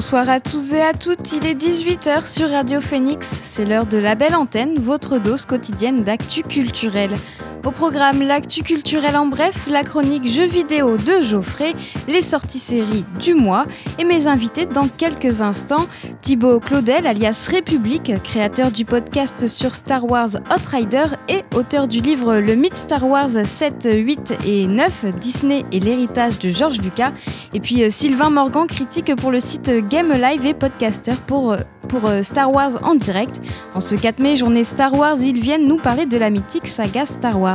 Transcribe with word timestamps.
Bonsoir 0.00 0.30
à 0.30 0.40
tous 0.40 0.72
et 0.72 0.80
à 0.80 0.94
toutes, 0.94 1.34
il 1.34 1.44
est 1.44 1.54
18h 1.54 2.26
sur 2.26 2.48
Radio 2.48 2.80
Phoenix, 2.80 3.38
c'est 3.42 3.66
l'heure 3.66 3.84
de 3.84 3.98
la 3.98 4.14
belle 4.14 4.34
antenne, 4.34 4.78
votre 4.78 5.18
dose 5.18 5.44
quotidienne 5.44 6.04
d'actu 6.04 6.42
culturel. 6.42 7.14
Au 7.62 7.72
programme, 7.72 8.22
l'actu 8.22 8.62
culturel 8.62 9.16
en 9.16 9.26
bref, 9.26 9.68
la 9.70 9.84
chronique 9.84 10.26
jeux 10.26 10.46
vidéo 10.46 10.96
de 10.96 11.20
Geoffrey, 11.22 11.72
les 12.08 12.22
sorties 12.22 12.58
séries 12.58 13.04
du 13.18 13.34
mois 13.34 13.66
et 13.98 14.04
mes 14.04 14.28
invités 14.28 14.64
dans 14.64 14.88
quelques 14.88 15.42
instants. 15.42 15.86
Thibaut 16.22 16.58
Claudel, 16.58 17.06
alias 17.06 17.48
République, 17.50 18.12
créateur 18.22 18.70
du 18.70 18.86
podcast 18.86 19.46
sur 19.46 19.74
Star 19.74 20.10
Wars 20.10 20.30
Outrider 20.50 21.04
et 21.28 21.42
auteur 21.54 21.86
du 21.86 22.00
livre 22.00 22.38
Le 22.38 22.54
mythe 22.54 22.74
Star 22.74 23.06
Wars 23.06 23.28
7, 23.44 23.88
8 23.92 24.34
et 24.46 24.66
9, 24.66 25.06
Disney 25.20 25.64
et 25.70 25.80
l'héritage 25.80 26.38
de 26.38 26.48
George 26.48 26.80
Lucas. 26.80 27.12
Et 27.52 27.60
puis 27.60 27.82
euh, 27.82 27.90
Sylvain 27.90 28.30
Morgan, 28.30 28.66
critique 28.66 29.14
pour 29.16 29.30
le 29.30 29.40
site 29.40 29.70
Game 29.88 30.12
Live 30.12 30.46
et 30.46 30.54
podcaster 30.54 31.12
pour, 31.26 31.52
euh, 31.52 31.58
pour 31.88 32.08
euh, 32.08 32.22
Star 32.22 32.52
Wars 32.52 32.82
en 32.82 32.94
direct. 32.94 33.40
En 33.74 33.80
ce 33.80 33.96
4 33.96 34.20
mai, 34.20 34.36
journée 34.36 34.64
Star 34.64 34.94
Wars, 34.94 35.16
ils 35.20 35.38
viennent 35.40 35.66
nous 35.66 35.78
parler 35.78 36.06
de 36.06 36.16
la 36.16 36.30
mythique 36.30 36.68
saga 36.68 37.04
Star 37.04 37.38
Wars. 37.40 37.49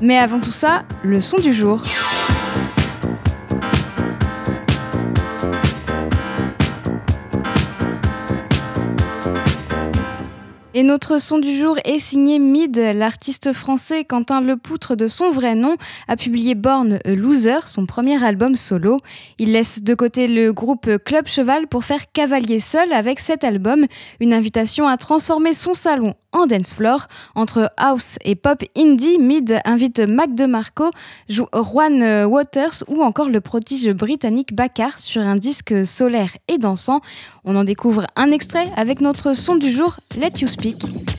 Mais 0.00 0.18
avant 0.18 0.40
tout 0.40 0.50
ça, 0.50 0.82
le 1.02 1.20
son 1.20 1.38
du 1.38 1.52
jour. 1.52 1.82
Et 10.72 10.82
notre 10.84 11.18
son 11.18 11.38
du 11.38 11.58
jour 11.58 11.76
est 11.84 11.98
signé 11.98 12.38
Mid, 12.38 12.76
l'artiste 12.76 13.52
français 13.52 14.04
Quentin 14.04 14.40
Lepoutre 14.40 14.96
de 14.96 15.08
son 15.08 15.30
vrai 15.30 15.54
nom 15.54 15.76
a 16.08 16.16
publié 16.16 16.54
Born 16.54 17.00
a 17.04 17.10
Loser, 17.10 17.66
son 17.66 17.84
premier 17.84 18.24
album 18.24 18.56
solo. 18.56 18.98
Il 19.38 19.52
laisse 19.52 19.82
de 19.82 19.94
côté 19.94 20.26
le 20.26 20.52
groupe 20.52 20.88
Club 21.04 21.26
Cheval 21.26 21.66
pour 21.66 21.84
faire 21.84 22.10
cavalier 22.12 22.60
seul 22.60 22.92
avec 22.92 23.20
cet 23.20 23.44
album, 23.44 23.84
une 24.20 24.32
invitation 24.32 24.88
à 24.88 24.96
transformer 24.96 25.52
son 25.52 25.74
salon 25.74 26.14
en 26.32 26.46
dance 26.46 26.74
floor. 26.74 27.06
Entre 27.34 27.72
house 27.76 28.18
et 28.24 28.34
pop 28.34 28.62
indie, 28.76 29.18
Mid 29.18 29.60
invite 29.64 30.00
Mac 30.00 30.34
DeMarco, 30.34 30.90
joue 31.28 31.46
Juan 31.52 32.24
Waters 32.26 32.84
ou 32.88 33.02
encore 33.02 33.28
le 33.28 33.40
prodige 33.40 33.90
britannique 33.90 34.54
Bakar 34.54 34.98
sur 34.98 35.22
un 35.22 35.36
disque 35.36 35.86
solaire 35.86 36.30
et 36.48 36.58
dansant. 36.58 37.00
On 37.44 37.56
en 37.56 37.64
découvre 37.64 38.06
un 38.16 38.30
extrait 38.30 38.70
avec 38.76 39.00
notre 39.00 39.34
son 39.34 39.56
du 39.56 39.70
jour, 39.70 39.96
Let 40.16 40.40
You 40.40 40.48
Speak. 40.48 41.09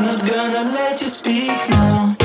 Not 0.00 0.26
gonna 0.26 0.72
let 0.72 1.00
you 1.00 1.08
speak 1.08 1.68
now. 1.70 2.23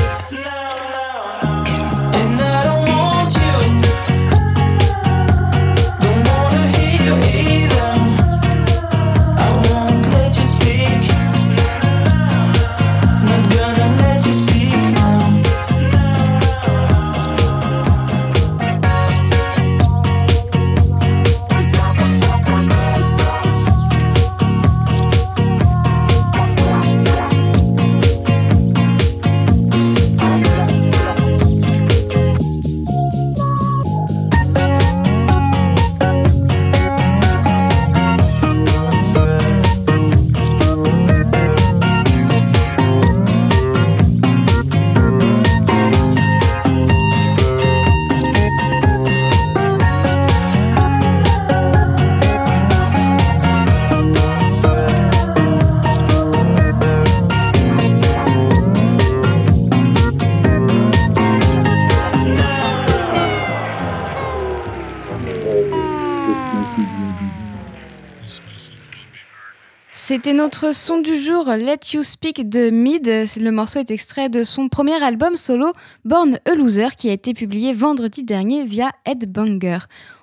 C'était 70.10 70.32
notre 70.32 70.74
son 70.74 71.00
du 71.00 71.22
jour, 71.22 71.44
Let 71.46 71.92
You 71.94 72.02
Speak 72.02 72.48
de 72.48 72.70
Mid. 72.70 73.06
Le 73.06 73.50
morceau 73.50 73.78
est 73.78 73.92
extrait 73.92 74.28
de 74.28 74.42
son 74.42 74.68
premier 74.68 75.00
album 75.00 75.36
solo, 75.36 75.70
Born 76.04 76.40
a 76.44 76.54
Loser, 76.56 76.96
qui 76.96 77.10
a 77.10 77.12
été 77.12 77.32
publié 77.32 77.72
vendredi 77.72 78.24
dernier 78.24 78.64
via 78.64 78.90
Headbanger. 79.04 79.78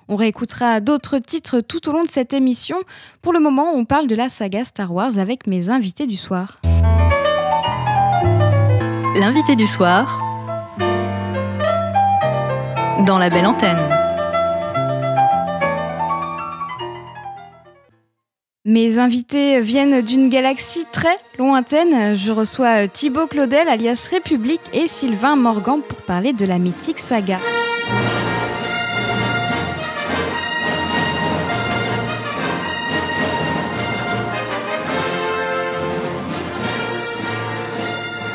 On 0.08 0.16
réécoutera 0.16 0.80
d'autres 0.80 1.16
titres 1.16 1.60
tout 1.60 1.88
au 1.88 1.92
long 1.92 2.02
de 2.02 2.10
cette 2.10 2.34
émission. 2.34 2.76
Pour 3.22 3.32
le 3.32 3.40
moment, 3.40 3.72
on 3.72 3.86
parle 3.86 4.08
de 4.08 4.14
la 4.14 4.28
saga 4.28 4.62
Star 4.62 4.92
Wars 4.92 5.16
avec 5.16 5.46
mes 5.46 5.70
invités 5.70 6.06
du 6.06 6.18
soir. 6.18 6.56
L'invité 9.18 9.56
du 9.56 9.66
soir 9.66 10.22
dans 13.06 13.16
la 13.16 13.30
belle 13.30 13.46
antenne. 13.46 13.97
Mes 18.68 18.98
invités 18.98 19.62
viennent 19.62 20.02
d'une 20.02 20.28
galaxie 20.28 20.84
très 20.92 21.16
lointaine. 21.38 22.14
Je 22.14 22.32
reçois 22.32 22.86
Thibaut 22.86 23.26
Claudel 23.26 23.66
alias 23.66 24.08
République 24.10 24.60
et 24.74 24.88
Sylvain 24.88 25.36
Morgan 25.36 25.80
pour 25.80 26.02
parler 26.02 26.34
de 26.34 26.44
la 26.44 26.58
mythique 26.58 26.98
saga. 26.98 27.38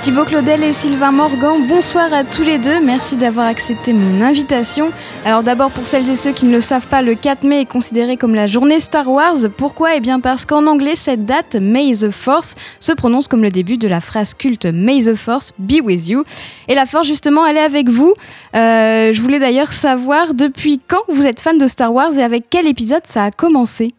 Thibaut 0.03 0.25
Claudel 0.25 0.63
et 0.63 0.73
Sylvain 0.73 1.13
Morgan, 1.13 1.65
bonsoir 1.65 2.11
à 2.11 2.25
tous 2.25 2.43
les 2.43 2.57
deux. 2.57 2.81
Merci 2.81 3.15
d'avoir 3.15 3.47
accepté 3.47 3.93
mon 3.93 4.21
invitation. 4.21 4.91
Alors 5.23 5.43
d'abord 5.43 5.71
pour 5.71 5.85
celles 5.85 6.09
et 6.09 6.17
ceux 6.17 6.33
qui 6.33 6.45
ne 6.45 6.51
le 6.51 6.59
savent 6.59 6.87
pas, 6.87 7.01
le 7.01 7.15
4 7.15 7.43
mai 7.45 7.61
est 7.61 7.65
considéré 7.65 8.17
comme 8.17 8.35
la 8.35 8.45
journée 8.45 8.81
Star 8.81 9.09
Wars. 9.09 9.37
Pourquoi? 9.55 9.95
Eh 9.95 10.01
bien 10.01 10.19
parce 10.19 10.45
qu'en 10.45 10.67
anglais, 10.67 10.97
cette 10.97 11.25
date, 11.25 11.55
May 11.55 11.93
the 11.93 12.09
Force, 12.09 12.55
se 12.81 12.91
prononce 12.91 13.29
comme 13.29 13.43
le 13.43 13.49
début 13.49 13.77
de 13.77 13.87
la 13.87 14.01
phrase 14.01 14.33
culte 14.33 14.65
May 14.65 15.03
the 15.05 15.15
Force 15.15 15.53
be 15.57 15.79
with 15.81 16.09
you. 16.09 16.25
Et 16.67 16.75
la 16.75 16.85
force 16.85 17.07
justement, 17.07 17.45
elle 17.45 17.55
est 17.55 17.61
avec 17.61 17.87
vous. 17.87 18.13
Euh, 18.55 19.13
je 19.13 19.21
voulais 19.21 19.39
d'ailleurs 19.39 19.71
savoir 19.71 20.33
depuis 20.33 20.81
quand 20.85 21.03
vous 21.07 21.25
êtes 21.25 21.39
fan 21.39 21.57
de 21.57 21.65
Star 21.65 21.93
Wars 21.93 22.11
et 22.19 22.23
avec 22.23 22.47
quel 22.49 22.67
épisode 22.67 23.03
ça 23.05 23.23
a 23.23 23.31
commencé? 23.31 23.93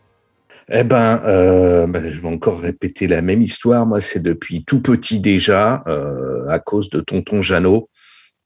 Eh 0.71 0.85
ben, 0.85 1.21
euh, 1.25 1.87
ben, 1.87 2.11
je 2.11 2.21
vais 2.21 2.29
encore 2.29 2.61
répéter 2.61 3.07
la 3.07 3.23
même 3.23 3.43
histoire. 3.43 3.87
Moi, 3.87 4.01
c'est 4.01 4.23
depuis 4.23 4.65
tout 4.65 4.81
petit 4.81 5.21
déjà, 5.21 5.83
euh, 5.87 6.49
à 6.49 6.59
cause 6.59 6.89
de 6.91 7.01
Tonton 7.01 7.43
Jeannot, 7.43 7.91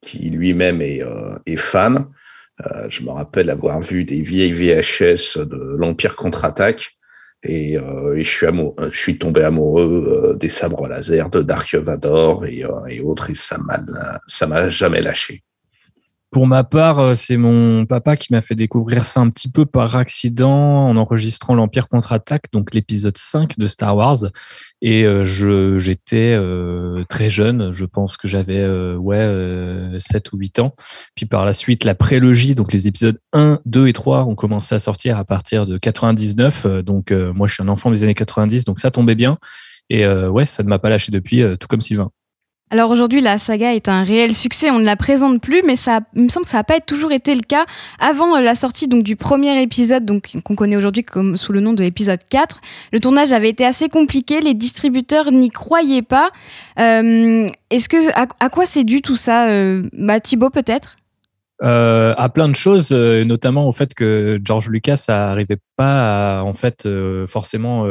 qui 0.01 0.31
lui-même 0.31 0.83
est, 0.83 1.03
euh, 1.03 1.39
fan. 1.57 2.07
Euh, 2.67 2.87
je 2.89 3.05
me 3.05 3.11
rappelle 3.11 3.51
avoir 3.51 3.81
vu 3.81 4.05
des 4.05 4.21
vieilles 4.23 4.53
VHS 4.53 5.39
de 5.39 5.77
l'Empire 5.79 6.17
contre-attaque. 6.17 6.97
Et, 7.45 7.75
et, 7.75 7.79
je, 8.17 8.29
suis 8.29 8.47
amoureux, 8.47 8.91
je 8.91 8.99
suis 8.99 9.17
tombé 9.17 9.45
amoureux 9.45 10.37
des 10.41 10.49
sabres 10.49 10.89
laser 10.89 11.31
de 11.31 11.41
Dark 11.43 11.73
Vador 11.73 12.47
et, 12.47 12.65
et 12.89 13.01
autres, 13.01 13.31
et 13.31 13.35
ça 13.37 13.59
m'a 14.47 14.69
jamais 14.71 15.01
lâché. 15.01 15.45
Pour 16.31 16.47
ma 16.47 16.63
part, 16.63 16.99
euh, 16.99 17.15
c'est 17.15 17.39
mon 17.39 17.87
papa 17.87 18.15
qui 18.15 18.35
m'a 18.35 18.43
fait 18.43 18.55
découvrir 18.55 19.07
ça 19.07 19.21
un 19.21 19.31
petit 19.31 19.51
peu 19.51 19.65
par 19.65 19.97
accident 19.97 20.87
en 20.87 20.97
enregistrant 20.99 21.55
l'Empire 21.55 21.89
contre-attaque, 21.89 22.53
donc 22.53 22.75
l'épisode 22.75 23.17
5 23.17 23.57
de 23.59 23.67
Star 23.67 23.97
Wars. 23.97 24.27
Et 24.83 25.07
euh, 25.07 25.25
je, 25.25 25.79
j'étais 25.79 26.35
euh, 26.39 27.03
très 27.09 27.31
jeune, 27.31 27.73
je 27.73 27.87
pense 27.87 28.19
que 28.19 28.29
j'avais 28.29 28.67
ouais, 28.97 29.97
7 29.99 30.33
ou 30.35 30.37
8 30.37 30.59
ans. 30.59 30.75
Puis 31.15 31.25
par 31.25 31.47
la 31.47 31.55
suite, 31.55 31.85
la 31.85 31.95
prélogie, 31.95 32.55
donc 32.55 32.75
les 32.75 32.89
épisodes 32.89 33.19
1, 33.33 33.61
2 33.65 33.89
et 33.89 33.95
3 33.95 34.25
ont 34.25 34.35
commencé 34.35 34.75
à 34.75 34.79
sortir 34.79 35.17
à 35.17 35.25
partir 35.25 35.67
de 35.67 35.79
99. 35.79 36.67
Donc 36.85 37.11
moi, 37.11 37.47
je 37.47 37.55
suis 37.55 37.63
un 37.63 37.69
enfant 37.69 37.91
des 37.91 38.05
années 38.05 38.15
90, 38.15 38.67
donc 38.67 38.81
ça 38.81 38.91
tombait 38.91 39.15
bien. 39.15 39.39
Et 39.89 40.07
ouais, 40.07 40.45
ça 40.45 40.63
ne 40.63 40.69
m'a 40.69 40.79
pas 40.79 40.91
lâché 40.91 41.11
depuis, 41.11 41.43
tout 41.59 41.69
comme 41.69 41.81
Sylvain. 41.81 42.11
Alors 42.71 42.91
aujourd'hui, 42.91 43.23
la 43.23 43.39
saga 43.39 43.75
est 43.75 43.89
un 43.89 44.03
réel 44.03 44.35
succès, 44.35 44.71
on 44.71 44.79
ne 44.79 44.85
la 44.85 44.97
présente 44.97 45.41
plus, 45.41 45.63
mais 45.67 45.75
ça, 45.75 46.01
il 46.15 46.25
me 46.25 46.29
semble 46.29 46.45
que 46.45 46.51
ça 46.51 46.59
n'a 46.59 46.65
pas 46.65 46.81
toujours 46.81 47.13
été 47.13 47.35
le 47.35 47.41
cas. 47.41 47.65
Avant 47.99 48.37
euh, 48.37 48.41
la 48.43 48.55
sortie 48.55 48.89
donc, 48.89 49.05
du 49.05 49.17
premier 49.17 49.61
épisode, 49.63 50.07
qu'on 50.45 50.55
connaît 50.55 50.77
aujourd'hui 50.77 51.05
sous 51.37 51.53
le 51.53 51.61
nom 51.61 51.73
de 51.73 51.83
l'épisode 51.83 52.21
4, 52.29 52.61
le 52.93 53.01
tournage 53.01 53.33
avait 53.33 53.49
été 53.49 53.65
assez 53.65 53.89
compliqué, 53.89 54.43
les 54.43 54.53
distributeurs 54.53 55.33
n'y 55.33 55.49
croyaient 55.49 56.03
pas. 56.03 56.31
Euh, 56.79 57.49
est-ce 57.71 57.89
que, 57.89 57.97
à, 58.15 58.51
quoi 58.51 58.67
c'est 58.67 58.85
dû 58.85 59.01
tout 59.01 59.17
ça 59.17 59.49
euh, 59.49 59.89
bah, 59.95 60.21
Thibaut 60.21 60.51
peut-être? 60.51 60.97
Euh, 61.63 62.15
à 62.19 62.29
plein 62.29 62.49
de 62.49 62.55
choses, 62.55 62.93
notamment 62.93 63.67
au 63.67 63.73
fait 63.73 63.95
que 63.95 64.39
George 64.45 64.69
Lucas 64.69 65.07
n'arrivait 65.09 65.59
pas 65.77 66.39
à 66.39 66.43
en 66.43 66.53
fait 66.53 66.87
forcément 67.27 67.89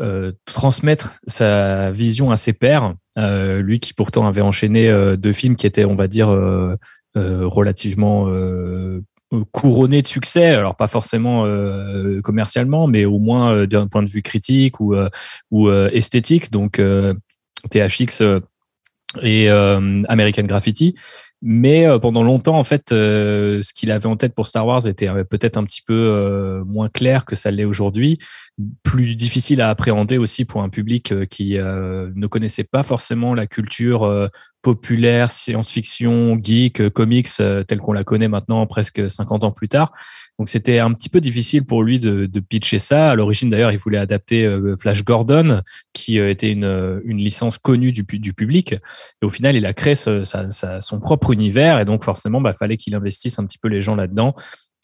euh, 0.00 0.30
transmettre 0.44 1.18
sa 1.26 1.90
vision 1.90 2.30
à 2.30 2.36
ses 2.36 2.52
pairs. 2.52 2.94
Euh, 3.18 3.60
lui 3.60 3.80
qui 3.80 3.94
pourtant 3.94 4.28
avait 4.28 4.42
enchaîné 4.42 4.88
euh, 4.88 5.16
deux 5.16 5.32
films 5.32 5.56
qui 5.56 5.66
étaient, 5.66 5.84
on 5.84 5.96
va 5.96 6.06
dire, 6.06 6.28
relativement 7.16 8.28
couronnés 9.50 10.02
de 10.02 10.06
succès. 10.06 10.46
Alors 10.46 10.76
pas 10.76 10.86
forcément 10.86 11.44
commercialement, 12.22 12.86
mais 12.86 13.06
au 13.06 13.18
moins 13.18 13.66
d'un 13.66 13.88
point 13.88 14.04
de 14.04 14.08
vue 14.08 14.22
critique 14.22 14.78
ou, 14.78 14.94
ou 15.50 15.70
esthétique. 15.70 16.52
Donc 16.52 16.80
THX 17.70 18.22
et 19.20 19.48
American 19.50 20.44
Graffiti. 20.44 20.94
Mais 21.40 21.86
pendant 22.00 22.24
longtemps, 22.24 22.58
en 22.58 22.64
fait, 22.64 22.86
ce 22.90 23.72
qu'il 23.72 23.92
avait 23.92 24.06
en 24.06 24.16
tête 24.16 24.34
pour 24.34 24.48
Star 24.48 24.66
Wars 24.66 24.88
était 24.88 25.08
peut-être 25.24 25.56
un 25.56 25.64
petit 25.64 25.82
peu 25.82 26.62
moins 26.66 26.88
clair 26.88 27.24
que 27.24 27.36
ça 27.36 27.50
l'est 27.52 27.64
aujourd'hui 27.64 28.18
plus 28.82 29.14
difficile 29.14 29.60
à 29.60 29.70
appréhender 29.70 30.18
aussi 30.18 30.44
pour 30.44 30.62
un 30.62 30.68
public 30.68 31.12
euh, 31.12 31.24
qui 31.24 31.58
euh, 31.58 32.10
ne 32.14 32.26
connaissait 32.26 32.64
pas 32.64 32.82
forcément 32.82 33.34
la 33.34 33.46
culture 33.46 34.04
euh, 34.04 34.28
populaire, 34.62 35.30
science-fiction, 35.30 36.38
geek, 36.42 36.88
comics, 36.90 37.28
telle 37.36 37.78
qu'on 37.78 37.92
la 37.92 38.02
connaît 38.02 38.28
maintenant 38.28 38.66
presque 38.66 39.08
50 39.08 39.44
ans 39.44 39.52
plus 39.52 39.68
tard. 39.68 39.92
Donc 40.38 40.48
c'était 40.48 40.78
un 40.78 40.92
petit 40.92 41.08
peu 41.08 41.20
difficile 41.20 41.64
pour 41.64 41.82
lui 41.82 41.98
de, 41.98 42.26
de 42.26 42.40
pitcher 42.40 42.78
ça. 42.78 43.10
À 43.10 43.14
l'origine 43.16 43.50
d'ailleurs, 43.50 43.72
il 43.72 43.78
voulait 43.78 43.98
adapter 43.98 44.48
Flash 44.78 45.04
Gordon, 45.04 45.62
qui 45.92 46.18
était 46.18 46.52
une, 46.52 47.00
une 47.04 47.18
licence 47.18 47.58
connue 47.58 47.90
du, 47.90 48.04
du, 48.04 48.32
public. 48.32 48.72
Et 48.72 49.26
au 49.26 49.30
final, 49.30 49.56
il 49.56 49.66
a 49.66 49.72
créé 49.72 49.96
sa, 49.96 50.24
sa, 50.24 50.80
son 50.80 51.00
propre 51.00 51.32
univers 51.32 51.80
et 51.80 51.84
donc 51.84 52.04
forcément, 52.04 52.40
bah, 52.40 52.52
fallait 52.52 52.76
qu'il 52.76 52.94
investisse 52.94 53.38
un 53.40 53.46
petit 53.46 53.58
peu 53.58 53.68
les 53.68 53.80
gens 53.80 53.96
là-dedans. 53.96 54.34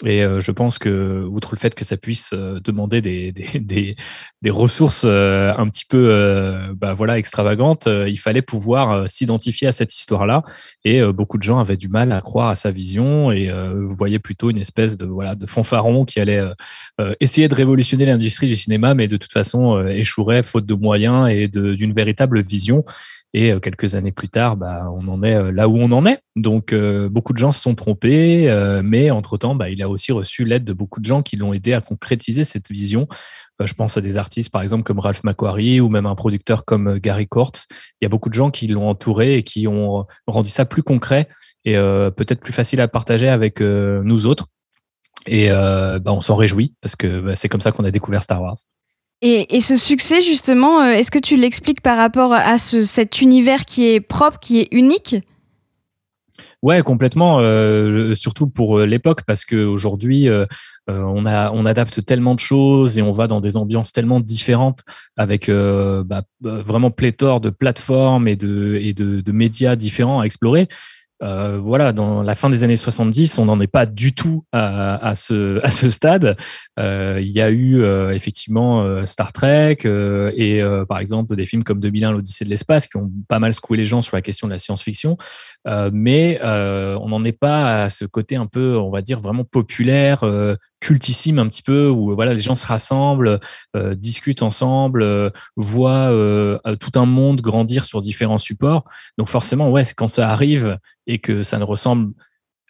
Et 0.05 0.25
euh, 0.25 0.41
je 0.41 0.51
pense 0.51 0.81
que, 0.81 1.25
outre 1.31 1.55
le 1.55 1.59
fait 1.59 1.75
que 1.77 1.85
ça 1.85 1.97
puisse 1.97 2.31
euh, 2.33 2.59
demander 2.59 3.01
des, 3.01 3.33
des, 3.61 4.51
ressources 4.51 5.05
euh, 5.07 5.53
un 5.57 5.69
petit 5.69 5.85
peu 5.85 6.75
bah, 6.77 6.95
voilà, 6.95 7.17
extravagantes, 7.17 7.87
il 7.87 8.19
fallait 8.19 8.43
pouvoir 8.43 9.09
s'identifier 9.09 9.69
à 9.69 9.73
cette 9.73 9.95
histoire-là. 9.95 10.43
Et 10.85 11.03
beaucoup 11.13 11.39
de 11.39 11.43
gens 11.43 11.59
avaient 11.59 11.77
du 11.77 11.89
mal 11.89 12.13
à 12.13 12.21
croire 12.21 12.49
à 12.51 12.55
sa 12.55 12.71
vision 12.71 13.33
et 13.33 13.51
vous 13.51 13.97
voyez 13.97 14.19
plutôt 14.19 14.51
une 14.51 14.59
espèce 14.59 14.99
de, 14.99 15.07
voilà, 15.07 15.35
de 15.35 15.47
fanfaron 15.47 16.05
qui 16.05 16.21
allait 16.21 16.43
essayer 17.21 17.49
de 17.49 17.55
révolutionner 17.55 18.05
l'industrie 18.05 18.49
du 18.49 18.55
cinéma, 18.55 18.95
mais 18.95 19.09
de 19.09 19.17
toute 19.17 19.33
façon 19.33 19.83
échouerait 19.87 20.43
faute 20.43 20.67
de 20.67 20.75
moyens 20.75 21.31
et 21.31 21.49
d'une 21.49 21.93
véritable 21.93 22.43
vision. 22.43 22.85
Et 23.35 23.53
euh, 23.53 23.59
quelques 23.59 23.97
années 23.97 24.13
plus 24.13 24.29
tard, 24.29 24.57
bah, 24.57 24.89
on 24.91 25.09
en 25.09 25.23
est 25.25 25.35
euh, 25.35 25.51
là 25.51 25.69
où 25.69 25.77
on 25.77 25.91
en 25.91 26.07
est. 26.07 26.21
Donc, 26.37 26.73
euh, 26.73 27.09
beaucoup 27.09 27.33
de 27.33 27.39
gens 27.39 27.51
se 27.51 27.61
sont 27.61 27.75
trompés, 27.75 28.49
mais 28.83 29.11
entre-temps, 29.11 29.57
bah, 29.57 29.69
il 29.69 29.83
a 29.83 29.89
aussi 29.89 30.13
reçu 30.13 30.45
l'aide 30.45 30.65
de 30.65 30.73
beaucoup 30.73 31.01
de 31.01 31.05
gens 31.05 31.23
qui 31.23 31.37
l'ont 31.37 31.53
aidé 31.53 31.73
à 31.75 31.81
concrétiser 31.81 32.45
cette 32.45 32.71
vision. 32.71 33.09
je 33.61 33.73
pense 33.75 33.97
à 33.97 34.01
des 34.01 34.17
artistes, 34.17 34.51
par 34.51 34.63
exemple, 34.63 34.85
comme 34.85 35.01
Ralph 35.01 35.25
McQuarrie 35.25 35.81
ou 35.81 35.89
même 35.89 36.07
un 36.07 36.15
producteur 36.15 36.65
comme 36.65 36.99
Gary 36.99 37.27
Kortz. 37.27 37.67
Il 38.01 38.05
y 38.05 38.07
a 38.07 38.09
beaucoup 38.09 38.29
de 38.29 38.35
gens 38.35 38.51
qui 38.51 38.69
l'ont 38.69 38.89
entouré 38.89 39.37
et 39.37 39.43
qui 39.43 39.67
ont 39.67 40.07
rendu 40.27 40.51
ça 40.51 40.65
plus 40.65 40.83
concret 40.83 41.29
et 41.65 41.75
peut-être 41.75 42.41
plus 42.41 42.53
facile 42.53 42.81
à 42.81 42.89
partager 42.89 43.29
avec 43.29 43.61
nous 43.61 44.27
autres. 44.27 44.47
Et 45.27 45.49
bah, 45.49 46.13
on 46.13 46.21
s'en 46.21 46.37
réjouit 46.37 46.75
parce 46.81 46.97
que 46.97 47.35
c'est 47.37 47.49
comme 47.49 47.61
ça 47.61 47.73
qu'on 47.73 47.85
a 47.85 47.91
découvert 47.91 48.23
Star 48.23 48.43
Wars. 48.43 48.57
Et, 49.23 49.61
ce 49.61 49.77
succès, 49.77 50.21
justement, 50.21 50.83
euh, 50.83 50.93
est-ce 50.93 51.11
que 51.11 51.19
tu 51.19 51.37
l'expliques 51.37 51.81
par 51.81 51.97
rapport 51.97 52.33
à 52.35 52.59
cet 52.59 53.23
univers 53.23 53.65
qui 53.65 53.87
est 53.87 54.01
propre, 54.01 54.39
qui 54.39 54.61
est 54.61 54.69
unique? 54.71 55.17
Ouais, 56.63 56.83
complètement. 56.83 57.39
Euh, 57.41 58.15
surtout 58.15 58.49
pour 58.49 58.79
euh, 58.79 58.87
l'époque, 58.87 59.23
parce 59.27 59.47
qu'aujourd'hui, 59.47 60.29
on, 60.89 61.25
adapte 61.25 62.05
tellement 62.05 62.35
de 62.35 62.41
choses 62.41 62.99
et 62.99 63.03
on 63.03 63.13
va 63.13 63.27
dans 63.27 63.41
des 63.41 63.57
ambiances 63.57 63.93
tellement 63.93 64.21
différentes 64.21 64.81
avec 65.17 65.51
bah, 65.51 66.23
vraiment 66.43 66.91
pléthore 66.91 67.41
de 67.41 67.49
plateformes 67.49 68.29
et 68.29 68.37
de 68.37 69.33
médias 69.33 69.77
différents 69.77 70.21
à 70.21 70.25
explorer. 70.25 70.69
Euh, 71.25 71.59
voilà, 71.59 71.93
dans 71.93 72.23
la 72.23 72.35
fin 72.35 72.51
des 72.51 72.65
années 72.65 72.77
70, 72.77 73.39
on 73.39 73.47
n'en 73.47 73.61
est 73.61 73.67
pas 73.67 73.87
du 73.87 74.15
tout 74.15 74.45
à, 74.53 75.15
ce, 75.15 75.65
à 75.65 75.71
ce 75.71 75.89
stade. 75.89 76.37
Euh, 76.79 77.19
il 77.21 77.31
y 77.31 77.41
a 77.41 77.51
eu 77.51 77.83
euh, 77.83 78.13
effectivement 78.13 79.05
Star 79.07 79.33
Trek 79.33 79.79
et 79.85 80.63
par 80.89 80.99
exemple 80.99 81.35
des 81.35 81.47
films 81.47 81.65
comme 81.65 81.81
2001, 81.81 82.13
l'Odyssée 82.13 82.45
de 82.45 82.51
l'espace 82.51 82.87
qui 82.87 82.97
ont 82.97 83.11
pas 83.29 83.39
mal 83.39 83.53
secoué 83.55 83.77
les 83.77 83.85
gens 83.85 84.03
sur 84.03 84.17
la 84.17 84.23
question 84.23 84.47
de 84.47 84.53
la 84.53 84.59
science-fiction. 84.59 85.17
mais 85.93 86.41
on 86.43 87.09
n'en 87.09 87.25
est 87.25 87.33
pas 87.33 87.85
à 87.85 87.89
ce 87.89 88.05
côté 88.05 88.37
un 88.37 88.47
peu, 88.47 88.77
on 88.77 88.91
va 88.91 89.01
dire, 89.01 89.21
vraiment 89.21 89.45
populaire, 89.45 90.25
cultissime 90.85 91.39
un 91.39 91.49
petit 91.49 91.63
peu 91.63 91.89
où 91.89 92.15
voilà 92.15 92.35
les 92.35 92.43
gens 92.43 92.55
se 92.55 92.67
rassemblent, 92.67 93.41
discutent 93.97 94.43
ensemble, 94.43 95.33
voient 95.57 96.11
tout 96.79 96.93
un 96.95 97.07
monde 97.07 97.41
grandir 97.41 97.85
sur 97.85 98.03
différents 98.03 98.39
supports. 98.39 98.85
Donc 99.19 99.29
forcément, 99.29 99.71
ouais, 99.71 99.85
quand 99.97 100.09
ça 100.09 100.31
arrive 100.31 100.79
et 101.07 101.19
que 101.19 101.43
ça 101.43 101.59
ne 101.59 101.65
ressemble 101.65 102.13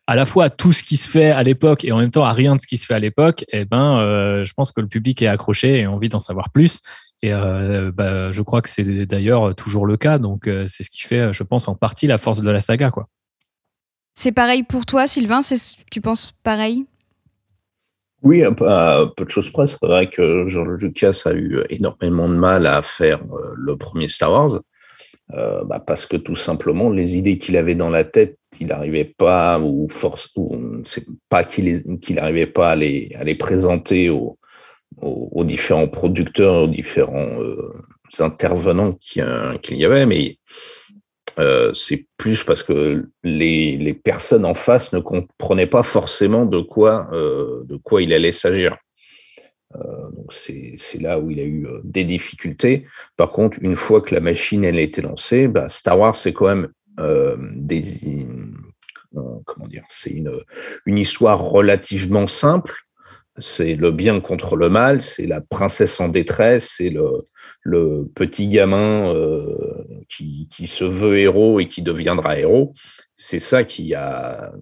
à 0.06 0.14
la 0.14 0.26
fois 0.26 0.44
à 0.44 0.50
tout 0.50 0.72
ce 0.72 0.82
qui 0.82 0.96
se 0.96 1.08
fait 1.08 1.30
à 1.30 1.42
l'époque 1.42 1.84
et 1.84 1.92
en 1.92 1.98
même 1.98 2.10
temps 2.10 2.24
à 2.24 2.32
rien 2.32 2.56
de 2.56 2.60
ce 2.60 2.66
qui 2.66 2.76
se 2.76 2.86
fait 2.86 2.94
à 2.94 2.98
l'époque, 2.98 3.44
eh 3.52 3.64
ben, 3.64 3.98
euh, 3.98 4.44
je 4.44 4.52
pense 4.52 4.72
que 4.72 4.80
le 4.80 4.88
public 4.88 5.22
est 5.22 5.26
accroché 5.26 5.80
et 5.80 5.84
a 5.84 5.90
envie 5.90 6.08
d'en 6.08 6.18
savoir 6.18 6.50
plus. 6.50 6.80
Et 7.22 7.32
euh, 7.32 7.90
bah, 7.92 8.30
je 8.32 8.42
crois 8.42 8.60
que 8.60 8.68
c'est 8.68 9.06
d'ailleurs 9.06 9.54
toujours 9.54 9.86
le 9.86 9.96
cas. 9.96 10.18
Donc, 10.18 10.46
euh, 10.46 10.66
c'est 10.68 10.82
ce 10.82 10.90
qui 10.90 11.02
fait, 11.02 11.32
je 11.32 11.42
pense, 11.42 11.68
en 11.68 11.74
partie 11.74 12.06
la 12.06 12.18
force 12.18 12.42
de 12.42 12.50
la 12.50 12.60
saga. 12.60 12.92
C'est 14.14 14.32
pareil 14.32 14.62
pour 14.62 14.84
toi, 14.84 15.06
Sylvain? 15.06 15.40
Tu 15.90 16.00
penses 16.02 16.34
pareil? 16.42 16.86
Oui, 18.24 18.42
un 18.42 18.52
peu, 18.52 18.64
de 18.66 19.30
choses 19.30 19.50
près. 19.50 19.66
C'est 19.66 19.80
vrai 19.82 20.08
que 20.08 20.48
George 20.48 20.80
Lucas 20.80 21.22
a 21.26 21.32
eu 21.32 21.62
énormément 21.70 22.28
de 22.28 22.34
mal 22.34 22.66
à 22.66 22.82
faire 22.82 23.20
le 23.54 23.76
premier 23.76 24.08
Star 24.08 24.32
Wars. 24.32 24.60
Euh, 25.32 25.64
bah 25.64 25.80
parce 25.80 26.04
que 26.04 26.16
tout 26.16 26.36
simplement, 26.36 26.90
les 26.90 27.16
idées 27.16 27.38
qu'il 27.38 27.56
avait 27.56 27.74
dans 27.74 27.88
la 27.90 28.04
tête, 28.04 28.38
il 28.60 28.66
n'arrivait 28.66 29.04
pas, 29.04 29.58
ou 29.58 29.88
force, 29.88 30.28
ou 30.36 30.82
pas 31.28 31.44
qu'il 31.44 31.82
pas 32.54 32.70
à 32.70 32.76
les, 32.76 33.36
présenter 33.38 34.10
aux, 34.10 34.38
différents 35.44 35.88
producteurs, 35.88 36.64
aux 36.64 36.68
différents 36.68 37.40
euh, 37.40 37.72
intervenants 38.20 38.92
qu'il 38.92 39.24
y 39.70 39.84
avait, 39.84 40.06
mais 40.06 40.38
euh, 41.38 41.74
c'est 41.74 42.06
plus 42.16 42.44
parce 42.44 42.62
que 42.62 43.08
les, 43.22 43.76
les, 43.76 43.94
personnes 43.94 44.44
en 44.44 44.54
face 44.54 44.92
ne 44.92 45.00
comprenaient 45.00 45.66
pas 45.66 45.82
forcément 45.82 46.46
de 46.46 46.60
quoi, 46.60 47.08
de 47.12 47.76
quoi 47.76 48.02
il 48.02 48.12
allait 48.12 48.32
s'agir. 48.32 48.76
Euh, 49.76 50.08
c'est 50.30 51.00
là 51.00 51.18
où 51.18 51.30
il 51.30 51.40
a 51.40 51.44
eu 51.44 51.66
euh, 51.66 51.80
des 51.84 52.04
difficultés. 52.04 52.86
Par 53.16 53.30
contre, 53.30 53.58
une 53.60 53.76
fois 53.76 54.00
que 54.00 54.14
la 54.14 54.20
machine 54.20 54.64
elle 54.64 54.78
a 54.78 54.82
été 54.82 55.02
lancée, 55.02 55.48
bah, 55.48 55.68
Star 55.68 55.98
Wars 55.98 56.14
c'est 56.14 56.32
quand 56.32 56.46
même 56.46 56.68
euh, 57.00 57.36
comment 59.46 59.68
dire, 59.68 59.84
c'est 59.88 60.10
une, 60.10 60.32
une 60.86 60.98
histoire 60.98 61.40
relativement 61.40 62.26
simple. 62.26 62.72
C'est 63.38 63.74
le 63.74 63.90
bien 63.90 64.20
contre 64.20 64.56
le 64.56 64.68
mal, 64.68 65.02
c'est 65.02 65.26
la 65.26 65.40
princesse 65.40 65.98
en 66.00 66.08
détresse, 66.08 66.74
c'est 66.76 66.90
le, 66.90 68.04
petit 68.14 68.46
gamin 68.46 69.12
qui, 70.08 70.48
qui, 70.50 70.68
se 70.68 70.84
veut 70.84 71.18
héros 71.18 71.58
et 71.58 71.66
qui 71.66 71.82
deviendra 71.82 72.38
héros. 72.38 72.72
C'est 73.16 73.40
ça 73.40 73.64
qui 73.64 73.94
a, 73.94 74.52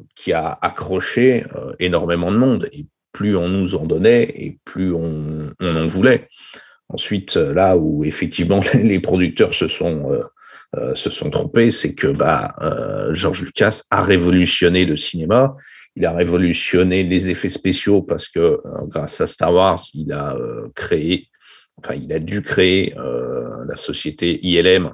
accroché 0.62 1.45
énormément 1.79 2.33
de 2.33 2.38
monde. 2.38 2.69
Et 2.73 2.87
plus 3.12 3.37
on 3.37 3.49
nous 3.49 3.75
en 3.75 3.85
donnait 3.85 4.23
et 4.23 4.59
plus 4.64 4.93
on, 4.93 5.52
en 5.61 5.87
voulait. 5.87 6.29
Ensuite, 6.88 7.37
là 7.37 7.76
où 7.76 8.05
effectivement 8.05 8.62
les 8.75 9.00
producteurs 9.00 9.55
se 9.55 9.69
sont, 9.69 10.11
euh, 10.11 10.23
euh, 10.76 10.95
se 10.95 11.11
sont 11.11 11.31
trompés, 11.31 11.71
c'est 11.71 11.95
que 11.95 12.09
bah, 12.09 12.55
euh, 12.61 13.14
George 13.14 13.43
Lucas 13.43 13.83
a 13.91 14.02
révolutionné 14.02 14.85
le 14.85 14.97
cinéma. 14.97 15.57
Il 15.97 16.07
a 16.07 16.13
révolutionné 16.13 17.03
les 17.03 17.29
effets 17.29 17.49
spéciaux 17.49 18.03
parce 18.03 18.29
que 18.29 18.61
grâce 18.87 19.21
à 19.21 19.27
Star 19.27 19.53
Wars, 19.53 19.81
il 19.95 20.13
a 20.13 20.37
créé, 20.75 21.29
enfin, 21.77 21.95
il 21.95 22.13
a 22.13 22.19
dû 22.19 22.41
créer 22.41 22.95
la 22.97 23.77
société 23.77 24.41
ILM 24.47 24.91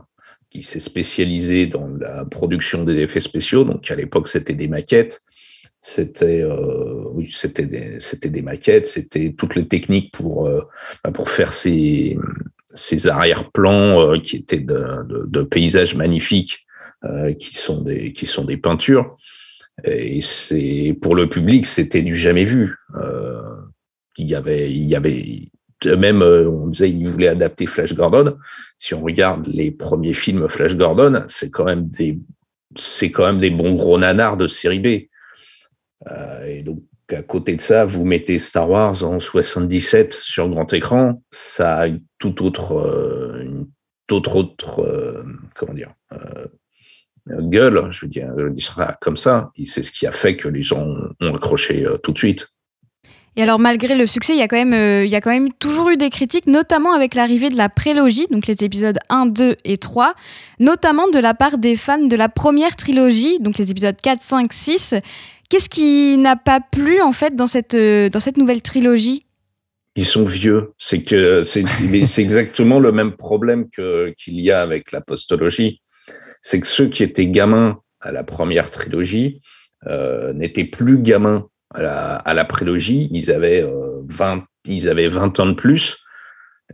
qui 0.50 0.62
s'est 0.62 0.80
spécialisée 0.80 1.66
dans 1.66 1.88
la 2.00 2.24
production 2.24 2.84
des 2.84 2.96
effets 2.96 3.20
spéciaux. 3.20 3.64
Donc, 3.64 3.90
à 3.90 3.96
l'époque, 3.96 4.28
c'était 4.28 4.54
des 4.54 4.68
maquettes. 4.68 5.22
C'était 5.80 6.42
euh, 6.42 7.04
oui, 7.12 7.30
c'était 7.32 7.66
des, 7.66 8.00
c'était 8.00 8.30
des 8.30 8.42
maquettes, 8.42 8.88
c'était 8.88 9.32
toutes 9.36 9.54
les 9.54 9.68
techniques 9.68 10.12
pour 10.12 10.46
euh, 10.46 10.62
bah, 11.04 11.12
pour 11.12 11.30
faire 11.30 11.52
ces 11.52 12.18
ces 12.74 13.06
arrière-plans 13.06 14.00
euh, 14.00 14.18
qui 14.18 14.36
étaient 14.36 14.60
de, 14.60 15.04
de, 15.04 15.24
de, 15.26 15.42
paysages 15.42 15.94
magnifiques, 15.94 16.66
qui 17.38 17.54
sont 17.54 17.80
des 17.82 18.12
qui 18.12 18.26
sont 18.26 18.44
des 18.44 18.56
peintures. 18.56 19.14
Et 19.84 20.20
c'est 20.20 20.96
pour 21.00 21.14
le 21.14 21.28
public, 21.28 21.66
c'était 21.66 22.02
du 22.02 22.16
jamais 22.16 22.44
vu. 22.44 22.76
il 24.18 24.26
y 24.26 24.34
avait 24.34 24.70
il 24.70 24.86
y 24.86 24.96
avait 24.96 25.48
même 25.84 26.22
on 26.22 26.68
disait 26.68 26.90
il 26.90 27.08
voulait 27.08 27.28
adapter 27.28 27.66
Flash 27.66 27.94
Gordon. 27.94 28.36
Si 28.76 28.94
on 28.94 29.02
regarde 29.02 29.46
les 29.46 29.70
premiers 29.70 30.14
films 30.14 30.48
Flash 30.48 30.76
Gordon, 30.76 31.22
c'est 31.28 31.50
quand 31.50 31.64
même 31.64 31.88
des 31.88 32.18
c'est 32.76 33.10
quand 33.10 33.26
même 33.26 33.40
des 33.40 33.50
bons 33.50 33.74
gros 33.74 33.98
nanars 33.98 34.36
de 34.36 34.46
série 34.46 34.80
B. 34.80 35.08
Euh, 36.10 36.44
et 36.44 36.62
donc, 36.62 36.82
à 37.10 37.22
côté 37.22 37.54
de 37.54 37.60
ça, 37.60 37.84
vous 37.84 38.04
mettez 38.04 38.38
Star 38.38 38.68
Wars 38.68 39.02
en 39.02 39.20
77 39.20 40.12
sur 40.12 40.48
grand 40.48 40.72
écran, 40.72 41.22
ça 41.32 41.82
a 41.82 41.88
tout 42.18 42.44
autre, 42.44 42.72
euh, 42.74 43.42
une 43.42 43.66
toute 44.06 44.28
autre, 44.28 44.80
euh, 44.80 45.24
comment 45.54 45.74
dire, 45.74 45.94
gueule, 47.40 47.88
je 47.90 48.02
veux 48.02 48.08
dire, 48.08 48.32
il 48.54 48.62
sera 48.62 48.96
comme 49.00 49.16
ça. 49.16 49.50
C'est 49.66 49.82
ce 49.82 49.92
qui 49.92 50.06
a 50.06 50.12
fait 50.12 50.36
que 50.36 50.48
les 50.48 50.62
gens 50.62 50.86
ont 51.20 51.34
accroché 51.34 51.86
tout 52.02 52.12
de 52.12 52.18
suite. 52.18 52.48
Et 53.36 53.42
alors, 53.42 53.60
malgré 53.60 53.96
le 53.96 54.04
succès, 54.04 54.34
il 54.34 54.38
y, 54.38 54.42
a 54.42 54.48
quand 54.48 54.56
même, 54.56 55.04
il 55.04 55.10
y 55.10 55.14
a 55.14 55.20
quand 55.20 55.30
même 55.30 55.52
toujours 55.52 55.90
eu 55.90 55.96
des 55.96 56.10
critiques, 56.10 56.48
notamment 56.48 56.92
avec 56.92 57.14
l'arrivée 57.14 57.50
de 57.50 57.56
la 57.56 57.68
prélogie, 57.68 58.26
donc 58.30 58.48
les 58.48 58.64
épisodes 58.64 58.98
1, 59.10 59.26
2 59.26 59.56
et 59.64 59.76
3, 59.76 60.10
notamment 60.58 61.08
de 61.08 61.20
la 61.20 61.34
part 61.34 61.58
des 61.58 61.76
fans 61.76 62.04
de 62.04 62.16
la 62.16 62.28
première 62.28 62.74
trilogie, 62.74 63.38
donc 63.38 63.58
les 63.58 63.70
épisodes 63.70 63.94
4, 64.02 64.22
5, 64.22 64.52
6. 64.52 64.94
Qu'est-ce 65.48 65.70
qui 65.70 66.18
n'a 66.18 66.36
pas 66.36 66.60
plu 66.60 67.00
en 67.00 67.12
fait 67.12 67.34
dans 67.34 67.46
cette, 67.46 67.74
euh, 67.74 68.10
dans 68.10 68.20
cette 68.20 68.36
nouvelle 68.36 68.60
trilogie? 68.60 69.20
Ils 69.96 70.04
sont 70.04 70.24
vieux. 70.24 70.72
C'est 70.76 71.02
que 71.02 71.42
c'est 71.42 71.64
exactement 72.18 72.80
le 72.80 72.92
même 72.92 73.12
problème 73.12 73.68
qu'il 73.70 74.40
y 74.40 74.50
a 74.50 74.60
avec 74.60 74.92
la 74.92 75.00
postologie. 75.00 75.80
C'est 76.40 76.60
que 76.60 76.66
ceux 76.66 76.88
qui 76.88 77.02
étaient 77.02 77.26
gamins 77.26 77.80
à 78.00 78.12
la 78.12 78.24
première 78.24 78.70
trilogie 78.70 79.40
euh, 79.86 80.32
n'étaient 80.32 80.64
plus 80.64 80.98
gamins 80.98 81.48
à 81.74 81.82
la, 81.82 82.14
à 82.16 82.34
la 82.34 82.44
prélogie. 82.44 83.08
Ils 83.10 83.30
avaient, 83.30 83.62
euh, 83.62 84.02
20, 84.08 84.44
ils 84.64 84.88
avaient 84.88 85.08
20 85.08 85.40
ans 85.40 85.46
de 85.46 85.52
plus. 85.52 85.98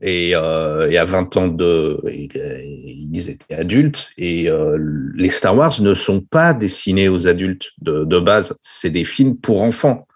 Et, 0.03 0.33
euh, 0.35 1.01
à 1.01 1.05
20 1.05 1.37
ans 1.37 1.49
de, 1.49 2.01
ils 2.07 3.31
étaient 3.31 3.55
adultes. 3.55 4.11
Et 4.19 4.49
euh, 4.49 4.77
les 5.15 5.31
Star 5.31 5.57
Wars 5.57 5.81
ne 5.81 5.95
sont 5.95 6.21
pas 6.21 6.53
dessinés 6.53 7.09
aux 7.09 7.27
adultes 7.27 7.71
de, 7.81 8.05
de 8.05 8.19
base. 8.19 8.57
C'est 8.61 8.91
des 8.91 9.05
films 9.05 9.37
pour 9.37 9.63
enfants, 9.63 10.07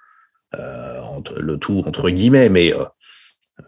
euh, 0.58 1.00
le 1.36 1.58
tout 1.58 1.82
entre 1.86 2.10
guillemets. 2.10 2.48
Mais 2.48 2.74
euh, 2.74 2.84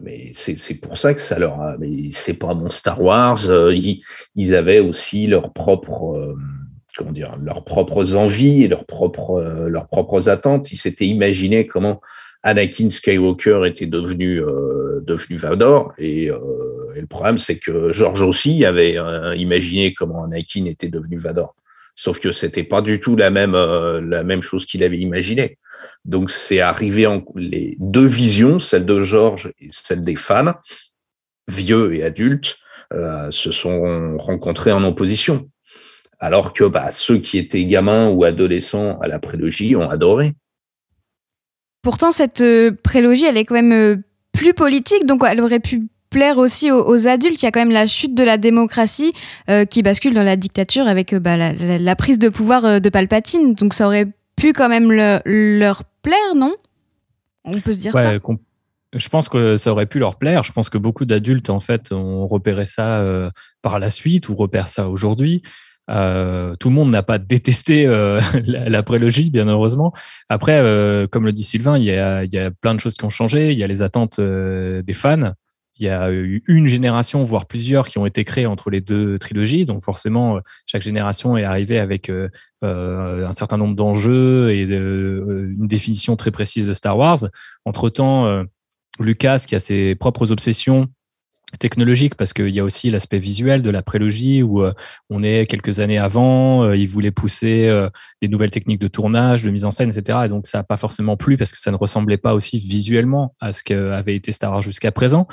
mais 0.01 0.31
c'est 0.35 0.75
pour 0.75 0.97
ça 0.97 1.15
que 1.15 1.21
ça 1.21 1.39
leur 1.39 1.61
a. 1.61 1.77
Mais 1.79 2.11
c'est 2.13 2.39
pas 2.39 2.55
mon 2.55 2.71
Star 2.71 3.01
Wars. 3.03 3.49
Euh, 3.49 3.75
ils, 3.75 4.55
avaient 4.55 4.81
aussi 4.81 5.27
leurs 5.27 5.53
propres 5.53 6.37
comment 6.97 7.13
dire 7.13 7.37
leurs 7.43 7.65
propres 7.65 8.15
envies 8.15 8.65
et 8.65 8.69
leurs 8.69 8.87
propres 8.87 9.67
leurs 9.69 9.89
propres 9.89 10.29
attentes. 10.29 10.73
Ils 10.73 10.77
s'étaient 10.79 11.07
imaginés 11.07 11.67
comment 11.67 12.01
Anakin 12.43 12.89
Skywalker 12.91 13.63
était 13.67 13.87
devenu 13.87 14.43
euh, 14.43 15.05
Vador 15.31 15.93
et, 15.99 16.31
euh, 16.31 16.39
le 16.95 17.07
problème 17.07 17.39
c'est 17.39 17.59
que 17.59 17.93
George 17.93 18.23
aussi 18.23 18.65
avait 18.65 18.97
euh, 18.97 19.35
imaginé 19.37 19.93
comment 19.93 20.25
Anakin 20.25 20.65
était 20.65 20.89
devenu 20.89 21.19
Vador 21.19 21.55
sauf 21.97 22.19
que 22.19 22.33
c'était 22.33 22.63
pas 22.63 22.81
du 22.81 22.99
tout 22.99 23.15
la 23.15 23.31
même 23.31 23.55
euh, 23.55 24.01
la 24.01 24.23
même 24.23 24.43
chose 24.43 24.65
qu'il 24.65 24.83
avait 24.83 24.99
imaginé 24.99 25.59
donc 26.05 26.31
c'est 26.31 26.61
arrivé 26.61 27.07
en 27.07 27.23
les 27.35 27.77
deux 27.79 28.07
visions 28.07 28.59
celle 28.61 28.87
de 28.87 29.03
George 29.03 29.53
et 29.61 29.69
celle 29.73 30.03
des 30.03 30.17
fans 30.17 30.55
vieux 31.49 31.95
et 31.95 32.03
adultes 32.03 32.57
euh, 32.93 33.31
se 33.31 33.53
sont 33.53 34.17
rencontrés 34.19 34.73
en 34.73 34.83
opposition 34.83 35.49
alors 36.19 36.53
que 36.53 36.65
bah, 36.65 36.91
ceux 36.91 37.19
qui 37.19 37.39
étaient 37.39 37.65
gamins 37.65 38.09
ou 38.09 38.25
adolescents 38.25 38.99
à 39.01 39.09
la 39.09 39.19
prélogie 39.19 39.77
ont 39.77 39.89
adoré 39.89 40.35
Pourtant, 41.83 42.13
cette 42.13 42.43
euh, 42.43 42.73
prélogie, 42.83 43.25
elle 43.25 43.39
est 43.39 43.47
quand 43.47 43.55
même 43.55 43.73
euh, 43.73 43.97
plus 44.33 44.53
politique, 44.53 45.07
donc 45.07 45.23
elle 45.27 45.41
aurait 45.41 45.61
pu 45.61 45.89
plaire 46.11 46.37
aussi 46.37 46.71
aux, 46.71 47.07
adultes. 47.07 47.41
Il 47.41 47.47
y 47.47 47.49
a 47.49 47.53
quand 47.53 47.61
même 47.61 47.71
la 47.71 47.87
chute 47.87 48.15
de 48.15 48.25
la 48.25 48.37
démocratie 48.37 49.13
qui 49.71 49.83
bascule 49.83 50.13
dans 50.13 50.25
la 50.25 50.35
dictature 50.35 50.89
avec 50.89 51.15
bah, 51.15 51.37
la, 51.37 51.97
prise 51.97 52.19
de 52.19 52.29
pouvoir 52.29 52.81
de 52.81 52.89
Palpatine. 52.89 53.55
Donc 53.55 53.75
ça 53.75 53.87
aurait 53.87 54.09
pu 54.35 54.53
quand 54.53 54.69
même 54.69 54.91
leur 54.91 55.85
plaire, 56.03 56.35
non? 56.37 56.55
On 57.45 57.59
peut 57.61 57.73
se 57.73 57.79
dire 57.79 57.93
ça. 57.93 58.15
Je 58.93 59.09
pense 59.09 59.29
que 59.29 59.57
ça 59.57 59.71
aurait 59.71 59.87
pu 59.87 60.01
leur 60.01 60.17
plaire. 60.17 60.43
Je 60.43 60.53
pense 60.53 60.69
que 60.69 60.77
beaucoup 60.77 61.05
d'adultes, 61.05 61.49
en 61.49 61.61
fait, 61.61 61.93
ont 61.93 62.27
repéré 62.27 62.65
ça 62.65 63.05
par 63.63 63.79
la 63.79 63.89
suite 63.89 64.29
ou 64.29 64.35
repèrent 64.35 64.67
ça 64.67 64.89
aujourd'hui. 64.89 65.43
Euh, 65.91 66.55
tout 66.57 66.69
le 66.69 66.75
monde 66.75 66.91
n'a 66.91 67.03
pas 67.03 67.19
détesté 67.19 67.87
euh, 67.87 68.21
la, 68.45 68.83
prélogie, 68.83 69.31
bien 69.31 69.49
heureusement. 69.49 69.93
Après, 70.29 70.61
euh, 70.61 71.07
comme 71.07 71.27
le 71.27 71.33
dit 71.33 71.43
Sylvain, 71.43 71.79
il 71.79 71.85
y, 71.85 71.93
a, 71.93 72.25
il 72.25 72.33
y, 72.33 72.39
a, 72.39 72.51
plein 72.51 72.75
de 72.75 72.81
choses 72.81 72.95
qui 72.95 73.05
ont 73.05 73.11
changé. 73.11 73.53
Il 73.53 73.59
y 73.59 73.65
a 73.65 73.67
les 73.67 73.83
attentes 73.83 74.21
des 74.21 74.95
fans. 74.95 75.33
Il 75.81 75.87
y 75.87 75.89
a 75.89 76.13
eu 76.13 76.43
une 76.47 76.67
génération, 76.67 77.25
voire 77.25 77.47
plusieurs, 77.47 77.89
qui 77.89 77.99
ont 77.99 78.07
été 78.07 78.25
créées 78.25 78.47
entre 78.47 78.71
les 78.71 78.81
deux 78.81 79.19
trilogies. 79.19 79.65
Donc 79.65 79.83
forcément, 79.83 80.39
chaque 80.67 80.83
génération 80.83 81.37
est 81.37 81.45
arrivée 81.45 81.79
avec 81.79 82.11
un 82.63 83.33
certain 83.33 83.57
nombre 83.57 83.75
d'enjeux 83.75 84.51
et 84.53 84.63
une 84.63 85.67
définition 85.67 86.17
très 86.17 86.31
précise 86.31 86.67
de 86.67 86.75
Star 86.75 86.97
Wars. 86.97 87.27
Entre-temps, 87.65 88.45
Lucas, 88.99 89.45
qui 89.47 89.55
a 89.55 89.61
ses 89.61 89.95
propres 89.95 90.31
obsessions, 90.33 90.89
technologique 91.59 92.15
parce 92.15 92.33
qu'il 92.33 92.51
y 92.51 92.61
a 92.61 92.65
aussi 92.65 92.91
l'aspect 92.91 93.19
visuel 93.19 93.63
de 93.63 93.71
la 93.71 93.83
prélogie 93.83 94.43
où 94.43 94.63
euh, 94.63 94.73
on 95.09 95.23
est 95.23 95.47
quelques 95.47 95.81
années 95.81 95.99
avant, 95.99 96.65
euh, 96.65 96.77
il 96.77 96.89
voulait 96.89 97.11
pousser 97.11 97.69
euh, 97.69 97.89
des 98.23 98.29
nouvelles 98.29 98.51
techniques 98.51 98.81
de 98.81 98.89
tournage, 98.89 99.43
de 99.43 99.51
mise 99.51 99.65
en 99.65 99.71
scène, 99.71 99.91
etc. 99.91 100.21
Et 100.27 100.29
donc 100.29 100.47
ça 100.47 100.59
n'a 100.59 100.65
pas 100.65 100.77
forcément 100.77 101.17
plu 101.17 101.37
parce 101.37 101.53
que 101.53 101.59
ça 101.59 101.71
ne 101.71 101.77
ressemblait 101.77 102.19
pas 102.19 102.35
aussi 102.35 102.59
visuellement 102.59 103.35
à 103.41 103.53
ce 103.53 103.65
qu'avait 103.65 104.15
été 104.15 104.33
Star 104.33 104.53
Wars 104.53 104.63
jusqu'à 104.63 104.93
présent. 104.93 105.27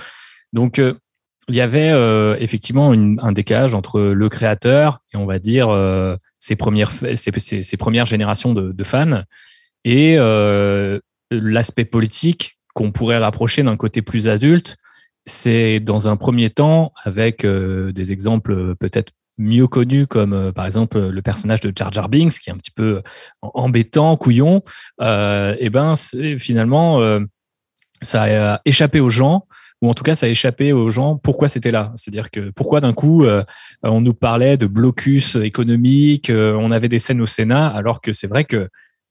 Donc 0.54 0.82
il 1.50 1.56
y 1.56 1.62
avait 1.62 1.92
effectivement 2.42 2.92
un 2.92 3.32
décalage 3.32 3.74
entre 3.74 4.00
le 4.00 4.30
créateur 4.30 5.00
et 5.14 5.18
on 5.18 5.26
va 5.26 5.40
dire 5.40 5.70
ses 6.40 6.56
premières 6.56 6.92
ses, 7.16 7.78
premières 7.78 8.06
générations 8.06 8.54
de, 8.54 8.84
fans 8.84 9.24
et 9.86 10.18
l'aspect 11.32 11.86
politique 11.86 12.58
qu'on 12.74 12.92
pourrait 12.92 13.18
rapprocher 13.18 13.64
d'un 13.64 13.78
côté 13.78 14.02
plus 14.02 14.28
adulte 14.28 14.78
c'est 15.28 15.82
dans 15.82 16.08
un 16.08 16.16
premier 16.16 16.50
temps 16.50 16.94
avec 17.04 17.44
euh, 17.44 17.92
des 17.92 18.12
exemples 18.12 18.54
euh, 18.54 18.76
peut-être 18.76 19.12
mieux 19.38 19.68
connus 19.68 20.08
comme 20.08 20.34
euh, 20.34 20.52
par 20.52 20.66
exemple 20.66 20.98
le 21.00 21.22
personnage 21.22 21.60
de 21.60 21.72
Jar 21.76 21.92
Jar 21.92 22.10
qui 22.10 22.50
est 22.50 22.54
un 22.54 22.58
petit 22.58 22.72
peu 22.72 23.04
embêtant, 23.42 24.16
couillon. 24.16 24.64
et 25.00 25.70
ben 25.70 25.94
finalement 26.40 27.20
ça 28.02 28.54
a 28.54 28.62
échappé 28.66 29.00
aux 29.00 29.10
gens 29.10 29.46
ou 29.82 29.90
en 29.90 29.94
tout 29.94 30.04
cas 30.04 30.16
ça 30.16 30.26
a 30.26 30.30
échappé 30.30 30.74
aux 30.74 30.90
gens 30.90 31.18
pourquoi 31.18 31.50
c'était 31.50 31.72
là. 31.72 31.94
C'est-à-dire 31.96 32.32
que 32.32 32.50
pourquoi 32.52 32.82
d'un 32.82 32.94
coup 32.94 33.26
on 33.84 34.02
nous 34.02 34.14
parlait 34.14 34.58
de 34.58 34.66
blocus 34.66 35.36
économique, 35.36 36.32
on 36.32 36.72
avait 36.72 36.90
des 36.90 37.00
scènes 37.00 37.22
au 37.22 37.26
Sénat 37.26 37.68
alors 37.68 38.02
que 38.02 38.12
c'est 38.12 38.28
vrai 38.28 38.44
que 38.44 38.70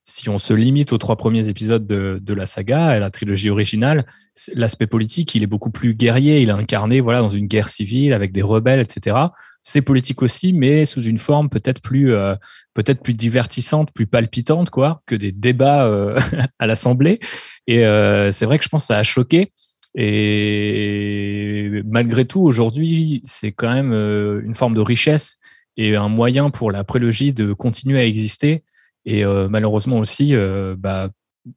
si 0.08 0.28
on 0.28 0.38
se 0.38 0.54
limite 0.54 0.92
aux 0.92 0.98
trois 0.98 1.16
premiers 1.16 1.48
épisodes 1.48 1.84
de, 1.84 2.32
la 2.32 2.46
saga, 2.46 2.86
à 2.86 2.98
la 3.00 3.10
trilogie 3.10 3.50
originale, 3.50 4.06
l'aspect 4.54 4.86
politique, 4.86 5.34
il 5.34 5.42
est 5.42 5.48
beaucoup 5.48 5.70
plus 5.70 5.94
guerrier. 5.94 6.40
Il 6.40 6.48
est 6.48 6.52
incarné 6.52 7.00
voilà, 7.00 7.18
dans 7.18 7.28
une 7.28 7.48
guerre 7.48 7.68
civile 7.68 8.12
avec 8.12 8.30
des 8.30 8.40
rebelles, 8.40 8.78
etc. 8.78 9.16
C'est 9.64 9.82
politique 9.82 10.22
aussi, 10.22 10.52
mais 10.52 10.84
sous 10.84 11.02
une 11.02 11.18
forme 11.18 11.48
peut-être 11.48 11.82
plus, 11.82 12.14
euh, 12.14 12.36
peut-être 12.72 13.02
plus 13.02 13.14
divertissante, 13.14 13.90
plus 13.92 14.06
palpitante 14.06 14.70
quoi, 14.70 15.00
que 15.06 15.16
des 15.16 15.32
débats 15.32 15.86
euh, 15.86 16.16
à 16.60 16.68
l'Assemblée. 16.68 17.18
Et 17.66 17.84
euh, 17.84 18.30
c'est 18.30 18.46
vrai 18.46 18.58
que 18.58 18.64
je 18.64 18.68
pense 18.68 18.84
que 18.84 18.88
ça 18.88 18.98
a 18.98 19.02
choqué. 19.02 19.52
Et 19.96 21.82
malgré 21.86 22.26
tout, 22.26 22.42
aujourd'hui, 22.42 23.22
c'est 23.24 23.52
quand 23.52 23.72
même 23.72 23.92
une 23.92 24.54
forme 24.54 24.74
de 24.74 24.80
richesse 24.80 25.38
et 25.76 25.96
un 25.96 26.08
moyen 26.08 26.50
pour 26.50 26.70
la 26.70 26.84
prélogie 26.84 27.32
de 27.32 27.52
continuer 27.52 27.98
à 27.98 28.04
exister 28.04 28.62
et 29.06 29.24
euh, 29.24 29.48
malheureusement 29.48 29.98
aussi, 29.98 30.34
euh, 30.34 30.74
bah, 30.76 31.08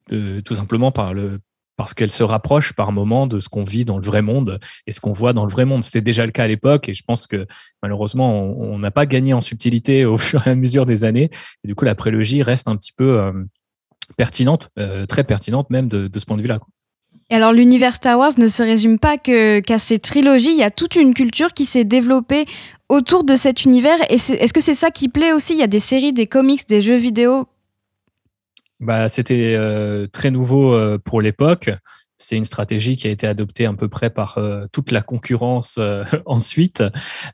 tout 0.08 0.53
simplement 0.53 0.91
par 0.91 1.15
le, 1.15 1.39
parce 1.75 1.96
qu'elle 1.96 2.12
se 2.12 2.22
rapproche 2.22 2.74
par 2.74 2.91
moment 2.91 3.25
de 3.25 3.39
ce 3.39 3.50
qu'on 3.50 3.63
vit 3.63 3.86
dans 3.86 3.98
le 3.98 4.05
vrai 4.05 4.22
monde 4.22 4.60
et 4.86 4.91
ce 4.91 5.00
qu'on 5.00 5.13
voit 5.13 5.34
dans 5.34 5.46
le 5.46 5.51
vrai 5.51 5.65
monde. 5.65 5.84
C'était 5.84 6.01
déjà 6.01 6.25
le 6.25 6.31
cas 6.31 6.43
à 6.43 6.48
l'époque 6.48 6.88
et 6.88 6.93
je 6.93 7.03
pense 7.03 7.25
que 7.25 7.48
malheureusement, 7.81 8.43
on 8.43 8.77
n'a 8.77 8.91
pas 8.91 9.08
gagné 9.08 9.34
en 9.34 9.41
subtilité 9.41 10.05
au 10.05 10.17
fur 10.17 10.46
et 10.48 10.51
à 10.51 10.55
mesure 10.55 10.86
des 10.86 11.05
années. 11.05 11.31
Et 11.63 11.67
du 11.67 11.75
coup, 11.75 11.86
la 11.86 11.96
prélogie 11.96 12.43
reste 12.43 12.67
un 12.67 12.77
petit 12.77 12.93
peu 12.93 13.19
euh, 13.19 13.34
pertinente, 14.15 14.69
très 15.08 15.24
pertinente 15.24 15.69
même 15.69 15.88
de, 15.88 16.10
ce 16.17 16.25
point 16.25 16.38
de 16.38 16.41
vue-là. 16.41 16.60
Et 17.29 17.36
alors 17.36 17.53
l'univers 17.53 17.93
Star 17.95 18.17
Wars 18.17 18.31
ne 18.38 18.48
se 18.48 18.63
résume 18.63 18.98
pas 18.98 19.17
qu'à 19.17 19.77
ces 19.77 20.00
trilogies, 20.00 20.51
il 20.51 20.57
y 20.57 20.63
a 20.63 20.71
toute 20.71 20.95
une 20.95 21.13
culture 21.13 21.53
qui 21.53 21.65
s'est 21.65 21.83
développée 21.83 22.43
autour 22.89 23.24
de 23.24 23.36
cet 23.36 23.65
univers. 23.65 23.98
Est-ce 24.09 24.51
que 24.51 24.62
c'est 24.62 24.74
ça 24.74 24.89
qui 24.89 25.09
plaît 25.09 25.31
aussi? 25.31 25.53
Il 25.53 25.59
y 25.59 25.63
a 25.63 25.67
des 25.67 25.79
séries, 25.79 26.12
des 26.12 26.25
comics, 26.25 26.67
des 26.67 26.81
jeux 26.81 26.95
vidéo? 26.95 27.48
Bah, 28.79 29.09
C'était 29.09 29.53
euh, 29.55 30.07
très 30.07 30.31
nouveau 30.31 30.74
euh, 30.74 30.98
pour 30.98 31.21
l'époque 31.21 31.69
c'est 32.19 32.35
une 32.35 32.45
stratégie 32.45 32.97
qui 32.97 33.07
a 33.07 33.11
été 33.11 33.25
adoptée 33.25 33.65
à 33.65 33.73
peu 33.73 33.88
près 33.88 34.09
par 34.09 34.38
euh, 34.38 34.65
toute 34.73 34.91
la 34.91 35.01
concurrence 35.01 35.77
euh, 35.79 36.03
ensuite, 36.25 36.83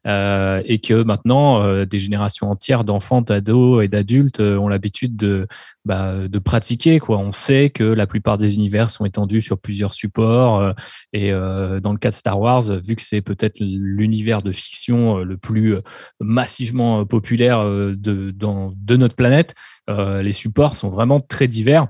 euh, 0.06 0.62
et 0.66 0.80
que 0.80 1.04
maintenant 1.04 1.86
des 1.86 1.98
générations 1.98 2.50
entières 2.50 2.84
d'enfants, 2.84 3.22
d'ados 3.22 3.84
et 3.84 3.88
d'adultes 3.88 4.40
ont 4.40 4.68
l'habitude 4.68 5.16
de, 5.16 5.48
bah, 5.86 6.28
de 6.28 6.40
pratiquer. 6.40 7.00
Quoi. 7.00 7.18
On 7.18 7.32
sait 7.32 7.72
que 7.72 7.84
la 7.84 8.06
plupart 8.06 8.38
des 8.38 8.54
univers 8.54 8.92
sont 8.92 9.06
étendus 9.06 9.42
sur 9.42 9.58
plusieurs 9.58 9.94
supports, 9.94 10.74
et 11.14 11.32
dans 11.32 11.92
le 11.92 11.98
cas 11.98 12.10
de 12.10 12.14
Star 12.14 12.40
Wars, 12.40 12.64
vu 12.84 12.96
que 12.96 13.02
c'est 13.02 13.22
peut-être 13.22 13.58
l'univers 13.60 14.44
de 14.44 14.52
fiction 14.52 15.18
le 15.18 15.38
plus 15.38 15.78
massivement 16.20 17.06
populaire 17.06 17.66
de, 17.66 17.96
de 18.32 18.96
notre 18.96 19.16
planète, 19.16 19.56
les 19.88 20.32
supports 20.32 20.76
sont 20.76 20.90
vraiment 20.90 21.20
très 21.20 21.48
divers. 21.48 21.88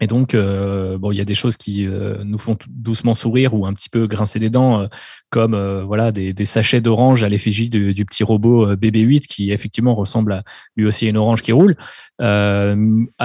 Et 0.00 0.06
donc, 0.06 0.34
euh, 0.34 0.98
bon, 0.98 1.12
il 1.12 1.18
y 1.18 1.20
a 1.20 1.24
des 1.24 1.34
choses 1.34 1.56
qui 1.56 1.86
euh, 1.86 2.22
nous 2.24 2.38
font 2.38 2.56
doucement 2.68 3.14
sourire 3.14 3.54
ou 3.54 3.66
un 3.66 3.74
petit 3.74 3.88
peu 3.88 4.06
grincer 4.06 4.38
des 4.38 4.50
dents, 4.50 4.80
euh, 4.80 4.86
comme 5.30 5.56
voilà 5.82 6.12
des, 6.12 6.44
sachets 6.44 6.80
d'orange 6.80 7.24
à 7.24 7.28
l'effigie 7.28 7.68
du, 7.68 8.04
petit 8.06 8.24
robot 8.24 8.74
BB8 8.74 9.26
qui 9.26 9.50
effectivement 9.50 9.94
ressemble 9.94 10.32
à 10.32 10.42
lui 10.76 10.86
aussi 10.86 11.06
à 11.06 11.08
une 11.10 11.18
orange 11.18 11.42
qui 11.42 11.52
roule. 11.52 11.76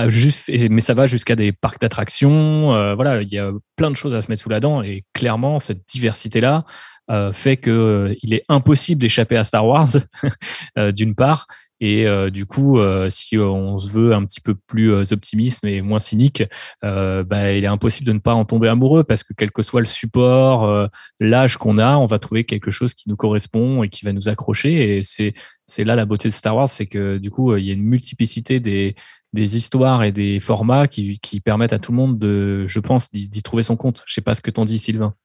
juste, 0.08 0.52
mais 0.70 0.82
ça 0.82 0.94
va 0.94 1.08
jusqu'à 1.08 1.36
des 1.36 1.54
parcs 1.54 1.80
d'attractions. 1.80 2.96
voilà, 2.96 3.22
il 3.22 3.30
y 3.30 3.38
a 3.38 3.52
plein 3.78 3.90
de 3.90 3.96
choses 3.96 4.16
à 4.16 4.22
se 4.22 4.30
mettre 4.30 4.42
sous 4.42 4.50
la 4.50 4.60
dent 4.60 4.82
et 4.82 5.04
clairement 5.14 5.60
cette 5.60 5.88
diversité 5.88 6.42
là 6.42 6.66
euh, 7.12 7.34
fait 7.34 7.58
qu'il 7.58 7.74
euh, 7.74 8.16
est 8.32 8.46
impossible 8.48 9.02
d'échapper 9.02 9.36
à 9.36 9.44
Star 9.44 9.68
Wars, 9.68 9.90
euh, 10.78 10.94
d'une 10.94 11.16
part, 11.16 11.48
et 11.86 12.32
du 12.32 12.46
coup, 12.46 12.80
si 13.10 13.38
on 13.38 13.78
se 13.78 13.90
veut 13.90 14.14
un 14.14 14.24
petit 14.24 14.40
peu 14.40 14.56
plus 14.56 15.12
optimiste 15.12 15.60
et 15.66 15.82
moins 15.82 16.00
cynique, 16.00 16.44
bah, 16.82 17.52
il 17.52 17.64
est 17.64 17.68
impossible 17.68 18.08
de 18.08 18.14
ne 18.14 18.20
pas 18.20 18.34
en 18.34 18.46
tomber 18.46 18.70
amoureux 18.70 19.04
parce 19.04 19.24
que 19.24 19.34
quel 19.34 19.52
que 19.52 19.62
soit 19.62 19.82
le 19.82 19.86
support, 19.86 20.90
l'âge 21.20 21.58
qu'on 21.58 21.78
a, 21.78 21.98
on 21.98 22.06
va 22.06 22.20
trouver 22.20 22.46
quelque 22.46 22.72
chose 22.72 22.94
qui 22.94 23.10
nous 23.10 23.18
correspond 23.18 23.84
et 23.84 23.90
qui 23.90 24.06
va 24.06 24.14
nous 24.14 24.30
accrocher. 24.30 24.98
Et 24.98 25.04
c'est 25.04 25.34
c'est 25.66 25.84
là 25.84 25.96
la 25.96 26.06
beauté 26.06 26.30
de 26.30 26.34
Star 26.34 26.56
Wars, 26.56 26.70
c'est 26.70 26.88
que 26.88 27.18
du 27.18 27.32
coup, 27.32 27.56
il 27.58 27.66
y 27.66 27.70
a 27.70 27.74
une 27.74 27.84
multiplicité 27.84 28.60
des 28.60 28.96
des 29.34 29.58
histoires 29.58 30.04
et 30.04 30.12
des 30.12 30.40
formats 30.40 30.88
qui, 30.88 31.20
qui 31.20 31.42
permettent 31.42 31.74
à 31.74 31.80
tout 31.80 31.92
le 31.92 31.98
monde 31.98 32.20
de, 32.20 32.66
je 32.68 32.80
pense, 32.80 33.12
d'y 33.12 33.42
trouver 33.42 33.64
son 33.64 33.76
compte. 33.76 34.04
Je 34.06 34.14
sais 34.14 34.22
pas 34.22 34.36
ce 34.36 34.42
que 34.42 34.52
t'en 34.52 34.64
dis, 34.64 34.78
Sylvain. 34.78 35.16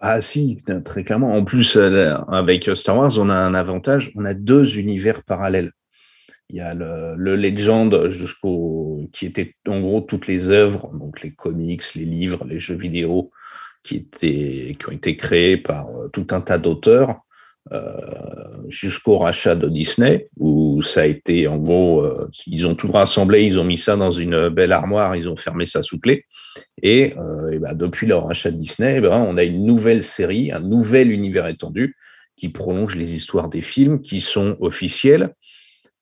Ah 0.00 0.20
si, 0.20 0.58
très 0.84 1.02
clairement. 1.02 1.34
En 1.34 1.44
plus, 1.44 1.76
euh, 1.76 2.16
avec 2.28 2.70
Star 2.74 2.96
Wars, 2.96 3.18
on 3.18 3.30
a 3.30 3.34
un 3.34 3.54
avantage, 3.54 4.12
on 4.14 4.24
a 4.24 4.34
deux 4.34 4.78
univers 4.78 5.24
parallèles. 5.24 5.72
Il 6.50 6.56
y 6.56 6.60
a 6.60 6.74
le, 6.74 7.14
le 7.16 7.36
Legend 7.36 8.10
jusqu'au 8.10 9.08
qui 9.12 9.26
était 9.26 9.54
en 9.66 9.80
gros 9.80 10.00
toutes 10.00 10.26
les 10.26 10.48
œuvres, 10.48 10.90
donc 10.94 11.22
les 11.22 11.32
comics, 11.32 11.94
les 11.94 12.06
livres, 12.06 12.44
les 12.46 12.60
jeux 12.60 12.76
vidéo 12.76 13.30
qui 13.82 13.96
étaient 13.96 14.74
qui 14.78 14.88
ont 14.88 14.92
été 14.92 15.16
créés 15.16 15.56
par 15.56 15.88
euh, 15.90 16.08
tout 16.08 16.26
un 16.30 16.40
tas 16.40 16.58
d'auteurs. 16.58 17.20
Euh, 17.72 18.62
jusqu'au 18.68 19.18
rachat 19.18 19.54
de 19.54 19.68
Disney, 19.68 20.28
où 20.38 20.80
ça 20.82 21.02
a 21.02 21.04
été 21.04 21.46
en 21.48 21.58
gros, 21.58 22.02
euh, 22.02 22.28
ils 22.46 22.66
ont 22.66 22.74
tout 22.74 22.90
rassemblé, 22.90 23.44
ils 23.44 23.58
ont 23.58 23.64
mis 23.64 23.76
ça 23.76 23.94
dans 23.96 24.12
une 24.12 24.48
belle 24.48 24.72
armoire, 24.72 25.16
ils 25.16 25.28
ont 25.28 25.36
fermé 25.36 25.66
ça 25.66 25.82
sous 25.82 25.98
clé. 25.98 26.24
Et, 26.82 27.14
euh, 27.18 27.58
ben, 27.58 27.74
depuis 27.74 28.06
le 28.06 28.14
rachat 28.14 28.50
de 28.50 28.56
Disney, 28.56 28.94
eh 28.96 29.00
ben, 29.02 29.20
on 29.20 29.36
a 29.36 29.42
une 29.44 29.66
nouvelle 29.66 30.02
série, 30.02 30.50
un 30.50 30.60
nouvel 30.60 31.10
univers 31.10 31.46
étendu 31.46 31.94
qui 32.36 32.48
prolonge 32.48 32.94
les 32.94 33.12
histoires 33.14 33.48
des 33.48 33.60
films 33.60 34.00
qui 34.00 34.22
sont 34.22 34.56
officiels. 34.60 35.34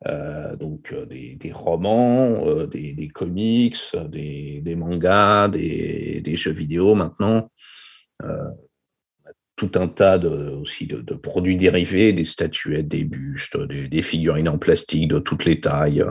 Donc 0.04 0.94
des, 1.08 1.52
romans, 1.52 2.66
des, 2.66 3.08
comics, 3.12 3.78
des, 4.08 4.76
mangas, 4.76 5.48
des, 5.48 6.36
jeux 6.36 6.52
vidéo 6.52 6.94
maintenant 6.94 7.50
tout 9.56 9.72
un 9.76 9.88
tas 9.88 10.18
de, 10.18 10.50
aussi 10.50 10.86
de, 10.86 11.14
produits 11.14 11.56
dérivés, 11.56 12.12
des 12.12 12.24
statuettes, 12.24 12.88
des 12.88 13.04
bustes, 13.04 13.56
des, 13.56 14.02
figurines 14.02 14.50
en 14.50 14.58
plastique 14.58 15.08
de 15.08 15.18
toutes 15.18 15.46
les 15.46 15.60
tailles. 15.60 16.04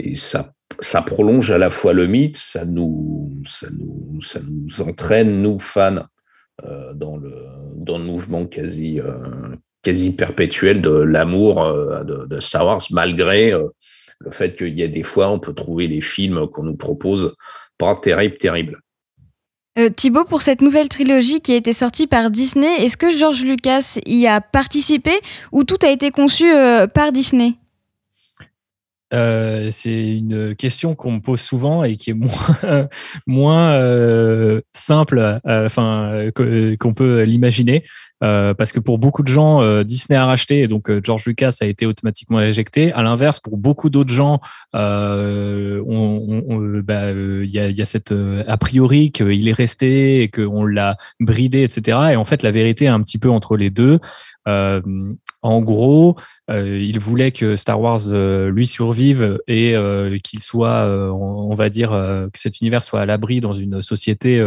Et 0.00 0.16
ça, 0.16 0.52
ça 0.80 1.02
prolonge 1.02 1.50
à 1.52 1.58
la 1.58 1.70
fois 1.70 1.92
le 1.92 2.08
mythe, 2.08 2.36
ça 2.36 2.64
nous, 2.64 3.42
ça 3.46 3.68
nous, 3.70 4.20
ça 4.22 4.40
nous 4.40 4.80
entraîne, 4.80 5.40
nous, 5.40 5.58
fans, 5.60 6.06
euh, 6.64 6.92
dans, 6.94 7.16
le, 7.16 7.32
dans 7.76 7.98
le 7.98 8.04
mouvement 8.04 8.44
quasi, 8.46 9.00
euh, 9.00 9.54
quasi 9.82 10.12
perpétuel 10.12 10.82
de 10.82 10.90
l'amour 10.90 11.62
euh, 11.62 12.02
de, 12.04 12.40
Star 12.40 12.66
Wars, 12.66 12.82
malgré 12.90 13.50
le 13.50 14.30
fait 14.30 14.56
qu'il 14.56 14.78
y 14.78 14.82
a 14.82 14.88
des 14.88 15.02
fois, 15.02 15.28
on 15.28 15.38
peut 15.38 15.54
trouver 15.54 15.86
les 15.86 16.00
films 16.00 16.48
qu'on 16.48 16.64
nous 16.64 16.76
propose 16.76 17.34
pas 17.78 17.94
terribles, 17.94 18.36
terribles. 18.36 18.80
Euh, 19.78 19.90
Thibaut, 19.90 20.24
pour 20.24 20.42
cette 20.42 20.60
nouvelle 20.60 20.88
trilogie 20.88 21.40
qui 21.40 21.52
a 21.52 21.56
été 21.56 21.72
sortie 21.72 22.08
par 22.08 22.30
Disney, 22.30 22.84
est-ce 22.84 22.96
que 22.96 23.12
George 23.12 23.44
Lucas 23.44 23.98
y 24.06 24.26
a 24.26 24.40
participé 24.40 25.12
ou 25.52 25.62
tout 25.62 25.78
a 25.82 25.88
été 25.88 26.10
conçu 26.10 26.52
euh, 26.52 26.88
par 26.88 27.12
Disney? 27.12 27.54
Euh, 29.14 29.68
c'est 29.70 30.16
une 30.16 30.54
question 30.54 30.94
qu'on 30.94 31.12
me 31.12 31.20
pose 31.20 31.40
souvent 31.40 31.82
et 31.82 31.96
qui 31.96 32.10
est 32.10 32.16
moins, 33.26 33.72
euh, 33.72 34.60
simple 34.74 35.40
euh, 35.46 36.30
qu'on 36.78 36.94
peut 36.94 37.22
l'imaginer. 37.22 37.84
parce 38.20 38.72
que 38.72 38.80
pour 38.80 38.98
beaucoup 38.98 39.22
de 39.22 39.28
gens, 39.28 39.82
Disney 39.82 40.18
a 40.18 40.26
racheté 40.26 40.62
et 40.62 40.68
donc 40.68 40.90
George 41.04 41.24
Lucas 41.26 41.56
a 41.60 41.66
été 41.66 41.86
automatiquement 41.86 42.40
éjecté. 42.40 42.92
À 42.92 43.02
l'inverse, 43.02 43.40
pour 43.40 43.56
beaucoup 43.56 43.88
d'autres 43.90 44.12
gens, 44.12 44.40
bah, 44.72 45.16
il 47.12 47.50
y, 47.50 47.58
a, 47.58 47.70
y, 47.70 47.82
a, 47.82 47.84
cette 47.84 48.12
a 48.12 48.56
priori 48.58 49.12
qu'il 49.12 49.48
est 49.48 49.52
resté 49.52 50.22
et 50.22 50.28
qu'on 50.28 50.64
l'a 50.64 50.96
bridé, 51.20 51.62
etc. 51.62 51.98
Et 52.12 52.16
en 52.16 52.24
fait, 52.24 52.42
la 52.42 52.50
vérité 52.50 52.86
est 52.86 52.88
un 52.88 53.02
petit 53.02 53.18
peu 53.18 53.30
entre 53.30 53.56
les 53.56 53.70
deux. 53.70 54.00
en 54.46 55.62
gros, 55.62 56.16
euh, 56.50 56.80
il 56.80 56.98
voulait 56.98 57.30
que 57.30 57.56
Star 57.56 57.80
Wars 57.80 58.00
euh, 58.08 58.50
lui 58.50 58.66
survive 58.66 59.38
et 59.46 59.76
euh, 59.76 60.18
qu'il 60.18 60.40
soit, 60.40 60.86
on, 60.86 61.54
va 61.54 61.68
dire, 61.68 61.90
que 61.90 62.38
cet 62.38 62.60
univers 62.60 62.82
soit 62.82 63.00
à 63.00 63.06
l'abri 63.06 63.40
dans 63.40 63.52
une 63.52 63.82
société 63.82 64.42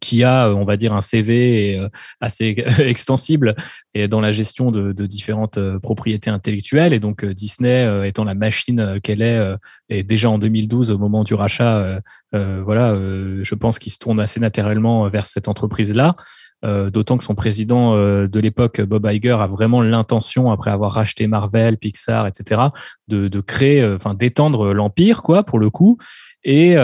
qui 0.00 0.22
a, 0.22 0.50
on 0.50 0.64
va 0.64 0.76
dire, 0.76 0.92
un 0.92 1.00
CV 1.00 1.80
assez 2.20 2.64
extensible 2.78 3.54
et 3.94 4.06
dans 4.06 4.20
la 4.20 4.32
gestion 4.32 4.70
de, 4.70 5.06
différentes 5.06 5.58
propriétés 5.78 6.30
intellectuelles. 6.30 6.92
Et 6.92 7.00
donc 7.00 7.24
Disney, 7.24 8.06
étant 8.06 8.24
la 8.24 8.34
machine 8.34 9.00
qu'elle 9.02 9.22
est, 9.22 9.40
et 9.88 10.02
déjà 10.02 10.30
en 10.30 10.38
2012, 10.38 10.90
au 10.90 10.98
moment 10.98 11.24
du 11.24 11.34
rachat, 11.34 12.00
voilà, 12.32 12.94
je 12.94 13.54
pense 13.54 13.78
qu'il 13.78 13.92
se 13.92 13.98
tourne 13.98 14.20
assez 14.20 14.40
naturellement 14.40 15.08
vers 15.08 15.26
cette 15.26 15.48
entreprise-là. 15.48 16.16
Euh, 16.64 16.90
d'autant 16.90 17.16
que 17.16 17.24
son 17.24 17.36
président 17.36 17.94
euh, 17.94 18.26
de 18.26 18.40
l'époque, 18.40 18.80
Bob 18.80 19.08
Iger, 19.08 19.36
a 19.40 19.46
vraiment 19.46 19.80
l'intention, 19.80 20.50
après 20.50 20.72
avoir 20.72 20.92
racheté 20.92 21.28
Marvel, 21.28 21.76
Pixar, 21.76 22.26
etc., 22.26 22.62
de, 23.06 23.40
créer, 23.40 23.80
euh, 23.80 23.94
enfin 23.94 24.14
d'étendre 24.14 24.72
l'empire, 24.72 25.22
quoi, 25.22 25.44
pour 25.44 25.60
le 25.60 25.70
coup. 25.70 25.98
Et 26.44 26.76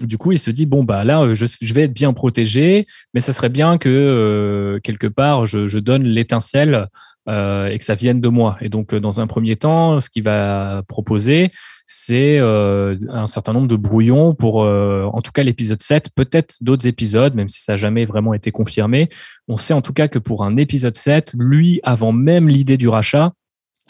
du 0.00 0.18
coup, 0.18 0.32
il 0.32 0.38
se 0.38 0.50
dit 0.50 0.66
bon 0.66 0.84
bah 0.84 1.02
là, 1.02 1.32
je, 1.32 1.74
vais 1.74 1.82
être 1.82 1.94
bien 1.94 2.12
protégé, 2.12 2.86
mais 3.14 3.20
ça 3.20 3.32
serait 3.32 3.48
bien 3.48 3.78
que 3.78 4.78
quelque 4.84 5.06
part 5.06 5.44
je, 5.44 5.66
je 5.66 5.78
donne 5.78 6.04
l'étincelle 6.04 6.86
et 7.28 7.78
que 7.78 7.84
ça 7.84 7.94
vienne 7.94 8.20
de 8.20 8.28
moi. 8.28 8.56
Et 8.60 8.68
donc, 8.68 8.94
dans 8.94 9.20
un 9.20 9.26
premier 9.26 9.56
temps, 9.56 10.00
ce 10.00 10.10
qu'il 10.10 10.24
va 10.24 10.82
proposer, 10.88 11.50
c'est 11.86 12.38
euh, 12.38 12.96
un 13.10 13.26
certain 13.26 13.52
nombre 13.52 13.68
de 13.68 13.76
brouillons 13.76 14.34
pour, 14.34 14.62
euh, 14.62 15.04
en 15.12 15.20
tout 15.20 15.32
cas, 15.32 15.42
l'épisode 15.42 15.82
7, 15.82 16.10
peut-être 16.14 16.56
d'autres 16.60 16.86
épisodes, 16.86 17.34
même 17.34 17.48
si 17.48 17.60
ça 17.60 17.72
n'a 17.72 17.76
jamais 17.76 18.04
vraiment 18.04 18.34
été 18.34 18.50
confirmé. 18.50 19.08
On 19.48 19.56
sait 19.56 19.74
en 19.74 19.82
tout 19.82 19.92
cas 19.92 20.08
que 20.08 20.18
pour 20.18 20.44
un 20.44 20.56
épisode 20.56 20.96
7, 20.96 21.32
lui, 21.36 21.80
avant 21.82 22.12
même 22.12 22.48
l'idée 22.48 22.76
du 22.76 22.88
rachat, 22.88 23.32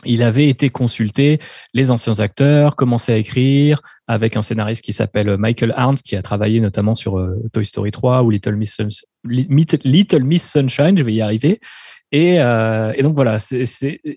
il 0.04 0.22
avait 0.22 0.48
été 0.48 0.68
consulté 0.68 1.38
les 1.74 1.92
anciens 1.92 2.18
acteurs, 2.18 2.74
commencé 2.74 3.12
à 3.12 3.18
écrire 3.18 3.80
avec 4.08 4.36
un 4.36 4.42
scénariste 4.42 4.82
qui 4.82 4.92
s'appelle 4.92 5.36
Michael 5.36 5.72
Arndt, 5.76 6.02
qui 6.02 6.16
a 6.16 6.22
travaillé 6.22 6.58
notamment 6.60 6.96
sur 6.96 7.18
euh, 7.18 7.36
Toy 7.52 7.64
Story 7.64 7.92
3 7.92 8.22
ou 8.22 8.30
Little 8.30 8.56
Miss, 8.56 8.78
Little 9.24 10.24
Miss 10.24 10.50
Sunshine, 10.50 10.98
je 10.98 11.04
vais 11.04 11.14
y 11.14 11.20
arriver. 11.20 11.60
Et, 12.12 12.34
et 12.34 13.02
donc 13.02 13.14
voilà, 13.14 13.38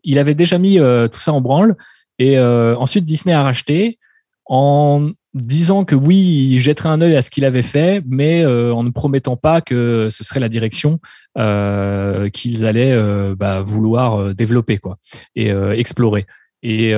il 0.04 0.20
avait 0.20 0.36
déjà 0.36 0.58
mis 0.58 0.78
tout 0.78 1.20
ça 1.20 1.32
en 1.32 1.42
branle. 1.42 1.76
Et 2.20 2.38
euh, 2.38 2.76
ensuite, 2.78 3.06
Disney 3.06 3.34
a 3.34 3.44
racheté 3.44 4.00
en 4.46 5.12
disant 5.34 5.84
que 5.84 5.96
oui, 5.96 6.50
il 6.52 6.60
jetterait 6.60 6.90
un 6.90 7.02
œil 7.02 7.16
à 7.16 7.22
ce 7.22 7.30
qu'il 7.30 7.46
avait 7.46 7.64
fait, 7.64 8.02
mais 8.08 8.44
euh, 8.44 8.74
en 8.74 8.84
ne 8.84 8.90
promettant 8.90 9.36
pas 9.36 9.60
que 9.60 10.08
ce 10.10 10.24
serait 10.24 10.40
la 10.40 10.50
direction 10.50 11.00
euh, 11.38 12.30
qu'ils 12.30 12.66
allaient 12.66 12.96
bah, 13.36 13.62
vouloir 13.62 14.34
développer 14.34 14.78
quoi, 14.78 14.98
et 15.36 15.50
explorer. 15.50 16.26
Et 16.64 16.94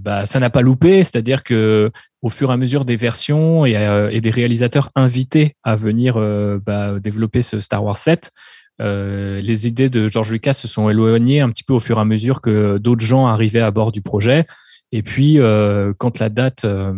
bah, 0.00 0.26
ça 0.26 0.40
n'a 0.40 0.50
pas 0.50 0.62
loupé, 0.62 1.04
c'est-à-dire 1.04 1.42
que 1.42 1.90
au 2.22 2.28
fur 2.28 2.50
et 2.50 2.54
à 2.54 2.56
mesure 2.56 2.84
des 2.84 2.96
versions 2.96 3.66
et, 3.66 4.20
des 4.20 4.30
réalisateurs 4.30 4.88
invités 4.94 5.54
à 5.62 5.76
venir 5.76 6.18
bah, 6.64 6.98
développer 6.98 7.42
ce 7.42 7.60
Star 7.60 7.84
Wars 7.84 7.98
7, 7.98 8.30
euh, 8.80 9.40
les 9.40 9.66
idées 9.66 9.88
de 9.88 10.08
George 10.08 10.30
Lucas 10.30 10.54
se 10.54 10.68
sont 10.68 10.90
éloignées 10.90 11.40
un 11.40 11.50
petit 11.50 11.64
peu 11.64 11.72
au 11.72 11.80
fur 11.80 11.98
et 11.98 12.00
à 12.00 12.04
mesure 12.04 12.40
que 12.40 12.78
d'autres 12.78 13.04
gens 13.04 13.26
arrivaient 13.26 13.60
à 13.60 13.70
bord 13.70 13.92
du 13.92 14.02
projet. 14.02 14.46
Et 14.92 15.02
puis, 15.02 15.38
euh, 15.38 15.92
quand 15.98 16.18
la 16.18 16.28
date 16.28 16.64
euh, 16.64 16.94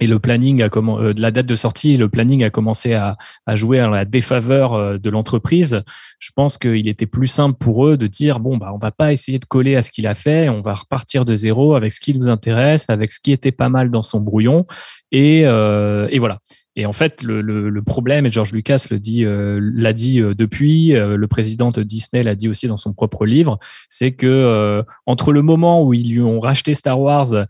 et 0.00 0.06
le 0.06 0.18
planning 0.18 0.62
a 0.62 0.68
de 0.68 1.20
la 1.20 1.30
date 1.30 1.44
de 1.44 1.54
sortie 1.54 1.98
le 1.98 2.08
planning 2.08 2.42
a 2.42 2.48
commencé 2.48 2.94
à, 2.94 3.18
jouer 3.52 3.80
à 3.80 3.88
la 3.88 4.06
défaveur 4.06 4.98
de 4.98 5.10
l'entreprise, 5.10 5.82
je 6.18 6.30
pense 6.34 6.56
qu'il 6.56 6.88
était 6.88 7.04
plus 7.04 7.26
simple 7.26 7.58
pour 7.58 7.86
eux 7.86 7.98
de 7.98 8.06
dire 8.06 8.40
bon 8.40 8.56
bah 8.56 8.70
on 8.72 8.78
va 8.78 8.92
pas 8.92 9.12
essayer 9.12 9.38
de 9.38 9.44
coller 9.44 9.76
à 9.76 9.82
ce 9.82 9.90
qu'il 9.90 10.06
a 10.06 10.14
fait, 10.14 10.48
on 10.48 10.62
va 10.62 10.74
repartir 10.74 11.26
de 11.26 11.34
zéro 11.34 11.74
avec 11.74 11.92
ce 11.92 12.00
qui 12.00 12.14
nous 12.14 12.30
intéresse, 12.30 12.88
avec 12.88 13.12
ce 13.12 13.20
qui 13.20 13.30
était 13.30 13.52
pas 13.52 13.68
mal 13.68 13.90
dans 13.90 14.00
son 14.00 14.20
brouillon 14.20 14.64
et, 15.12 15.40
et 15.40 16.18
voilà. 16.18 16.38
Et 16.76 16.86
en 16.86 16.92
fait, 16.92 17.22
le, 17.22 17.82
problème, 17.82 18.26
et 18.26 18.30
George 18.30 18.52
Lucas 18.52 18.86
le 18.90 19.00
euh, 19.24 19.60
l'a 19.60 19.92
dit 19.92 20.20
euh, 20.20 20.34
depuis, 20.34 20.94
euh, 20.94 21.16
le 21.16 21.26
président 21.26 21.70
de 21.70 21.82
Disney 21.82 22.22
l'a 22.22 22.36
dit 22.36 22.48
aussi 22.48 22.68
dans 22.68 22.76
son 22.76 22.92
propre 22.92 23.26
livre, 23.26 23.58
c'est 23.88 24.12
que 24.12 24.84
entre 25.06 25.32
le 25.32 25.42
moment 25.42 25.82
où 25.82 25.94
ils 25.94 26.12
lui 26.12 26.20
ont 26.20 26.38
racheté 26.38 26.74
Star 26.74 27.00
Wars 27.00 27.46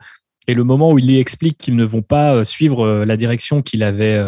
et 0.47 0.55
le 0.55 0.65
moment 0.65 0.93
où 0.93 0.99
il 0.99 1.07
lui 1.07 1.19
explique 1.19 1.59
qu'ils 1.59 1.77
ne 1.77 1.85
vont 1.85 2.03
pas 2.03 2.45
suivre 2.45 3.05
la 3.05 3.17
direction 3.17 3.63
qu'il 3.63 3.83
avait 3.83 4.19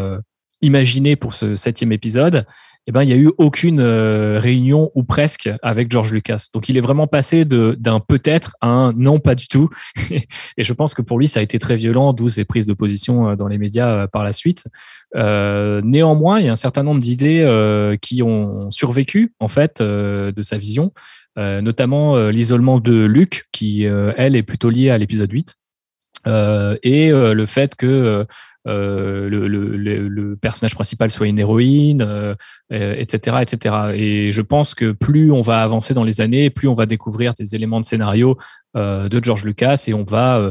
imaginée 0.60 1.16
pour 1.16 1.34
ce 1.34 1.56
septième 1.56 1.92
épisode, 1.92 2.46
eh 2.88 2.92
ben, 2.92 3.02
il 3.02 3.06
n'y 3.06 3.12
a 3.12 3.16
eu 3.16 3.30
aucune 3.38 3.80
euh, 3.80 4.40
réunion 4.40 4.90
ou 4.94 5.04
presque 5.04 5.48
avec 5.62 5.90
George 5.90 6.12
Lucas. 6.12 6.48
Donc, 6.52 6.68
il 6.68 6.76
est 6.76 6.80
vraiment 6.80 7.06
passé 7.06 7.44
d'un 7.44 8.00
peut-être 8.00 8.56
à 8.60 8.68
un 8.68 8.92
non, 8.92 9.20
pas 9.20 9.36
du 9.36 9.46
tout. 9.46 9.68
et 10.10 10.62
je 10.62 10.72
pense 10.72 10.92
que 10.94 11.02
pour 11.02 11.18
lui, 11.18 11.28
ça 11.28 11.40
a 11.40 11.42
été 11.44 11.60
très 11.60 11.76
violent, 11.76 12.12
d'où 12.12 12.28
ses 12.28 12.44
prises 12.44 12.66
de 12.66 12.74
position 12.74 13.30
euh, 13.30 13.36
dans 13.36 13.46
les 13.46 13.58
médias 13.58 13.88
euh, 13.88 14.06
par 14.08 14.24
la 14.24 14.32
suite. 14.32 14.64
néanmoins, 15.14 16.40
il 16.40 16.46
y 16.46 16.48
a 16.48 16.52
un 16.52 16.56
certain 16.56 16.82
nombre 16.82 17.00
d'idées 17.00 17.46
qui 18.00 18.22
ont 18.22 18.70
survécu, 18.70 19.34
en 19.40 19.48
fait, 19.48 19.80
de 19.82 20.42
sa 20.42 20.56
vision, 20.56 20.92
notamment 21.36 22.28
l'isolement 22.28 22.80
de 22.80 23.04
Luke, 23.04 23.44
qui, 23.52 23.82
elle, 23.82 24.36
est 24.36 24.42
plutôt 24.42 24.70
liée 24.70 24.90
à 24.90 24.98
l'épisode 24.98 25.30
8. 25.30 25.56
et 26.82 27.10
le 27.10 27.46
fait 27.46 27.76
que 27.76 28.26
euh, 28.68 29.28
le, 29.28 30.36
personnage 30.36 30.74
principal 30.74 31.10
soit 31.10 31.28
une 31.28 31.38
héroïne, 31.38 32.02
etc., 32.70 33.36
euh, 33.36 33.40
etc. 33.40 33.76
Et 33.94 34.32
je 34.32 34.42
pense 34.42 34.74
que 34.74 34.92
plus 34.92 35.30
on 35.30 35.40
va 35.40 35.62
avancer 35.62 35.94
dans 35.94 36.04
les 36.04 36.20
années, 36.20 36.50
plus 36.50 36.68
on 36.68 36.74
va 36.74 36.86
découvrir 36.86 37.34
des 37.34 37.54
éléments 37.54 37.80
de 37.80 37.84
scénario 37.84 38.36
euh, 38.76 39.08
de 39.08 39.22
George 39.22 39.44
Lucas 39.44 39.84
et 39.86 39.94
on 39.94 40.04
va 40.04 40.50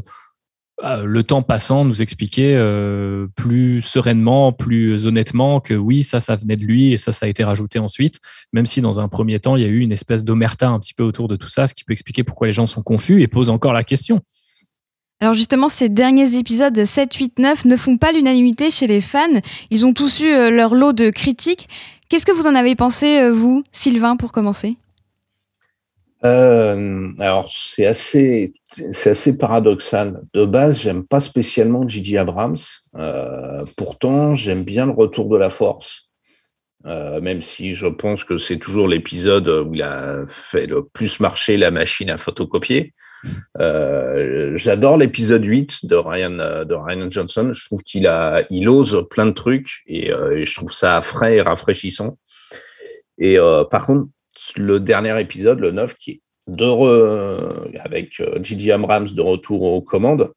le 0.84 1.24
temps 1.24 1.44
passant, 1.44 1.86
nous 1.86 2.02
expliquer 2.02 2.58
plus 3.36 3.82
sereinement, 3.82 4.52
plus 4.52 5.06
honnêtement 5.06 5.60
que 5.60 5.76
oui, 5.76 6.02
ça, 6.02 6.20
ça 6.20 6.36
venait 6.36 6.56
de 6.56 6.64
lui 6.64 6.92
et 6.92 6.98
ça, 6.98 7.12
ça 7.12 7.28
a 7.28 7.30
été 7.30 7.44
rajouté 7.44 7.78
ensuite, 7.78 8.20
même 8.52 8.66
si 8.66 8.82
dans 8.82 9.00
un 9.00 9.08
premier 9.08 9.40
temps, 9.40 9.56
il 9.56 9.62
y 9.62 9.66
a 9.66 9.70
eu 9.70 9.80
une 9.80 9.92
espèce 9.92 10.24
d'omerta 10.24 10.70
un 10.70 10.80
petit 10.80 10.96
peu 10.96 11.04
autour 11.04 11.28
de 11.28 11.36
tout 11.36 11.50
ça, 11.50 11.68
ce 11.68 11.76
qui 11.76 11.84
peut 11.84 11.94
expliquer 11.94 12.24
pourquoi 12.24 12.48
les 12.48 12.54
gens 12.54 12.66
sont 12.66 12.82
confus 12.82 13.22
et 13.22 13.28
posent 13.28 13.50
encore 13.50 13.74
la 13.74 13.84
question. 13.84 14.22
Alors 15.22 15.36
justement, 15.36 15.70
ces 15.70 15.88
derniers 15.88 16.36
épisodes 16.36 16.84
7, 16.84 17.14
8, 17.14 17.40
9 17.40 17.66
ne 17.66 17.76
font 17.76 17.96
pas 17.98 18.12
l'unanimité 18.12 18.72
chez 18.72 18.88
les 18.88 19.02
fans. 19.02 19.40
Ils 19.70 19.86
ont 19.86 19.94
tous 19.94 20.22
eu 20.22 20.26
euh, 20.26 20.50
leur 20.50 20.74
lot 20.74 20.94
de 20.94 21.12
critiques. 21.12 21.70
Qu'est-ce 22.10 22.26
que 22.26 22.32
vous 22.32 22.48
en 22.48 22.56
avez 22.56 22.76
pensé, 22.76 23.20
euh, 23.20 23.32
vous, 23.32 23.62
Sylvain, 23.72 24.18
pour 24.18 24.32
commencer? 24.32 24.78
Euh, 26.26 27.12
alors, 27.20 27.52
c'est 27.54 27.86
assez, 27.86 28.54
c'est 28.94 29.12
assez 29.12 29.38
paradoxal. 29.38 30.24
De 30.34 30.44
base, 30.44 30.80
j'aime 30.80 31.06
pas 31.06 31.22
spécialement 31.22 31.88
Gigi 31.88 32.18
Abrams. 32.18 32.58
pourtant, 33.78 34.36
j'aime 34.36 34.64
bien 34.64 34.88
le 34.88 34.92
retour 34.92 35.30
de 35.30 35.38
la 35.38 35.52
force. 35.52 36.10
même 36.84 37.44
si 37.44 37.76
je 37.76 37.86
pense 37.86 38.24
que 38.24 38.38
c'est 38.38 38.58
toujours 38.58 38.88
l'épisode 38.88 39.48
où 39.48 39.76
il 39.76 39.84
a 39.84 40.26
fait 40.26 40.66
le 40.66 40.84
plus 40.84 41.20
marcher 41.20 41.58
la 41.58 41.70
machine 41.70 42.10
à 42.10 42.18
photocopier. 42.18 42.96
Euh, 43.60 44.58
j'adore 44.58 44.98
l'épisode 44.98 45.44
8 45.44 45.86
de 45.86 45.96
Ryan, 45.96 46.40
euh, 46.40 46.66
de 46.66 46.74
Ryan 46.74 47.10
Johnson. 47.10 47.52
Je 47.54 47.66
trouve 47.66 47.84
qu'il 47.84 48.08
a, 48.08 48.44
il 48.50 48.68
ose 48.70 49.08
plein 49.10 49.26
de 49.26 49.32
trucs 49.32 49.82
et, 49.88 50.12
euh, 50.12 50.44
je 50.44 50.56
trouve 50.56 50.72
ça 50.72 51.02
frais 51.02 51.36
et 51.36 51.42
rafraîchissant. 51.42 52.18
Et 53.18 53.38
par 53.70 53.86
contre, 53.86 54.10
le 54.58 54.80
dernier 54.80 55.20
épisode, 55.22 55.60
le 55.60 55.70
9, 55.70 55.94
qui 55.94 56.12
est 56.12 56.22
de 56.48 57.78
avec 57.78 58.20
Gigi 58.42 58.72
Abrams 58.72 59.08
de 59.08 59.22
retour 59.22 59.62
aux 59.62 59.82
commandes, 59.82 60.32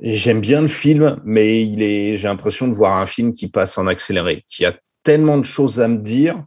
j'aime 0.00 0.40
bien 0.40 0.60
le 0.60 0.66
film, 0.66 1.20
mais 1.24 1.62
il 1.62 1.84
est, 1.84 2.16
j'ai 2.16 2.26
l'impression 2.26 2.66
de 2.66 2.74
voir 2.74 2.96
un 2.96 3.06
film 3.06 3.32
qui 3.32 3.46
passe 3.46 3.78
en 3.78 3.86
accéléré, 3.86 4.42
qui 4.48 4.64
a 4.64 4.74
tellement 5.04 5.38
de 5.38 5.44
choses 5.44 5.80
à 5.80 5.86
me 5.86 5.98
dire, 5.98 6.44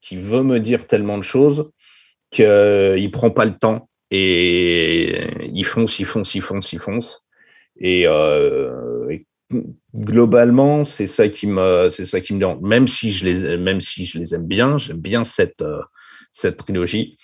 qui 0.00 0.16
veut 0.16 0.42
me 0.42 0.58
dire 0.58 0.86
tellement 0.86 1.18
de 1.18 1.22
choses 1.22 1.70
qu'il 2.30 2.46
ne 2.46 3.08
prend 3.08 3.30
pas 3.30 3.44
le 3.44 3.58
temps 3.58 3.87
et 4.10 5.46
ils 5.52 5.64
foncent, 5.64 5.98
ils 5.98 6.04
foncent, 6.04 6.34
ils 6.34 6.42
foncent, 6.42 6.72
ils 6.72 6.78
foncent. 6.78 7.24
Et, 7.78 8.04
euh, 8.06 9.16
globalement, 9.94 10.84
c'est 10.84 11.06
ça 11.06 11.28
qui 11.28 11.46
me, 11.46 11.90
c'est 11.90 12.06
ça 12.06 12.20
qui 12.20 12.34
me 12.34 12.38
dérange. 12.38 12.60
Même 12.60 12.88
si 12.88 13.10
je 13.10 13.24
les, 13.24 13.56
même 13.56 13.80
si 13.80 14.04
je 14.04 14.18
les 14.18 14.34
aime 14.34 14.46
bien, 14.46 14.78
j'aime 14.78 15.00
bien 15.00 15.24
cette, 15.24 15.62
euh, 15.62 15.80
cette 16.32 16.56
trilogie. 16.58 17.16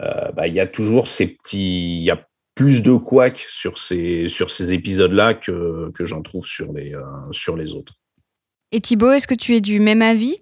Euh, 0.00 0.32
bah, 0.32 0.46
il 0.48 0.54
y 0.54 0.60
a 0.60 0.66
toujours 0.66 1.08
ces 1.08 1.26
petits, 1.26 1.98
il 1.98 2.02
y 2.02 2.10
a 2.10 2.26
plus 2.54 2.82
de 2.82 2.92
couac 2.92 3.38
sur 3.48 3.78
ces, 3.78 4.28
sur 4.28 4.50
ces 4.50 4.72
épisodes-là 4.72 5.34
que, 5.34 5.90
que 5.92 6.04
j'en 6.04 6.22
trouve 6.22 6.46
sur 6.46 6.72
les, 6.72 6.92
sur 7.32 7.56
les 7.56 7.72
autres. 7.72 7.94
Et 8.72 8.80
Thibaut, 8.80 9.12
est-ce 9.12 9.26
que 9.26 9.34
tu 9.34 9.54
es 9.54 9.60
du 9.60 9.80
même 9.80 10.02
avis? 10.02 10.36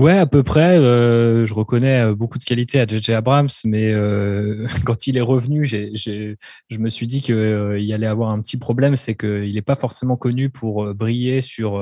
Ouais, 0.00 0.16
à 0.16 0.24
peu 0.24 0.42
près. 0.42 0.78
Euh, 0.78 1.44
je 1.44 1.52
reconnais 1.52 2.00
euh, 2.00 2.14
beaucoup 2.14 2.38
de 2.38 2.44
qualités 2.44 2.80
à 2.80 2.86
JJ 2.86 3.10
Abrams, 3.10 3.50
mais 3.66 3.92
euh, 3.92 4.64
quand 4.86 5.06
il 5.06 5.18
est 5.18 5.20
revenu, 5.20 5.66
je 5.66 6.78
me 6.78 6.88
suis 6.88 7.06
dit 7.06 7.20
qu'il 7.20 7.92
allait 7.92 8.06
avoir 8.06 8.30
un 8.30 8.40
petit 8.40 8.56
problème, 8.56 8.96
c'est 8.96 9.14
qu'il 9.14 9.52
n'est 9.52 9.60
pas 9.60 9.74
forcément 9.74 10.16
connu 10.16 10.48
pour 10.48 10.94
briller 10.94 11.42
sur, 11.42 11.74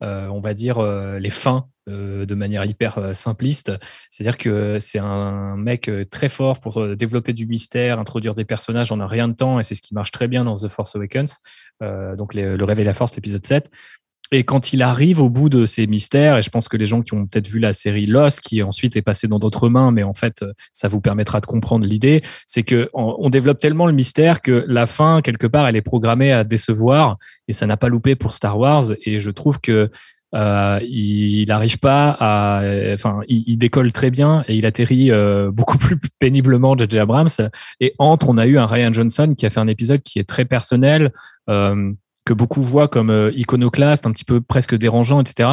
on 0.00 0.40
va 0.40 0.54
dire, 0.54 0.82
les 0.82 1.30
fins 1.30 1.68
de 1.86 2.34
manière 2.34 2.64
hyper 2.64 3.14
simpliste. 3.14 3.70
C'est-à-dire 4.10 4.38
que 4.38 4.78
c'est 4.80 4.98
un 4.98 5.56
mec 5.56 5.88
très 6.10 6.28
fort 6.28 6.58
pour 6.58 6.96
développer 6.96 7.32
du 7.32 7.46
mystère, 7.46 8.00
introduire 8.00 8.34
des 8.34 8.44
personnages 8.44 8.90
en 8.90 8.98
un 8.98 9.06
rien 9.06 9.28
de 9.28 9.34
temps, 9.34 9.60
et 9.60 9.62
c'est 9.62 9.76
ce 9.76 9.82
qui 9.82 9.94
marche 9.94 10.10
très 10.10 10.26
bien 10.26 10.44
dans 10.44 10.56
The 10.56 10.66
Force 10.66 10.96
Awakens, 10.96 11.38
donc 11.80 12.34
Le 12.34 12.64
Réveil 12.64 12.84
la 12.84 12.94
Force, 12.94 13.14
l'épisode 13.14 13.46
7. 13.46 13.70
Et 14.32 14.44
quand 14.44 14.72
il 14.72 14.82
arrive 14.82 15.20
au 15.20 15.30
bout 15.30 15.48
de 15.48 15.66
ces 15.66 15.86
mystères, 15.86 16.38
et 16.38 16.42
je 16.42 16.50
pense 16.50 16.66
que 16.66 16.76
les 16.76 16.86
gens 16.86 17.02
qui 17.02 17.14
ont 17.14 17.26
peut-être 17.26 17.48
vu 17.48 17.58
la 17.58 17.72
série 17.72 18.06
Lost, 18.06 18.40
qui 18.40 18.62
ensuite 18.62 18.96
est 18.96 19.02
passée 19.02 19.28
dans 19.28 19.38
d'autres 19.38 19.68
mains, 19.68 19.92
mais 19.92 20.02
en 20.02 20.14
fait, 20.14 20.44
ça 20.72 20.88
vous 20.88 21.00
permettra 21.00 21.40
de 21.40 21.46
comprendre 21.46 21.84
l'idée, 21.84 22.22
c'est 22.46 22.62
que 22.62 22.88
on, 22.94 23.28
développe 23.28 23.58
tellement 23.58 23.86
le 23.86 23.92
mystère 23.92 24.40
que 24.40 24.64
la 24.66 24.86
fin, 24.86 25.20
quelque 25.22 25.46
part, 25.46 25.68
elle 25.68 25.76
est 25.76 25.82
programmée 25.82 26.32
à 26.32 26.44
décevoir, 26.44 27.18
et 27.46 27.52
ça 27.52 27.66
n'a 27.66 27.76
pas 27.76 27.88
loupé 27.88 28.16
pour 28.16 28.32
Star 28.32 28.58
Wars. 28.58 28.84
Et 29.04 29.18
je 29.18 29.30
trouve 29.30 29.60
que 29.60 29.90
euh, 30.34 30.80
il 30.82 31.46
n'arrive 31.48 31.78
pas 31.78 32.16
à, 32.18 32.62
enfin, 32.94 33.20
il, 33.28 33.56
décolle 33.58 33.92
très 33.92 34.10
bien 34.10 34.44
et 34.48 34.56
il 34.56 34.64
atterrit 34.64 35.10
euh, 35.10 35.50
beaucoup 35.52 35.78
plus 35.78 35.98
péniblement 36.18 36.76
J.J. 36.76 36.98
Abrams. 36.98 37.28
Et 37.80 37.94
entre, 37.98 38.28
on 38.28 38.38
a 38.38 38.46
eu 38.46 38.58
un 38.58 38.66
Ryan 38.66 38.92
Johnson 38.92 39.34
qui 39.36 39.46
a 39.46 39.50
fait 39.50 39.60
un 39.60 39.68
épisode 39.68 40.02
qui 40.02 40.18
est 40.18 40.28
très 40.28 40.44
personnel. 40.44 41.12
Euh, 41.50 41.92
que 42.24 42.32
beaucoup 42.32 42.62
voient 42.62 42.88
comme 42.88 43.10
euh, 43.10 43.32
iconoclaste, 43.34 44.06
un 44.06 44.12
petit 44.12 44.24
peu 44.24 44.40
presque 44.40 44.76
dérangeant, 44.76 45.20
etc., 45.20 45.48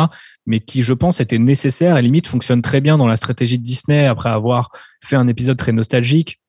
mais 0.45 0.60
qui, 0.60 0.82
je 0.82 0.93
pense, 0.93 1.19
était 1.19 1.39
nécessaire 1.39 1.97
et 1.97 2.01
limite 2.01 2.27
fonctionne 2.27 2.62
très 2.62 2.82
bien 2.82 2.97
dans 2.97 3.08
la 3.08 3.15
stratégie 3.15 3.58
de 3.58 3.63
Disney 3.63 4.05
après 4.05 4.29
avoir 4.29 4.71
fait 5.03 5.15
un 5.15 5.27
épisode 5.27 5.58
très 5.58 5.71
nostalgique 5.71 6.39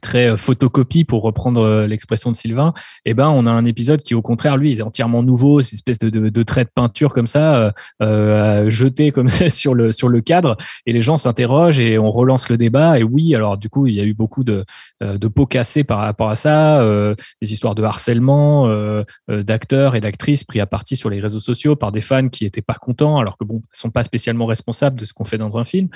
très 0.00 0.30
euh, 0.30 0.36
photocopie 0.36 1.04
pour 1.04 1.22
reprendre 1.22 1.62
euh, 1.62 1.86
l'expression 1.86 2.30
de 2.30 2.36
Sylvain, 2.36 2.72
eh 3.04 3.14
ben 3.14 3.28
on 3.28 3.46
a 3.46 3.50
un 3.50 3.64
épisode 3.64 4.02
qui 4.02 4.14
au 4.14 4.22
contraire 4.22 4.56
lui 4.56 4.72
est 4.72 4.82
entièrement 4.82 5.22
nouveau, 5.22 5.62
c'est 5.62 5.72
une 5.72 5.76
espèce 5.76 5.98
de, 5.98 6.10
de, 6.10 6.42
trait 6.42 6.64
de 6.64 6.70
peinture 6.74 7.12
comme 7.12 7.26
ça 7.26 7.56
euh, 7.56 7.70
euh 8.02 8.70
jeté 8.70 9.12
comme 9.12 9.28
sur 9.48 9.74
le 9.74 9.92
sur 9.92 10.08
le 10.08 10.20
cadre 10.20 10.56
et 10.86 10.92
les 10.92 11.00
gens 11.00 11.16
s'interrogent 11.16 11.80
et 11.80 11.98
on 11.98 12.10
relance 12.10 12.48
le 12.48 12.56
débat 12.56 12.98
et 12.98 13.02
oui 13.02 13.34
alors 13.34 13.56
du 13.56 13.68
coup 13.68 13.86
il 13.86 13.94
y 13.94 14.00
a 14.00 14.04
eu 14.04 14.14
beaucoup 14.14 14.44
de 14.44 14.64
de 15.00 15.28
pots 15.28 15.46
cassés 15.46 15.84
par 15.84 15.98
rapport 15.98 16.28
à 16.28 16.34
ça, 16.34 16.80
euh, 16.80 17.14
des 17.40 17.52
histoires 17.52 17.74
de 17.74 17.82
harcèlement 17.82 18.68
d'acteurs 19.28 19.94
et 19.94 20.00
d'actrices 20.00 20.44
pris 20.44 20.60
à 20.60 20.66
partie 20.66 20.96
sur 20.96 21.10
les 21.10 21.20
réseaux 21.20 21.40
sociaux 21.40 21.76
par 21.76 21.92
des 21.92 22.00
fans 22.00 22.28
qui 22.28 22.44
étaient 22.44 22.62
pas 22.62 22.74
contents 22.74 23.18
alors 23.18 23.38
que 23.38 23.44
bon 23.44 23.62
sont 23.72 23.90
pas 23.90 24.02
spécialement 24.02 24.46
responsables 24.46 24.98
de 24.98 25.04
ce 25.04 25.12
qu'on 25.12 25.24
fait 25.24 25.38
dans 25.38 25.56
un 25.56 25.64
film 25.64 25.88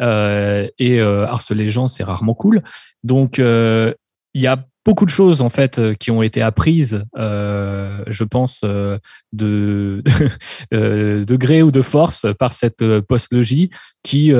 et 0.00 1.00
harceler 1.00 1.64
les 1.64 1.68
gens 1.68 1.88
c'est 1.88 2.04
rarement 2.04 2.34
cool 2.34 2.62
donc, 3.04 3.38
euh, 3.38 3.94
il 4.34 4.42
y 4.42 4.46
a 4.46 4.64
beaucoup 4.84 5.04
de 5.04 5.10
choses 5.10 5.42
en 5.42 5.50
fait 5.50 5.78
euh, 5.78 5.94
qui 5.94 6.10
ont 6.10 6.22
été 6.22 6.40
apprises, 6.42 7.04
euh, 7.16 8.02
je 8.06 8.24
pense, 8.24 8.62
de, 8.62 10.02
de 10.72 11.36
gré 11.36 11.62
ou 11.62 11.70
de 11.70 11.82
force 11.82 12.26
par 12.38 12.52
cette 12.52 13.00
postlogie 13.00 13.70
qui, 14.02 14.32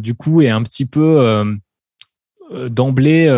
du 0.00 0.14
coup, 0.14 0.42
est 0.42 0.50
un 0.50 0.62
petit 0.62 0.86
peu 0.86 1.58
d'emblée 2.68 3.28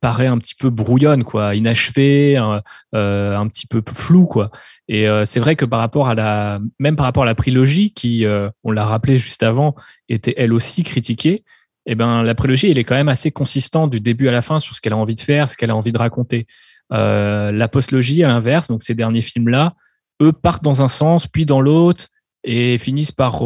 paraît 0.00 0.26
un 0.26 0.38
petit 0.38 0.54
peu 0.54 0.70
brouillonne, 0.70 1.24
quoi, 1.24 1.54
inachevée, 1.54 2.36
un, 2.36 2.62
un 2.92 3.48
petit 3.48 3.66
peu 3.66 3.82
flou, 3.94 4.26
quoi. 4.26 4.50
Et 4.88 5.06
c'est 5.24 5.40
vrai 5.40 5.56
que 5.56 5.64
par 5.64 5.80
rapport 5.80 6.08
à 6.08 6.14
la, 6.14 6.60
même 6.78 6.96
par 6.96 7.04
rapport 7.04 7.24
à 7.24 7.26
la 7.26 7.34
prélogie, 7.34 7.92
qui, 7.92 8.26
on 8.64 8.70
l'a 8.70 8.84
rappelé 8.84 9.16
juste 9.16 9.42
avant, 9.42 9.74
était 10.08 10.34
elle 10.36 10.52
aussi 10.52 10.82
critiquée 10.82 11.44
eh 11.86 11.94
ben, 11.94 12.22
la 12.22 12.34
prélogie, 12.34 12.70
est 12.70 12.84
quand 12.84 12.94
même 12.94 13.08
assez 13.08 13.30
consistante 13.30 13.90
du 13.90 14.00
début 14.00 14.28
à 14.28 14.32
la 14.32 14.42
fin 14.42 14.58
sur 14.58 14.74
ce 14.74 14.80
qu'elle 14.80 14.92
a 14.92 14.96
envie 14.96 15.14
de 15.14 15.20
faire, 15.20 15.48
ce 15.48 15.56
qu'elle 15.56 15.70
a 15.70 15.76
envie 15.76 15.92
de 15.92 15.98
raconter. 15.98 16.46
Euh, 16.92 17.52
la 17.52 17.68
postlogie, 17.68 18.24
à 18.24 18.28
l'inverse, 18.28 18.68
donc 18.68 18.82
ces 18.82 18.94
derniers 18.94 19.22
films-là, 19.22 19.74
eux 20.22 20.32
partent 20.32 20.64
dans 20.64 20.82
un 20.82 20.88
sens, 20.88 21.26
puis 21.26 21.44
dans 21.46 21.60
l'autre, 21.60 22.08
et 22.44 22.78
finissent 22.78 23.12
par 23.12 23.42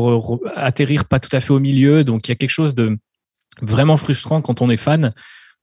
atterrir 0.57 1.05
pas 1.05 1.21
tout 1.21 1.35
à 1.35 1.41
fait 1.41 1.53
au 1.53 1.61
milieu. 1.61 2.05
Donc 2.05 2.29
il 2.29 2.31
y 2.31 2.33
a 2.33 2.37
quelque 2.37 2.51
chose 2.51 2.75
de 2.75 2.99
vraiment 3.63 3.97
frustrant 3.97 4.43
quand 4.43 4.61
on 4.61 4.71
est 4.71 4.77
fan 4.77 5.13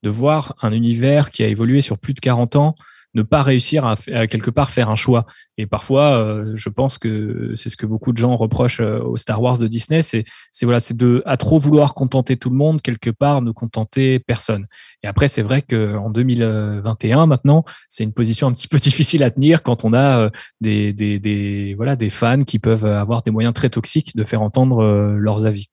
de 0.03 0.09
voir 0.09 0.55
un 0.61 0.71
univers 0.71 1.31
qui 1.31 1.43
a 1.43 1.47
évolué 1.47 1.81
sur 1.81 1.97
plus 1.97 2.13
de 2.13 2.19
40 2.19 2.55
ans 2.55 2.75
ne 3.15 3.23
pas 3.23 3.41
réussir 3.41 3.85
à, 3.85 3.95
quelque 4.27 4.51
part 4.51 4.69
faire 4.69 4.89
un 4.89 4.95
choix. 4.95 5.25
Et 5.57 5.65
parfois, 5.65 6.17
euh, 6.17 6.51
je 6.53 6.69
pense 6.69 6.97
que 6.97 7.53
c'est 7.55 7.69
ce 7.69 7.77
que 7.77 7.85
beaucoup 7.85 8.11
de 8.11 8.17
gens 8.17 8.35
reprochent 8.35 8.81
euh, 8.81 8.99
au 8.99 9.17
Star 9.17 9.41
Wars 9.41 9.57
de 9.57 9.67
Disney, 9.67 10.01
c'est 10.01 10.25
voilà, 10.63 10.79
c'est 10.79 10.97
de 10.97 11.23
à 11.25 11.37
trop 11.37 11.57
vouloir 11.57 11.93
contenter 11.93 12.37
tout 12.37 12.49
le 12.49 12.55
monde 12.55 12.81
quelque 12.81 13.09
part, 13.09 13.41
ne 13.41 13.51
contenter 13.51 14.19
personne. 14.19 14.67
Et 15.03 15.07
après, 15.07 15.27
c'est 15.27 15.41
vrai 15.41 15.61
qu'en 15.61 16.09
2021 16.09 17.25
maintenant, 17.25 17.63
c'est 17.87 18.03
une 18.03 18.13
position 18.13 18.47
un 18.47 18.53
petit 18.53 18.67
peu 18.67 18.77
difficile 18.79 19.23
à 19.23 19.31
tenir 19.31 19.63
quand 19.63 19.85
on 19.85 19.93
a 19.93 20.19
euh, 20.19 20.29
des, 20.61 20.93
des, 20.93 21.73
voilà 21.75 21.95
des 21.95 22.09
fans 22.09 22.43
qui 22.43 22.59
peuvent 22.59 22.85
avoir 22.85 23.23
des 23.23 23.31
moyens 23.31 23.53
très 23.53 23.69
toxiques 23.69 24.15
de 24.15 24.23
faire 24.23 24.41
entendre 24.41 24.83
leurs 25.17 25.45
avis. 25.45 25.69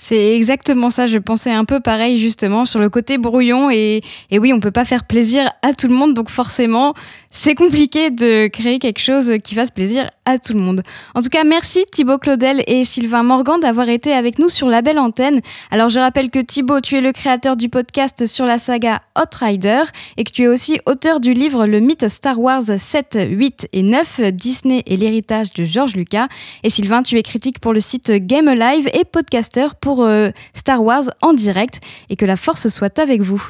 C'est 0.00 0.36
exactement 0.36 0.90
ça. 0.90 1.08
Je 1.08 1.18
pensais 1.18 1.50
un 1.50 1.64
peu 1.64 1.80
pareil 1.80 2.18
justement 2.18 2.64
sur 2.64 2.78
le 2.78 2.88
côté 2.88 3.18
brouillon 3.18 3.68
et, 3.68 4.00
et 4.30 4.38
oui, 4.38 4.52
on 4.52 4.60
peut 4.60 4.70
pas 4.70 4.84
faire 4.84 5.04
plaisir 5.04 5.50
à 5.62 5.74
tout 5.74 5.88
le 5.88 5.94
monde, 5.94 6.14
donc 6.14 6.30
forcément, 6.30 6.94
c'est 7.30 7.56
compliqué 7.56 8.10
de 8.10 8.46
créer 8.46 8.78
quelque 8.78 9.00
chose 9.00 9.32
qui 9.44 9.54
fasse 9.54 9.70
plaisir 9.72 10.08
à 10.24 10.38
tout 10.38 10.54
le 10.54 10.60
monde. 10.60 10.82
En 11.16 11.22
tout 11.22 11.28
cas, 11.28 11.42
merci 11.42 11.84
Thibaut 11.90 12.18
Claudel 12.18 12.62
et 12.68 12.84
Sylvain 12.84 13.24
Morgan 13.24 13.58
d'avoir 13.60 13.88
été 13.88 14.12
avec 14.12 14.38
nous 14.38 14.48
sur 14.48 14.68
la 14.68 14.80
belle 14.80 14.98
antenne. 14.98 15.40
Alors 15.72 15.88
je 15.88 15.98
rappelle 15.98 16.30
que 16.30 16.38
Thibaut, 16.38 16.80
tu 16.80 16.96
es 16.96 17.00
le 17.00 17.12
créateur 17.12 17.56
du 17.56 17.68
podcast 17.68 18.26
sur 18.26 18.46
la 18.46 18.58
saga 18.58 19.00
Hot 19.16 19.36
Rider 19.40 19.82
et 20.16 20.24
que 20.24 20.30
tu 20.30 20.44
es 20.44 20.48
aussi 20.48 20.78
auteur 20.86 21.18
du 21.18 21.32
livre 21.32 21.66
Le 21.66 21.80
mythe 21.80 22.08
Star 22.08 22.38
Wars 22.40 22.62
7, 22.78 23.18
8 23.30 23.68
et 23.72 23.82
9, 23.82 24.20
Disney 24.32 24.82
et 24.86 24.96
l'héritage 24.96 25.52
de 25.54 25.64
George 25.64 25.96
Lucas. 25.96 26.28
Et 26.62 26.70
Sylvain, 26.70 27.02
tu 27.02 27.18
es 27.18 27.22
critique 27.22 27.58
pour 27.58 27.72
le 27.72 27.80
site 27.80 28.12
Game 28.12 28.46
Alive 28.46 28.88
et 28.94 29.04
podcaster 29.04 29.66
pour 29.80 29.88
pour 29.88 30.04
euh, 30.04 30.28
Star 30.52 30.84
Wars 30.84 31.04
en 31.22 31.32
direct 31.32 31.80
et 32.10 32.16
que 32.16 32.26
la 32.26 32.36
force 32.36 32.68
soit 32.68 32.98
avec 32.98 33.22
vous. 33.22 33.42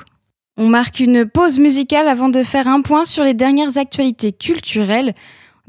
On 0.60 0.66
marque 0.66 0.98
une 0.98 1.24
pause 1.24 1.60
musicale 1.60 2.08
avant 2.08 2.28
de 2.28 2.42
faire 2.42 2.66
un 2.66 2.82
point 2.82 3.04
sur 3.04 3.22
les 3.22 3.32
dernières 3.32 3.78
actualités 3.78 4.32
culturelles. 4.32 5.14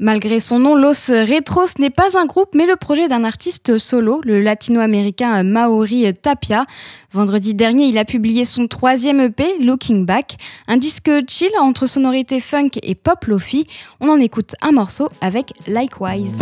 Malgré 0.00 0.40
son 0.40 0.58
nom, 0.58 0.74
Los 0.74 1.10
Retros 1.10 1.78
n'est 1.78 1.90
pas 1.90 2.18
un 2.18 2.26
groupe, 2.26 2.56
mais 2.56 2.66
le 2.66 2.74
projet 2.74 3.06
d'un 3.06 3.22
artiste 3.22 3.78
solo, 3.78 4.20
le 4.24 4.40
latino-américain 4.40 5.44
Maori 5.44 6.12
Tapia. 6.20 6.64
Vendredi 7.12 7.54
dernier, 7.54 7.84
il 7.84 7.98
a 7.98 8.04
publié 8.04 8.44
son 8.44 8.66
troisième 8.66 9.20
EP, 9.20 9.58
Looking 9.60 10.06
Back, 10.06 10.38
un 10.66 10.76
disque 10.76 11.08
chill 11.28 11.52
entre 11.60 11.86
sonorités 11.86 12.40
funk 12.40 12.70
et 12.82 12.96
pop 12.96 13.26
lofi. 13.26 13.62
On 14.00 14.08
en 14.08 14.18
écoute 14.18 14.56
un 14.60 14.72
morceau 14.72 15.08
avec 15.20 15.52
Likewise. 15.68 16.40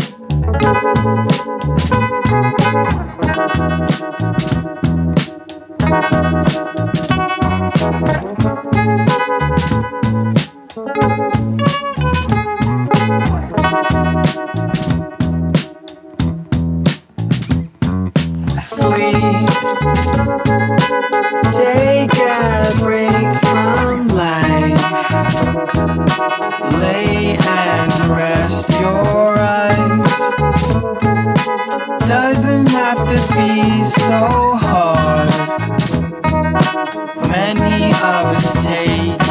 Doesn't 32.09 32.69
have 32.69 32.97
to 33.09 33.35
be 33.37 33.85
so 33.85 34.58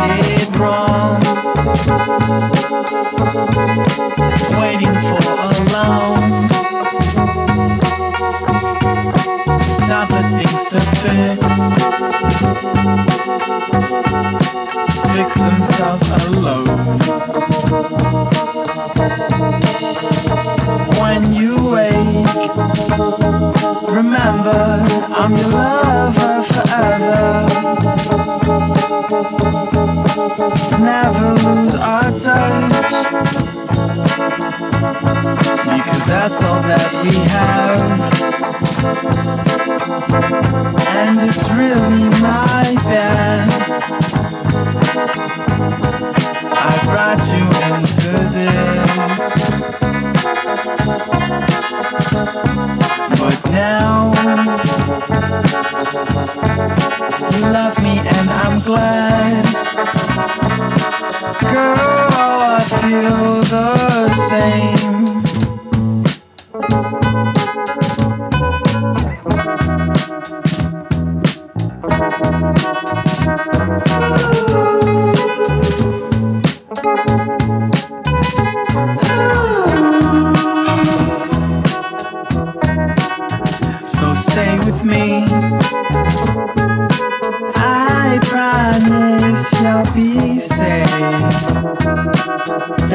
I'm 0.09 0.51
wrong 0.59 1.19
waiting 4.59 4.95
for 5.07 5.21
a 5.37 5.51
long 5.73 6.47
stuff 9.83 10.09
things 10.37 10.67
to 10.67 10.79
fix. 11.01 11.67
Themself 15.37 16.01
alone. 16.25 16.67
When 21.01 21.33
you 21.33 21.55
wake 21.73 22.27
remember 23.93 24.85
i'm 25.15 25.35
your 25.35 25.49
lover 25.49 26.43
forever. 26.43 28.06
Never 30.79 31.33
lose 31.35 31.75
our 31.75 32.03
touch. 32.03 32.91
Because 35.63 36.05
that's 36.07 36.43
all 36.43 36.61
that 36.63 36.91
we 37.03 37.15
have. 37.31 37.81
And 40.97 41.19
it's 41.21 41.49
really 41.53 42.09
my 42.21 42.75
bad. 42.83 43.47
I 46.51 46.77
brought 46.83 47.23
you 47.31 47.45
into 47.77 48.11
this. 48.33 49.23
But 53.19 53.37
now 53.51 54.07
love 57.51 57.81
me 57.83 57.99
and 57.99 58.29
I'm 58.29 58.61
glad. 58.61 59.45
Girl, 61.41 61.77
I 61.79 62.63
feel 62.81 63.41
the 63.41 64.09
same. 64.29 65.16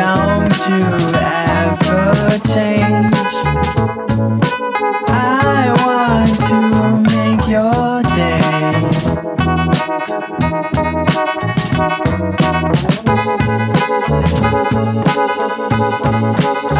Don't 0.02 0.58
you 0.68 0.82
ever 1.14 2.10
change. 2.52 3.34
I 5.06 5.70
want 5.84 6.34
to 6.50 6.58
make 7.14 7.46
your 7.46 8.02
day. 8.18 8.82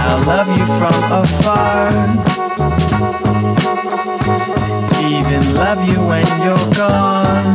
I'll 0.03 0.23
love 0.27 0.49
you 0.59 0.67
from 0.81 0.99
afar. 1.23 1.93
Even 5.01 5.43
love 5.55 5.81
you 5.89 5.99
when 6.09 6.27
you're 6.43 6.71
gone. 6.75 7.53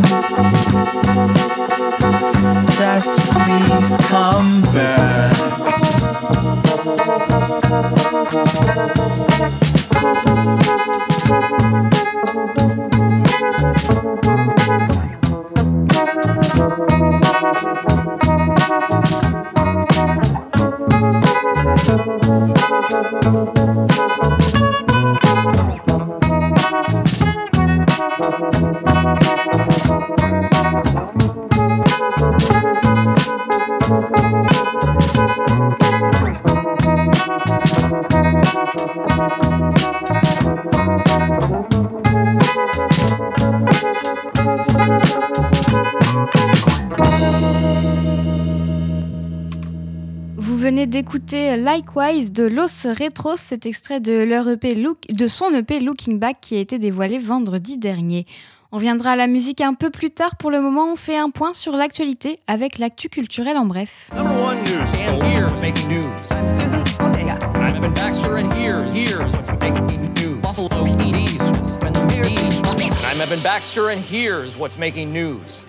Just 2.77 3.19
please 3.31 3.97
come 4.09 4.61
back. 4.73 5.37
Likewise 51.35 52.31
de 52.31 52.45
Los 52.45 52.85
Retros, 52.85 53.37
cet 53.37 53.65
extrait 53.65 53.99
de, 53.99 54.13
leur 54.13 54.47
EP 54.49 54.75
Look, 54.75 54.99
de 55.09 55.27
son 55.27 55.53
EP 55.53 55.79
Looking 55.79 56.19
Back 56.19 56.37
qui 56.41 56.55
a 56.55 56.59
été 56.59 56.79
dévoilé 56.79 57.19
vendredi 57.19 57.77
dernier. 57.77 58.25
On 58.71 58.77
viendra 58.77 59.11
à 59.11 59.15
la 59.15 59.27
musique 59.27 59.61
un 59.61 59.73
peu 59.73 59.89
plus 59.89 60.09
tard. 60.09 60.35
Pour 60.37 60.51
le 60.51 60.61
moment, 60.61 60.93
on 60.93 60.95
fait 60.95 61.17
un 61.17 61.29
point 61.29 61.53
sur 61.53 61.75
l'actualité 61.75 62.39
avec 62.47 62.77
l'actu 62.77 63.09
culturel 63.09 63.57
en 63.57 63.65
bref. 63.65 64.09
Number 64.13 64.41
one 64.41 64.57
news. 64.63 64.79
And 64.95 65.21
here's 65.23 65.61
making 65.61 65.89
news. 65.89 66.05
I'm 66.31 66.47
Susan 66.47 66.83
Ortega. 66.99 67.37
I'm 67.55 67.75
Evan 67.75 67.93
Baxter, 67.93 68.37
and 68.37 68.51
here's 68.53 68.93
here's 73.99 74.57
what's 74.57 74.77
making 74.77 75.11
news. 75.11 75.63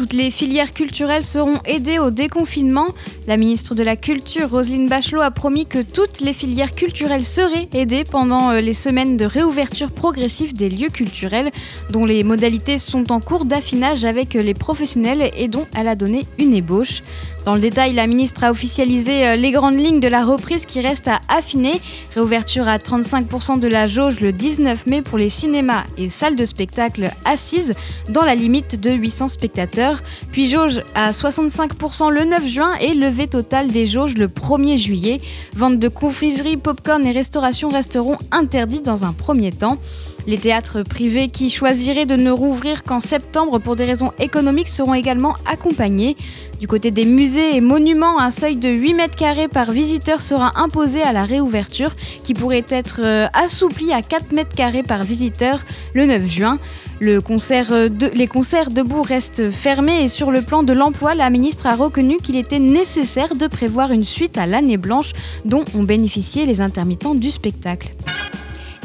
Toutes 0.00 0.14
les 0.14 0.30
filières 0.30 0.72
culturelles 0.72 1.22
seront 1.22 1.58
aidées 1.66 1.98
au 1.98 2.10
déconfinement. 2.10 2.86
La 3.26 3.36
ministre 3.36 3.74
de 3.74 3.82
la 3.82 3.96
Culture, 3.96 4.48
Roselyne 4.48 4.88
Bachelot, 4.88 5.20
a 5.20 5.30
promis 5.30 5.66
que 5.66 5.82
toutes 5.82 6.20
les 6.20 6.32
filières 6.32 6.74
culturelles 6.74 7.22
seraient 7.22 7.68
aidées 7.74 8.04
pendant 8.04 8.50
euh, 8.50 8.60
les 8.62 8.72
semaines 8.72 9.18
de 9.18 9.26
réouverture 9.26 9.90
progressive 9.90 10.54
des 10.54 10.70
lieux 10.70 10.88
culturels, 10.88 11.50
dont 11.90 12.06
les 12.06 12.24
modalités 12.24 12.78
sont 12.78 13.12
en 13.12 13.20
cours 13.20 13.44
d'affinage 13.44 14.06
avec 14.06 14.36
euh, 14.36 14.42
les 14.42 14.54
professionnels 14.54 15.30
et 15.36 15.48
dont 15.48 15.66
elle 15.76 15.86
a 15.86 15.96
donné 15.96 16.26
une 16.38 16.54
ébauche. 16.54 17.02
Dans 17.44 17.54
le 17.54 17.60
détail, 17.60 17.94
la 17.94 18.06
ministre 18.06 18.44
a 18.44 18.50
officialisé 18.50 19.26
euh, 19.26 19.36
les 19.36 19.50
grandes 19.50 19.78
lignes 19.78 20.00
de 20.00 20.08
la 20.08 20.24
reprise 20.24 20.66
qui 20.66 20.80
restent 20.80 21.08
à 21.08 21.20
affiner. 21.28 21.80
Réouverture 22.14 22.68
à 22.68 22.76
35% 22.76 23.58
de 23.58 23.68
la 23.68 23.86
jauge 23.86 24.20
le 24.20 24.32
19 24.32 24.86
mai 24.86 25.02
pour 25.02 25.16
les 25.16 25.30
cinémas 25.30 25.84
et 25.96 26.08
salles 26.08 26.36
de 26.36 26.44
spectacle 26.44 27.10
assises 27.24 27.74
dans 28.08 28.24
la 28.24 28.34
limite 28.34 28.80
de 28.80 28.90
800 28.90 29.28
spectateurs. 29.28 29.89
Puis 30.32 30.48
jauge 30.48 30.82
à 30.94 31.10
65% 31.10 32.10
le 32.10 32.24
9 32.24 32.46
juin 32.46 32.74
et 32.80 32.94
levée 32.94 33.26
totale 33.26 33.68
des 33.68 33.86
jauges 33.86 34.14
le 34.16 34.28
1er 34.28 34.76
juillet. 34.76 35.16
Vente 35.56 35.78
de 35.78 35.88
confiserie, 35.88 36.56
popcorn 36.56 37.04
et 37.04 37.12
restauration 37.12 37.68
resteront 37.68 38.18
interdits 38.30 38.80
dans 38.80 39.04
un 39.04 39.12
premier 39.12 39.52
temps. 39.52 39.78
Les 40.26 40.38
théâtres 40.38 40.82
privés 40.82 41.28
qui 41.28 41.50
choisiraient 41.50 42.06
de 42.06 42.16
ne 42.16 42.30
rouvrir 42.30 42.84
qu'en 42.84 43.00
septembre 43.00 43.58
pour 43.58 43.76
des 43.76 43.84
raisons 43.84 44.12
économiques 44.18 44.68
seront 44.68 44.94
également 44.94 45.34
accompagnés. 45.46 46.16
Du 46.60 46.68
côté 46.68 46.90
des 46.90 47.06
musées 47.06 47.56
et 47.56 47.60
monuments, 47.60 48.20
un 48.20 48.30
seuil 48.30 48.56
de 48.56 48.68
8 48.68 48.94
mètres 48.94 49.16
carrés 49.16 49.48
par 49.48 49.70
visiteur 49.70 50.20
sera 50.20 50.52
imposé 50.60 51.02
à 51.02 51.12
la 51.12 51.24
réouverture 51.24 51.96
qui 52.22 52.34
pourrait 52.34 52.66
être 52.68 53.00
euh, 53.02 53.28
assoupli 53.32 53.92
à 53.92 54.02
4 54.02 54.32
mètres 54.32 54.54
carrés 54.54 54.82
par 54.82 55.02
visiteur 55.02 55.64
le 55.94 56.06
9 56.06 56.28
juin. 56.28 56.58
Euh, 57.02 57.88
les 58.12 58.26
concerts 58.26 58.70
debout 58.70 59.02
restent 59.02 59.50
fermés 59.50 60.02
et 60.02 60.08
sur 60.08 60.30
le 60.30 60.42
plan 60.42 60.62
de 60.62 60.74
l'emploi, 60.74 61.14
la 61.14 61.30
ministre 61.30 61.66
a 61.66 61.74
reconnu 61.74 62.18
qu'il 62.18 62.36
était 62.36 62.58
nécessaire 62.58 63.36
de 63.36 63.46
prévoir 63.46 63.92
une 63.92 64.04
suite 64.04 64.36
à 64.36 64.46
l'année 64.46 64.76
blanche 64.76 65.12
dont 65.46 65.64
ont 65.74 65.84
bénéficié 65.84 66.44
les 66.44 66.60
intermittents 66.60 67.14
du 67.14 67.30
spectacle. 67.30 67.90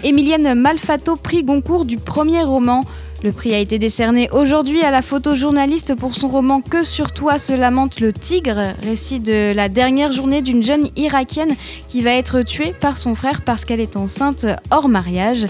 Émilienne 0.06 0.54
Malfato, 0.54 1.16
prix 1.16 1.44
Goncourt 1.44 1.84
du 1.84 1.98
premier 1.98 2.44
roman. 2.44 2.84
Le 3.24 3.32
prix 3.32 3.56
a 3.56 3.58
été 3.58 3.80
décerné 3.80 4.30
aujourd'hui 4.34 4.84
à 4.84 4.92
la 4.92 5.02
photojournaliste 5.02 5.96
pour 5.96 6.14
son 6.14 6.28
roman 6.28 6.62
Que 6.62 6.84
sur 6.84 7.12
toi 7.12 7.40
se 7.40 7.54
lamente 7.54 8.00
le 8.00 8.14
tigre, 8.14 8.76
récit 8.84 9.20
de 9.20 9.52
la 9.52 9.68
dernière 9.68 10.12
journée 10.12 10.44
d'une 10.44 10.62
jeune 10.62 10.90
irakienne 10.96 11.56
qui 11.88 12.04
va 12.04 12.12
être 12.12 12.44
tuée 12.44 12.72
par 12.80 12.98
son 12.98 13.16
frère 13.16 13.42
parce 13.42 13.66
qu'elle 13.66 13.82
est 13.82 13.98
enceinte 13.98 14.46
hors 14.70 14.90
mariage. 14.90 15.48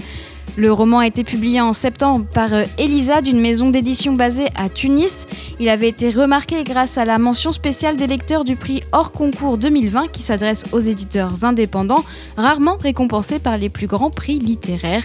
Le 0.57 0.71
roman 0.71 0.99
a 0.99 1.07
été 1.07 1.25
publié 1.25 1.59
en 1.59 1.73
septembre 1.73 2.25
par 2.33 2.53
euh, 2.53 2.63
Elisa 2.77 3.21
d'une 3.21 3.41
maison 3.41 3.69
d'édition 3.69 4.13
basée 4.13 4.45
à 4.55 4.69
Tunis. 4.69 5.25
Il 5.59 5.67
avait 5.67 5.89
été 5.89 6.09
remarqué 6.09 6.63
grâce 6.63 6.97
à 6.97 7.03
la 7.03 7.17
mention 7.19 7.51
spéciale 7.51 7.97
des 7.97 8.07
lecteurs 8.07 8.45
du 8.45 8.55
prix 8.55 8.81
hors 8.93 9.11
concours 9.11 9.57
2020 9.57 10.07
qui 10.13 10.21
s'adresse 10.21 10.63
aux 10.71 10.79
éditeurs 10.79 11.43
indépendants, 11.43 12.05
rarement 12.37 12.77
récompensés 12.77 13.39
par 13.39 13.57
les 13.57 13.67
plus 13.69 13.87
grands 13.87 14.11
prix 14.11 14.39
littéraires. 14.39 15.03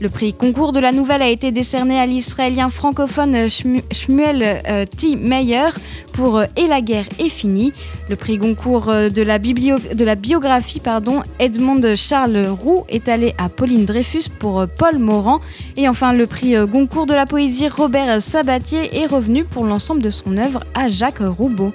Le 0.00 0.08
prix 0.08 0.34
concours 0.34 0.72
de 0.72 0.80
la 0.80 0.90
nouvelle 0.90 1.22
a 1.22 1.28
été 1.28 1.50
décerné 1.52 1.98
à 1.98 2.06
l'israélien 2.06 2.68
francophone 2.68 3.46
Shmu- 3.46 3.82
Shmuel 3.92 4.62
euh, 4.68 4.84
T. 4.84 5.14
Meyer 5.16 5.68
pour 6.12 6.38
euh, 6.38 6.44
Et 6.56 6.66
la 6.66 6.80
guerre 6.80 7.06
est 7.20 7.28
finie. 7.28 7.72
Le 8.08 8.16
prix 8.16 8.36
Goncourt 8.38 8.88
euh, 8.88 9.10
de 9.10 9.22
la, 9.22 9.38
de 9.38 10.04
la 10.04 10.14
biographie 10.16 10.80
pardon, 10.80 11.22
Edmond 11.38 11.94
Charles 11.96 12.46
Roux 12.48 12.84
est 12.88 13.08
allé 13.08 13.32
à 13.38 13.48
Pauline 13.48 13.84
Dreyfus 13.84 14.24
pour 14.40 14.60
euh, 14.62 14.66
Morand. 14.98 15.40
Et 15.76 15.88
enfin, 15.88 16.12
le 16.12 16.26
prix 16.26 16.56
euh, 16.56 16.66
Goncourt 16.66 17.06
de 17.06 17.14
la 17.14 17.26
poésie 17.26 17.68
Robert 17.68 18.20
Sabatier 18.20 18.98
est 18.98 19.06
revenu 19.06 19.44
pour 19.44 19.64
l'ensemble 19.64 20.02
de 20.02 20.10
son 20.10 20.36
œuvre 20.36 20.64
à 20.74 20.88
Jacques 20.88 21.20
Roubaud. 21.20 21.70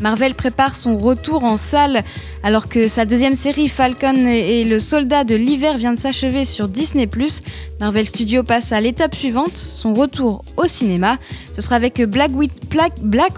Marvel 0.00 0.34
prépare 0.34 0.76
son 0.76 0.96
retour 0.96 1.44
en 1.44 1.56
salle 1.56 2.02
alors 2.44 2.68
que 2.68 2.86
sa 2.86 3.04
deuxième 3.04 3.34
série 3.34 3.68
Falcon 3.68 4.26
et 4.26 4.64
le 4.64 4.78
soldat 4.78 5.24
de 5.24 5.34
l'hiver 5.34 5.76
vient 5.76 5.92
de 5.92 5.98
s'achever 5.98 6.44
sur 6.44 6.68
Disney⁇ 6.68 7.06
Marvel 7.80 8.06
Studios 8.06 8.42
passe 8.42 8.72
à 8.72 8.80
l'étape 8.80 9.14
suivante, 9.14 9.56
son 9.56 9.94
retour 9.94 10.44
au 10.56 10.66
cinéma. 10.66 11.16
Ce 11.52 11.62
sera 11.62 11.76
avec 11.76 12.02
Black, 12.02 12.32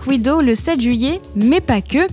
Widow 0.07 0.41
le 0.41 0.55
7 0.55 0.81
juillet, 0.81 1.19
mais 1.37 1.61
pas 1.61 1.83
que. 1.83 2.07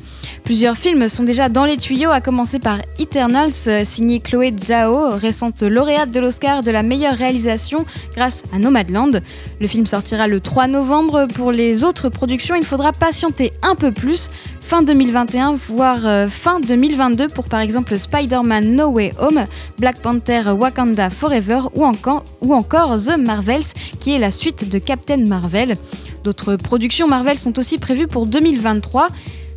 Plusieurs 0.43 0.77
films 0.77 1.07
sont 1.07 1.23
déjà 1.23 1.49
dans 1.49 1.65
les 1.65 1.77
tuyaux, 1.77 2.11
à 2.11 2.21
commencer 2.21 2.59
par 2.59 2.79
Eternals, 2.99 3.85
signé 3.85 4.19
Chloé 4.19 4.53
Zhao, 4.57 5.17
récente 5.17 5.61
lauréate 5.61 6.11
de 6.11 6.19
l'Oscar 6.19 6.63
de 6.63 6.71
la 6.71 6.83
meilleure 6.83 7.15
réalisation 7.15 7.85
grâce 8.15 8.43
à 8.53 8.59
Nomadland. 8.59 9.21
Le 9.59 9.67
film 9.67 9.85
sortira 9.85 10.27
le 10.27 10.39
3 10.39 10.67
novembre. 10.67 11.27
Pour 11.33 11.51
les 11.51 11.83
autres 11.83 12.09
productions, 12.09 12.55
il 12.55 12.65
faudra 12.65 12.91
patienter 12.91 13.51
un 13.61 13.75
peu 13.75 13.91
plus 13.91 14.29
fin 14.67 14.83
2021, 14.83 15.53
voire 15.53 16.05
euh, 16.05 16.27
fin 16.27 16.59
2022 16.59 17.29
pour 17.29 17.45
par 17.45 17.61
exemple 17.61 17.97
Spider-Man 17.97 18.75
No 18.75 18.89
Way 18.89 19.13
Home, 19.17 19.45
Black 19.79 20.01
Panther 20.01 20.41
Wakanda 20.47 21.09
Forever 21.09 21.61
ou 21.73 21.85
encore, 21.85 22.25
ou 22.41 22.53
encore 22.53 22.97
The 22.99 23.17
Marvels 23.17 23.63
qui 24.01 24.11
est 24.11 24.19
la 24.19 24.29
suite 24.29 24.67
de 24.67 24.77
Captain 24.77 25.25
Marvel. 25.25 25.77
D'autres 26.25 26.57
productions 26.57 27.07
Marvel 27.07 27.37
sont 27.37 27.57
aussi 27.57 27.77
prévues 27.77 28.07
pour 28.07 28.25
2023. 28.25 29.07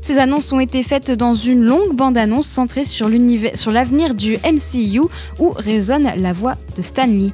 Ces 0.00 0.18
annonces 0.18 0.52
ont 0.52 0.60
été 0.60 0.84
faites 0.84 1.10
dans 1.10 1.34
une 1.34 1.64
longue 1.64 1.96
bande-annonce 1.96 2.46
centrée 2.46 2.84
sur 2.84 3.08
l'avenir 3.08 4.14
du 4.14 4.34
MCU 4.44 5.00
où 5.40 5.50
résonne 5.56 6.08
la 6.18 6.32
voix 6.32 6.54
de 6.76 6.82
Stan 6.82 7.08
Lee. 7.08 7.32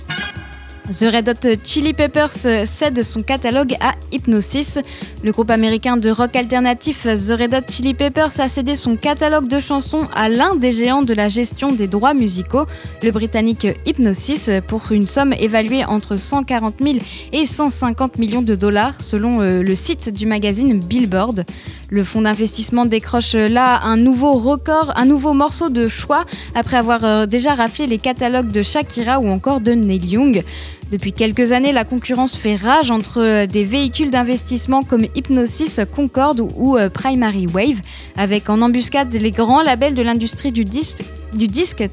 The 0.90 1.06
Red 1.12 1.28
Hot 1.28 1.48
Chili 1.64 1.94
Peppers 1.94 2.30
cède 2.30 3.02
son 3.02 3.22
catalogue 3.22 3.74
à 3.80 3.94
Hypnosis. 4.12 4.78
Le 5.24 5.32
groupe 5.32 5.50
américain 5.50 5.96
de 5.96 6.10
rock 6.10 6.36
alternatif 6.36 7.02
The 7.02 7.32
Red 7.36 7.54
Hot 7.54 7.68
Chili 7.68 7.92
Peppers 7.92 8.38
a 8.38 8.48
cédé 8.48 8.76
son 8.76 8.96
catalogue 8.96 9.48
de 9.48 9.58
chansons 9.58 10.06
à 10.14 10.28
l'un 10.28 10.54
des 10.54 10.70
géants 10.70 11.02
de 11.02 11.12
la 11.12 11.28
gestion 11.28 11.72
des 11.72 11.88
droits 11.88 12.14
musicaux, 12.14 12.66
le 13.02 13.10
britannique 13.10 13.66
Hypnosis, 13.84 14.48
pour 14.68 14.92
une 14.92 15.06
somme 15.06 15.32
évaluée 15.32 15.84
entre 15.84 16.16
140 16.16 16.76
000 16.80 16.98
et 17.32 17.46
150 17.46 18.18
millions 18.18 18.42
de 18.42 18.54
dollars 18.54 18.94
selon 19.00 19.40
euh, 19.40 19.62
le 19.62 19.74
site 19.74 20.12
du 20.12 20.26
magazine 20.26 20.78
Billboard. 20.78 21.44
Le 21.88 22.02
fonds 22.02 22.22
d'investissement 22.22 22.84
décroche 22.84 23.34
là 23.34 23.80
un 23.84 23.96
nouveau 23.96 24.32
record, 24.32 24.92
un 24.96 25.04
nouveau 25.04 25.32
morceau 25.32 25.68
de 25.68 25.86
choix 25.86 26.24
après 26.54 26.76
avoir 26.76 27.04
euh, 27.04 27.26
déjà 27.26 27.54
raflé 27.54 27.86
les 27.86 27.98
catalogues 27.98 28.50
de 28.50 28.62
Shakira 28.62 29.20
ou 29.20 29.28
encore 29.28 29.60
de 29.60 29.72
Neil 29.72 30.04
Young. 30.04 30.44
Depuis 30.90 31.12
quelques 31.12 31.50
années, 31.50 31.72
la 31.72 31.84
concurrence 31.84 32.36
fait 32.36 32.54
rage 32.54 32.92
entre 32.92 33.20
euh, 33.20 33.46
des 33.46 33.64
véhicules 33.64 34.10
d'investissement 34.10 34.82
comme 34.82 35.04
Hypnosis, 35.16 35.80
Concorde 35.94 36.40
ou 36.56 36.76
euh, 36.76 36.88
Primary 36.88 37.48
Wave, 37.48 37.80
avec 38.16 38.48
en 38.48 38.62
embuscade 38.62 39.12
les 39.12 39.32
grands 39.32 39.62
labels 39.62 39.96
de 39.96 40.02
l'industrie 40.02 40.52
du 40.52 40.64
disque, 40.64 41.02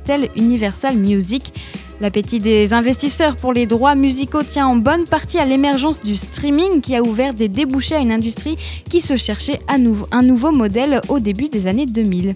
tels 0.06 0.30
Universal 0.36 0.96
Music. 0.96 1.52
L'appétit 2.02 2.39
des 2.39 2.74
investisseurs 2.74 3.36
pour 3.36 3.54
les 3.54 3.66
droits 3.66 3.96
musicaux 3.96 4.44
tient 4.44 4.68
en 4.68 4.76
bonne 4.76 5.06
partie 5.06 5.39
à 5.39 5.46
l'émergence 5.46 6.00
du 6.00 6.16
streaming 6.16 6.82
qui 6.82 6.96
a 6.96 7.02
ouvert 7.02 7.34
des 7.34 7.48
débouchés 7.48 7.96
à 7.96 8.00
une 8.00 8.12
industrie 8.12 8.58
qui 8.89 9.02
se 9.02 9.16
cherchait 9.16 9.60
à 9.68 9.80
nouveau, 9.80 10.06
un 10.12 10.22
nouveau 10.22 10.52
modèle 10.52 11.02
au 11.10 11.20
début 11.20 11.50
des 11.50 11.66
années 11.66 11.88
2000. 11.88 12.34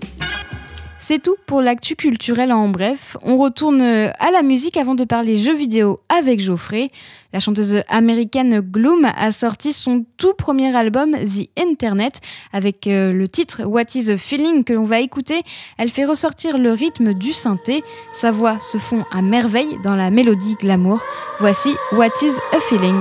C'est 1.09 1.23
tout 1.23 1.37
pour 1.45 1.61
l'actu 1.61 1.95
culturel 1.95 2.51
en 2.51 2.67
bref. 2.67 3.15
On 3.23 3.37
retourne 3.37 3.81
à 3.81 4.29
la 4.29 4.41
musique 4.41 4.75
avant 4.75 4.93
de 4.93 5.05
parler 5.05 5.37
jeux 5.37 5.55
vidéo 5.55 6.01
avec 6.09 6.41
Geoffrey. 6.41 6.89
La 7.31 7.39
chanteuse 7.39 7.81
américaine 7.87 8.59
Gloom 8.59 9.05
a 9.15 9.31
sorti 9.31 9.71
son 9.71 10.03
tout 10.17 10.33
premier 10.33 10.75
album 10.75 11.15
The 11.15 11.47
Internet 11.57 12.19
avec 12.51 12.87
euh, 12.87 13.13
le 13.13 13.25
titre 13.29 13.63
What 13.63 13.95
is 13.95 14.11
a 14.11 14.17
Feeling 14.17 14.65
que 14.65 14.73
l'on 14.73 14.83
va 14.83 14.99
écouter. 14.99 15.39
Elle 15.77 15.87
fait 15.87 16.03
ressortir 16.03 16.57
le 16.57 16.73
rythme 16.73 17.13
du 17.13 17.31
synthé. 17.31 17.79
Sa 18.11 18.31
voix 18.31 18.59
se 18.59 18.77
fond 18.77 19.05
à 19.09 19.21
merveille 19.21 19.77
dans 19.85 19.95
la 19.95 20.11
mélodie 20.11 20.55
glamour. 20.55 21.01
Voici 21.39 21.73
What 21.93 22.21
is 22.21 22.33
a 22.51 22.59
Feeling. 22.59 22.99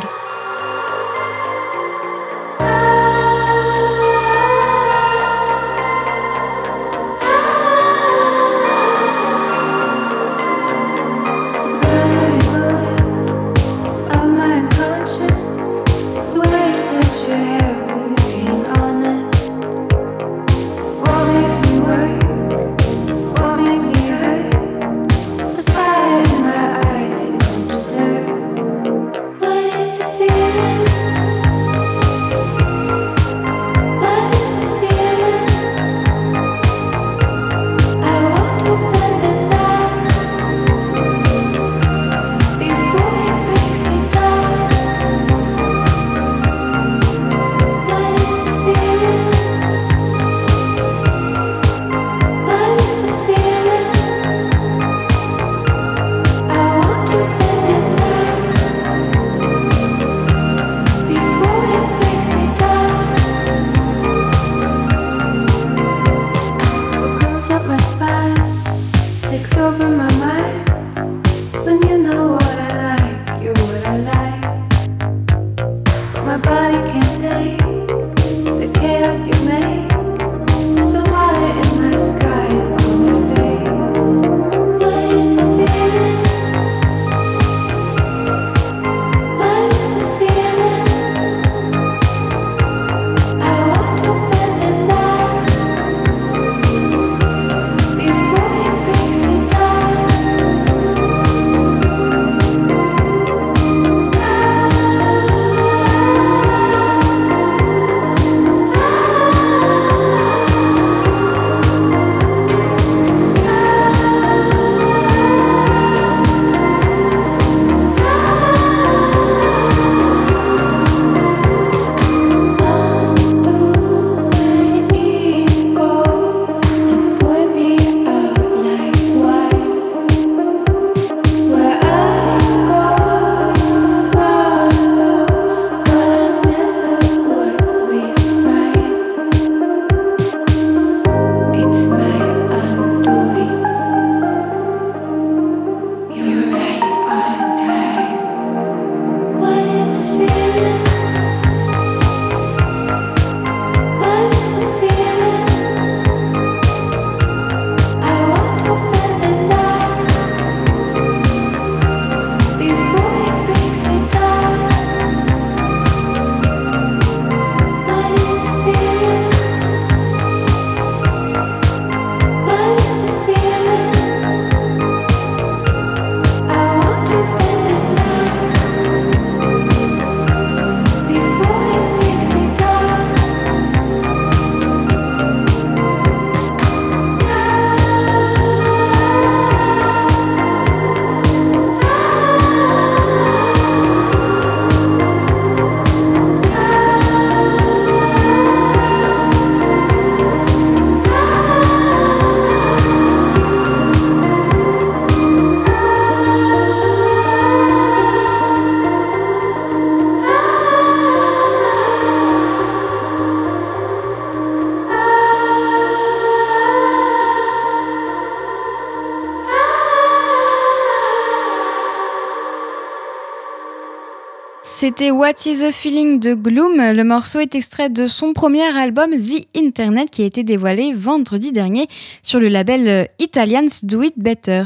C'était 224.87 225.11
What 225.11 225.33
is 225.47 225.65
a 225.65 225.73
Feeling 225.73 226.21
de 226.21 226.35
Gloom. 226.35 226.77
Le 226.77 227.03
morceau 227.03 227.41
est 227.41 227.57
extrait 227.57 227.91
de 227.91 228.07
son 228.07 228.33
premier 228.33 228.63
album 228.63 229.11
The 229.17 229.45
Internet 229.57 230.11
qui 230.13 230.23
a 230.23 230.27
été 230.27 230.45
dévoilé 230.45 230.93
vendredi 230.93 231.51
dernier 231.51 231.89
sur 232.23 232.39
le 232.39 232.47
label 232.47 233.09
Italians 233.19 233.67
Do 233.83 234.05
It 234.05 234.15
Better. 234.17 234.63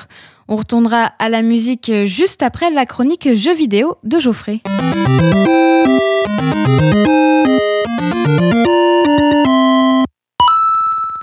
On 0.46 0.56
retournera 0.56 1.04
à 1.18 1.30
la 1.30 1.40
musique 1.40 1.90
juste 2.04 2.42
après 2.42 2.70
la 2.70 2.84
chronique 2.84 3.32
jeux 3.32 3.54
vidéo 3.54 3.96
de 4.04 4.20
Geoffrey. 4.20 4.58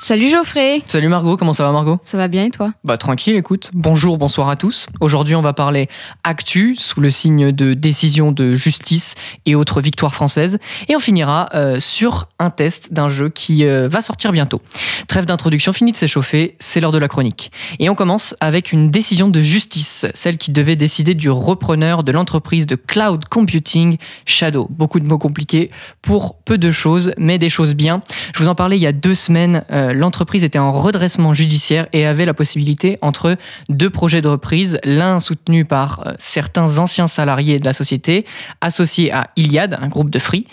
Salut 0.08 0.30
Geoffrey 0.30 0.82
Salut 0.86 1.10
Margot, 1.10 1.36
comment 1.36 1.52
ça 1.52 1.66
va 1.66 1.74
Margot? 1.74 2.00
Ça 2.02 2.18
va 2.18 2.30
bien 2.30 2.46
et 2.46 2.50
toi? 2.50 2.70
Bah 2.86 2.98
tranquille, 2.98 3.36
écoute. 3.36 3.72
Bonjour, 3.74 4.18
bonsoir 4.18 4.48
à 4.48 4.56
tous. 4.56 4.88
Aujourd'hui, 5.02 5.36
on 5.36 5.42
va 5.42 5.52
parler 5.52 5.90
actu 6.24 6.76
sous 6.78 7.02
le 7.02 7.10
signe 7.10 7.52
de 7.52 7.74
décision 7.74 8.32
de 8.32 8.56
justice 8.56 9.16
et 9.46 9.54
autres 9.54 9.82
victoires 9.82 10.16
françaises. 10.16 10.60
Et 10.88 10.96
on 10.96 11.00
finira 11.00 11.50
euh, 11.56 11.82
sur 11.82 12.30
un 12.40 12.52
test 12.52 12.94
d'un 12.94 13.10
jeu 13.10 13.28
qui 13.28 13.66
euh, 13.66 13.90
va 13.92 14.02
sortir 14.02 14.32
bientôt. 14.32 14.62
Trêve 15.10 15.26
d'introduction, 15.26 15.74
fini 15.74 15.92
de 15.92 15.98
s'échauffer, 15.98 16.56
c'est 16.58 16.80
l'heure 16.80 16.94
de 16.94 17.00
la 17.00 17.10
chronique. 17.10 17.52
Et 17.80 17.90
on 17.90 17.96
commence 17.96 18.34
avec 18.40 18.72
une 18.72 18.90
décision 18.90 19.28
de 19.28 19.42
justice, 19.42 20.06
celle 20.14 20.38
qui 20.38 20.54
devait 20.54 20.78
décider 20.78 21.16
du 21.16 21.30
repreneur 21.30 22.06
de 22.06 22.14
l'entreprise 22.14 22.66
de 22.66 22.76
cloud 22.76 23.26
computing 23.28 23.98
Shadow. 24.26 24.68
Beaucoup 24.70 25.02
de 25.02 25.06
mots 25.06 25.18
compliqués 25.18 25.70
pour 26.02 26.38
peu 26.38 26.58
de 26.58 26.72
choses, 26.72 27.12
mais 27.18 27.38
des 27.38 27.50
choses 27.50 27.76
bien. 27.76 28.02
Je 28.34 28.42
vous 28.42 28.48
en 28.48 28.56
parlais 28.56 28.78
il 28.78 28.82
y 28.82 28.88
a 28.88 28.94
deux 28.94 29.14
semaines. 29.14 29.66
euh, 29.70 29.96
l'entreprise 29.98 30.44
était 30.44 30.60
en 30.60 30.72
redressement 30.72 31.34
judiciaire 31.34 31.88
et 31.92 32.06
avait 32.06 32.26
la 32.26 32.34
possibilité 32.34 32.98
entre 33.02 33.36
deux 33.70 33.90
projets 33.90 34.22
de 34.22 34.30
reprise, 34.30 34.80
l'un 34.84 35.20
soutenu 35.20 35.66
par 35.66 36.08
euh, 36.08 36.14
certains 36.20 36.78
anciens 36.78 37.08
salariés 37.08 37.60
de 37.60 37.66
la 37.66 37.74
société, 37.74 38.26
associés 38.62 39.12
à 39.12 39.32
Iliad, 39.36 39.78
un 39.82 39.88
groupe 39.88 40.10
de 40.10 40.20
free, 40.20 40.46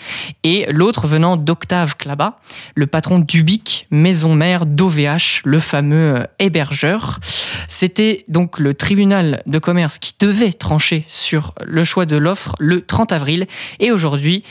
et 0.42 0.66
l'autre 0.70 1.06
venant 1.06 1.36
d'Octave 1.36 1.96
Klaba, 1.96 2.40
le 2.74 2.86
patron 2.86 3.18
d'Ubic, 3.18 3.86
maison 3.90 4.34
mère 4.34 4.66
d'OVH, 4.66 5.42
le 5.44 5.60
fameux 5.60 6.16
euh, 6.16 6.24
hébergeur. 6.38 7.20
C'était 7.68 8.24
donc 8.28 8.58
le 8.58 8.74
tribunal 8.74 9.42
de 9.46 9.58
commerce 9.58 9.98
qui 9.98 10.14
devait 10.18 10.52
trancher 10.52 11.04
sur 11.06 11.54
le 11.64 11.84
choix 11.84 12.06
de 12.06 12.16
l'offre 12.16 12.54
le 12.58 12.80
30 12.80 13.12
avril, 13.12 13.46
et 13.80 13.92
aujourd'hui, 13.92 14.42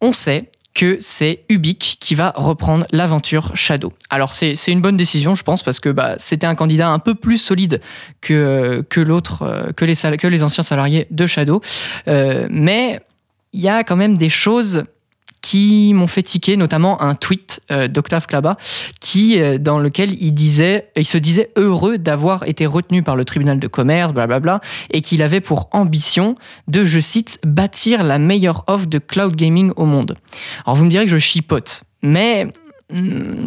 on 0.00 0.12
sait 0.12 0.50
que 0.74 0.98
c'est 1.00 1.44
Ubic 1.48 1.98
qui 2.00 2.14
va 2.14 2.32
reprendre 2.36 2.84
l'aventure 2.90 3.52
Shadow. 3.54 3.92
Alors 4.10 4.32
c'est 4.32 4.54
une 4.66 4.80
bonne 4.80 4.96
décision, 4.96 5.34
je 5.34 5.44
pense, 5.44 5.62
parce 5.62 5.80
que 5.80 5.88
bah, 5.88 6.16
c'était 6.18 6.46
un 6.46 6.56
candidat 6.56 6.88
un 6.88 6.98
peu 6.98 7.14
plus 7.14 7.38
solide 7.38 7.80
que, 8.20 8.84
que 8.90 9.00
l'autre, 9.00 9.42
euh, 9.42 9.72
que 9.72 9.84
les, 9.84 9.94
que 9.94 10.26
les 10.26 10.42
anciens 10.42 10.64
salariés 10.64 11.06
de 11.10 11.26
Shadow. 11.26 11.60
Euh, 12.08 12.46
mais 12.50 13.00
il 13.52 13.60
y 13.60 13.68
a 13.68 13.84
quand 13.84 13.96
même 13.96 14.18
des 14.18 14.28
choses 14.28 14.82
qui 15.44 15.92
m'ont 15.92 16.06
fait 16.06 16.22
tiquer, 16.22 16.56
notamment 16.56 17.02
un 17.02 17.14
tweet 17.14 17.60
euh, 17.70 17.86
d'Octave 17.86 18.26
Klaba, 18.26 18.56
qui, 18.98 19.38
euh, 19.38 19.58
dans 19.58 19.78
lequel 19.78 20.14
il, 20.22 20.32
disait, 20.32 20.88
il 20.96 21.04
se 21.04 21.18
disait 21.18 21.50
heureux 21.56 21.98
d'avoir 21.98 22.48
été 22.48 22.64
retenu 22.64 23.02
par 23.02 23.14
le 23.14 23.26
tribunal 23.26 23.58
de 23.58 23.66
commerce, 23.66 24.14
blablabla, 24.14 24.62
et 24.90 25.02
qu'il 25.02 25.22
avait 25.22 25.42
pour 25.42 25.68
ambition 25.72 26.34
de, 26.66 26.82
je 26.86 26.98
cite, 26.98 27.40
bâtir 27.44 28.02
la 28.04 28.18
meilleure 28.18 28.64
offre 28.68 28.86
de 28.86 28.98
cloud 28.98 29.36
gaming 29.36 29.70
au 29.76 29.84
monde. 29.84 30.16
Alors 30.64 30.76
vous 30.76 30.86
me 30.86 30.90
direz 30.90 31.04
que 31.04 31.10
je 31.10 31.18
chipote, 31.18 31.84
mais 32.02 32.50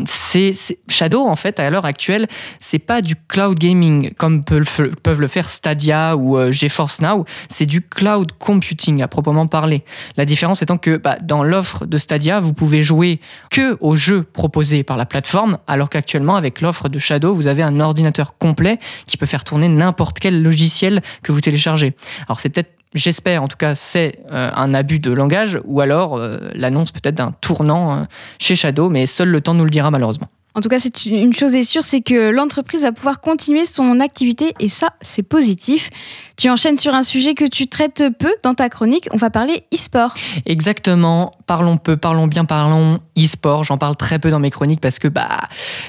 c'est 0.05 0.53
c'est- 0.53 0.79
Shadow 0.89 1.21
en 1.27 1.35
fait 1.35 1.59
à 1.59 1.69
l'heure 1.69 1.85
actuelle 1.85 2.27
c'est 2.59 2.79
pas 2.79 3.01
du 3.01 3.15
cloud 3.15 3.57
gaming 3.57 4.11
comme 4.15 4.43
peuvent 4.43 5.21
le 5.21 5.27
faire 5.27 5.49
Stadia 5.49 6.15
ou 6.17 6.37
euh, 6.37 6.51
GeForce 6.51 7.01
Now. 7.01 7.25
C'est 7.47 7.65
du 7.65 7.81
cloud 7.81 8.31
computing 8.39 9.01
à 9.01 9.07
proprement 9.07 9.47
parler. 9.47 9.83
La 10.17 10.25
différence 10.25 10.61
étant 10.61 10.77
que 10.77 10.97
bah, 10.97 11.17
dans 11.21 11.43
l'offre 11.43 11.85
de 11.85 11.97
Stadia 11.97 12.39
vous 12.39 12.53
pouvez 12.53 12.81
jouer 12.81 13.19
que 13.51 13.77
aux 13.79 13.95
jeux 13.95 14.23
proposés 14.23 14.83
par 14.83 14.97
la 14.97 15.05
plateforme 15.05 15.57
alors 15.67 15.89
qu'actuellement 15.89 16.35
avec 16.35 16.61
l'offre 16.61 16.89
de 16.89 16.99
Shadow 16.99 17.33
vous 17.33 17.47
avez 17.47 17.63
un 17.63 17.79
ordinateur 17.79 18.37
complet 18.37 18.79
qui 19.07 19.17
peut 19.17 19.25
faire 19.25 19.43
tourner 19.43 19.69
n'importe 19.69 20.19
quel 20.19 20.41
logiciel 20.41 21.01
que 21.21 21.31
vous 21.31 21.41
téléchargez. 21.41 21.95
Alors 22.27 22.39
c'est 22.39 22.49
peut-être 22.49 22.71
J'espère, 22.97 23.43
en 23.43 23.47
tout 23.47 23.57
cas, 23.57 23.75
c'est 23.75 24.19
euh, 24.31 24.49
un 24.55 24.73
abus 24.73 24.99
de 24.99 25.11
langage 25.11 25.59
ou 25.65 25.81
alors 25.81 26.17
euh, 26.17 26.49
l'annonce 26.55 26.91
peut-être 26.91 27.15
d'un 27.15 27.31
tournant 27.41 27.93
euh, 27.93 28.03
chez 28.39 28.55
Shadow, 28.55 28.89
mais 28.89 29.05
seul 29.05 29.29
le 29.29 29.39
temps 29.39 29.53
nous 29.53 29.65
le 29.65 29.69
dira 29.69 29.91
malheureusement. 29.91 30.27
En 30.57 30.61
tout 30.61 30.69
cas, 30.69 30.79
une 31.05 31.35
chose 31.35 31.53
est 31.53 31.61
sûre, 31.61 31.83
c'est 31.83 32.01
que 32.01 32.31
l'entreprise 32.31 32.81
va 32.81 32.91
pouvoir 32.91 33.21
continuer 33.21 33.63
son 33.63 33.99
activité 33.99 34.55
et 34.59 34.69
ça, 34.69 34.87
c'est 35.01 35.21
positif. 35.21 35.91
Tu 36.35 36.49
enchaînes 36.49 36.77
sur 36.77 36.95
un 36.95 37.03
sujet 37.03 37.35
que 37.35 37.45
tu 37.45 37.67
traites 37.67 38.05
peu 38.17 38.33
dans 38.41 38.55
ta 38.55 38.67
chronique. 38.67 39.07
On 39.13 39.17
va 39.17 39.29
parler 39.29 39.65
e-sport. 39.71 40.15
Exactement, 40.47 41.35
parlons 41.45 41.77
peu, 41.77 41.95
parlons 41.95 42.25
bien, 42.25 42.43
parlons 42.43 42.99
e-sport. 43.15 43.65
J'en 43.65 43.77
parle 43.77 43.95
très 43.97 44.17
peu 44.17 44.31
dans 44.31 44.39
mes 44.39 44.49
chroniques 44.49 44.81
parce 44.81 44.97
que 44.97 45.07
bah, 45.07 45.41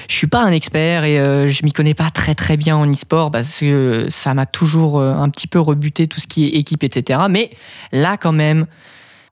je 0.07 0.13
suis 0.13 0.27
pas 0.27 0.43
un 0.43 0.51
expert 0.51 1.03
et 1.03 1.19
euh, 1.19 1.47
je 1.47 1.65
m'y 1.65 1.71
connais 1.71 1.95
pas 1.95 2.11
très 2.11 2.35
très 2.35 2.55
bien 2.55 2.77
en 2.77 2.87
e-sport 2.91 3.31
parce 3.31 3.61
que 3.61 4.05
ça 4.09 4.35
m'a 4.35 4.45
toujours 4.45 4.99
euh, 4.99 5.15
un 5.15 5.29
petit 5.29 5.47
peu 5.47 5.59
rebuté 5.59 6.05
tout 6.05 6.19
ce 6.19 6.27
qui 6.27 6.45
est 6.45 6.49
équipe, 6.49 6.83
etc. 6.83 7.21
Mais 7.27 7.49
là, 7.91 8.17
quand 8.17 8.33
même, 8.33 8.67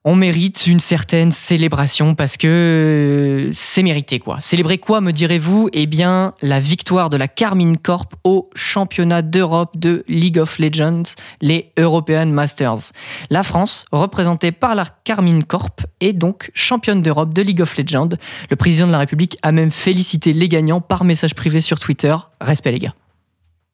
on 0.07 0.15
mérite 0.15 0.67
une 0.67 0.79
certaine 0.79 1.33
célébration 1.33 2.15
parce 2.15 2.37
que 2.37 2.47
euh, 2.47 3.51
c'est 3.51 3.83
mérité 3.83 4.19
quoi. 4.19 4.39
Célébrer 4.39 4.77
quoi 4.77 5.01
me 5.01 5.11
direz-vous? 5.11 5.69
Eh 5.73 5.85
bien 5.85 6.33
la 6.41 6.61
victoire 6.61 7.09
de 7.09 7.17
la 7.17 7.27
Carmine 7.27 7.77
Corp 7.77 8.15
au 8.23 8.49
championnat 8.55 9.21
d'Europe 9.21 9.77
de 9.77 10.05
League 10.07 10.39
of 10.39 10.59
Legends, 10.59 11.03
les 11.41 11.73
European 11.77 12.27
Masters. 12.27 12.93
La 13.29 13.43
France, 13.43 13.83
représentée 13.91 14.53
par 14.53 14.75
la 14.75 14.85
Carmine 15.03 15.43
Corp, 15.43 15.81
est 15.99 16.13
donc 16.13 16.51
championne 16.53 17.01
d'Europe 17.01 17.33
de 17.33 17.41
League 17.41 17.61
of 17.61 17.77
Legends. 17.77 18.15
Le 18.49 18.55
président 18.55 18.87
de 18.87 18.93
la 18.93 18.99
République 18.99 19.37
a 19.41 19.51
même 19.51 19.71
félicité 19.71 20.31
les 20.31 20.47
gagnants 20.47 20.79
par 20.79 21.03
message 21.03 21.35
privé 21.35 21.59
sur 21.59 21.79
Twitter. 21.79 22.15
Respect 22.39 22.71
les 22.71 22.79
gars. 22.79 22.93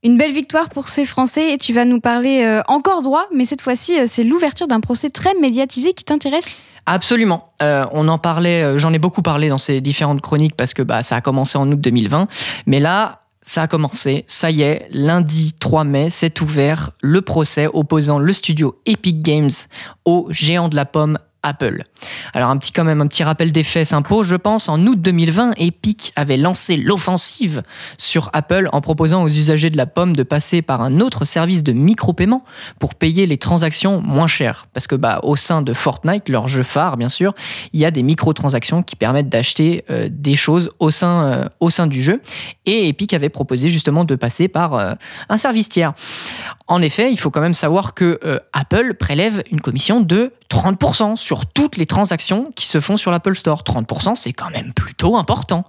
Une 0.06 0.18
belle 0.18 0.34
victoire 0.34 0.70
pour 0.70 0.90
ces 0.90 1.06
Français 1.06 1.54
et 1.54 1.58
tu 1.58 1.72
vas 1.72 1.86
nous 1.86 2.02
parler 2.02 2.44
euh, 2.44 2.62
encore 2.68 3.02
droit, 3.02 3.26
mais 3.34 3.46
cette 3.46 3.62
fois-ci, 3.62 3.98
euh, 3.98 4.04
c'est 4.06 4.26
l'ouverture 4.26 4.68
d'un 4.68 4.82
procès 4.82 5.10
très 5.10 5.34
médiatisé 5.40 5.94
qui 5.94 6.04
t'intéresse. 6.04 6.62
Absolument. 6.86 7.54
Euh, 7.62 7.86
on 7.94 8.10
en 8.10 8.18
parlait, 8.18 8.78
j'en 8.78 8.92
ai 8.92 9.00
beaucoup 9.00 9.22
parlé 9.22 9.48
dans 9.48 9.58
ces 9.58 9.80
différentes 9.80 10.20
chroniques 10.20 10.58
parce 10.58 10.74
que 10.74 10.82
bah, 10.82 11.04
ça 11.04 11.16
a 11.16 11.22
commencé 11.22 11.58
en 11.58 11.72
août 11.72 11.80
2020. 11.80 12.28
Mais 12.66 12.82
là, 12.82 13.22
ça 13.42 13.62
a 13.62 13.68
commencé. 13.68 14.26
Ça 14.28 14.52
y 14.52 14.64
est, 14.64 14.88
lundi 14.92 15.54
3 15.58 15.86
mai, 15.86 16.10
s'est 16.10 16.42
ouvert 16.42 16.92
le 17.02 17.22
procès 17.22 17.68
opposant 17.72 18.20
le 18.20 18.34
studio 18.34 18.78
Epic 18.86 19.22
Games 19.22 19.52
au 20.04 20.28
géant 20.32 20.68
de 20.68 20.76
la 20.76 20.84
pomme 20.84 21.18
Apple. 21.44 21.84
Alors 22.34 22.50
un 22.50 22.58
petit 22.58 23.24
rappel 23.24 23.52
des 23.52 23.64
faits 23.64 23.88
s'impose, 23.88 24.26
je 24.28 24.36
pense. 24.36 24.70
En 24.70 24.80
août 24.88 25.00
2020, 25.00 25.54
Epic 25.58 26.14
avait 26.16 26.38
lancé 26.38 26.78
l'offensive 26.78 27.62
sur 27.98 28.30
Apple 28.34 28.70
en 28.72 28.82
proposant 28.82 29.24
aux 29.24 29.28
usagers 29.28 29.70
de 29.70 29.78
la 29.78 29.86
pomme 29.86 30.16
de 30.16 30.24
passer 30.24 30.62
par 30.62 30.82
un 30.82 31.00
autre 31.00 31.26
service 31.26 31.64
de 31.64 31.74
micro-paiement 31.74 32.44
pour 32.80 32.96
payer 32.96 33.26
les 33.26 33.38
transactions 33.38 34.02
moins 34.02 34.28
chères. 34.28 34.68
Parce 34.74 34.88
que 34.88 34.96
bah, 34.96 35.20
au 35.24 35.36
sein 35.36 35.62
de 35.62 35.74
Fortnite, 35.74 36.30
leur 36.30 36.48
jeu 36.48 36.64
phare 36.64 36.98
bien 36.98 37.10
sûr, 37.10 37.34
il 37.74 37.80
y 37.80 37.86
a 37.86 37.92
des 37.92 38.04
microtransactions 38.04 38.84
qui 38.84 38.96
permettent 38.96 39.30
d'acheter 39.30 39.84
euh, 39.90 40.08
des 40.10 40.36
choses 40.36 40.72
au 40.80 40.92
sein, 40.92 41.24
euh, 41.24 41.46
au 41.60 41.70
sein 41.70 41.88
du 41.88 42.02
jeu. 42.02 42.22
Et 42.66 42.88
Epic 42.88 43.14
avait 43.14 43.30
proposé 43.30 43.70
justement 43.70 44.06
de 44.06 44.16
passer 44.16 44.48
par 44.48 44.74
euh, 44.76 44.94
un 45.30 45.38
service 45.38 45.70
tiers. 45.70 45.94
En 46.68 46.82
effet, 46.82 47.12
il 47.12 47.20
faut 47.20 47.30
quand 47.30 47.42
même 47.42 47.54
savoir 47.54 47.94
que 47.94 48.20
Apple 48.54 48.94
prélève 48.94 49.44
une 49.52 49.60
commission 49.60 50.02
de 50.02 50.32
30% 50.50 51.16
sur 51.16 51.33
toutes 51.46 51.78
les 51.78 51.86
transactions 51.86 52.46
qui 52.56 52.68
se 52.68 52.80
font 52.80 52.98
sur 52.98 53.12
l'Apple 53.12 53.36
Store. 53.36 53.64
30%, 53.64 54.16
c'est 54.16 54.34
quand 54.34 54.50
même 54.50 54.74
plutôt 54.74 55.18
important. 55.18 55.66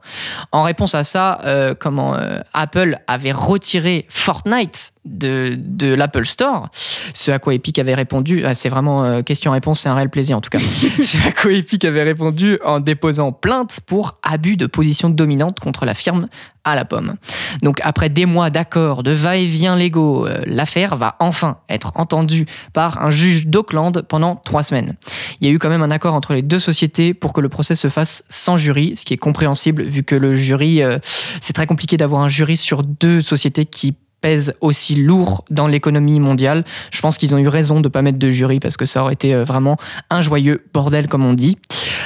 En 0.53 0.63
réponse 0.63 0.95
à 0.95 1.05
ça, 1.05 1.41
euh, 1.45 1.75
comment 1.79 2.15
euh, 2.15 2.41
Apple 2.53 2.99
avait 3.07 3.33
retiré 3.33 4.07
Fortnite 4.09 4.95
de, 5.05 5.57
de 5.59 5.93
l'Apple 5.93 6.25
Store, 6.25 6.69
ce 7.13 7.31
à 7.31 7.39
quoi 7.39 7.55
Epic 7.55 7.79
avait 7.79 7.95
répondu, 7.95 8.45
ah, 8.45 8.55
c'est 8.55 8.71
vraiment 8.71 9.05
euh, 9.05 9.23
question-réponse, 9.23 9.81
c'est 9.81 9.89
un 9.89 9.95
réel 9.95 10.09
plaisir 10.09 10.37
en 10.37 10.41
tout 10.41 10.51
cas. 10.51 10.59
ce 10.61 11.29
à 11.29 11.33
quoi 11.33 11.53
Epic 11.53 11.85
avait 11.85 12.03
répondu 12.03 12.59
en 12.65 12.81
déposant 12.81 13.33
plainte 13.33 13.81
pour 13.87 14.19
abus 14.23 14.57
de 14.57 14.67
position 14.67 15.11
dominante 15.11 15.61
contre 15.61 15.85
la 15.85 15.95
firme 15.95 16.29
à 16.65 16.75
la 16.75 16.85
pomme. 16.85 17.15
Donc 17.63 17.81
après 17.83 18.09
des 18.09 18.27
mois 18.27 18.51
d'accords, 18.51 19.03
de 19.03 19.11
va-et-vient 19.11 19.77
légaux, 19.77 20.27
euh, 20.27 20.43
l'affaire 20.47 20.97
va 20.97 21.17
enfin 21.21 21.59
être 21.69 21.93
entendue 21.95 22.47
par 22.73 23.03
un 23.03 23.11
juge 23.11 23.47
d'Auckland 23.47 24.03
pendant 24.09 24.37
trois 24.37 24.63
semaines. 24.63 24.95
Il 25.41 25.47
y 25.47 25.51
a 25.51 25.53
eu 25.53 25.59
quand 25.59 25.69
même 25.69 25.83
un 25.83 25.91
accord 25.91 26.15
entre 26.15 26.35
les 26.35 26.43
deux 26.43 26.59
sociétés 26.59 27.15
pour 27.15 27.33
que 27.33 27.41
le 27.41 27.49
procès 27.49 27.75
se 27.75 27.89
fasse 27.89 28.25
sans 28.29 28.57
jury, 28.57 28.95
ce 28.97 29.05
qui 29.05 29.15
est 29.15 29.19
compréhensible 29.19 29.83
vu 29.83 30.03
que 30.03 30.15
le 30.15 30.35
jury, 30.35 30.83
euh, 30.83 30.99
c'est 31.41 31.53
très 31.53 31.67
compliqué 31.67 31.97
d'avoir 31.97 32.23
un 32.23 32.29
jury 32.29 32.57
sur 32.57 32.83
deux 32.83 33.21
sociétés 33.21 33.67
qui 33.67 33.95
pèsent 34.25 34.55
aussi 34.63 34.95
lourd 34.95 35.45
dans 35.51 35.67
l'économie 35.67 36.19
mondiale. 36.19 36.65
Je 36.91 37.03
pense 37.03 37.19
qu'ils 37.19 37.35
ont 37.35 37.39
eu 37.39 37.49
raison 37.49 37.77
de 37.77 37.89
ne 37.89 37.89
pas 37.89 38.01
mettre 38.01 38.19
de 38.19 38.31
jury 38.31 38.59
parce 38.59 38.79
que 38.79 38.87
ça 38.87 39.03
aurait 39.03 39.13
été 39.13 39.35
euh, 39.35 39.45
vraiment 39.45 39.77
un 40.09 40.23
joyeux 40.23 40.65
bordel 40.73 41.09
comme 41.09 41.27
on 41.27 41.35
dit. 41.35 41.59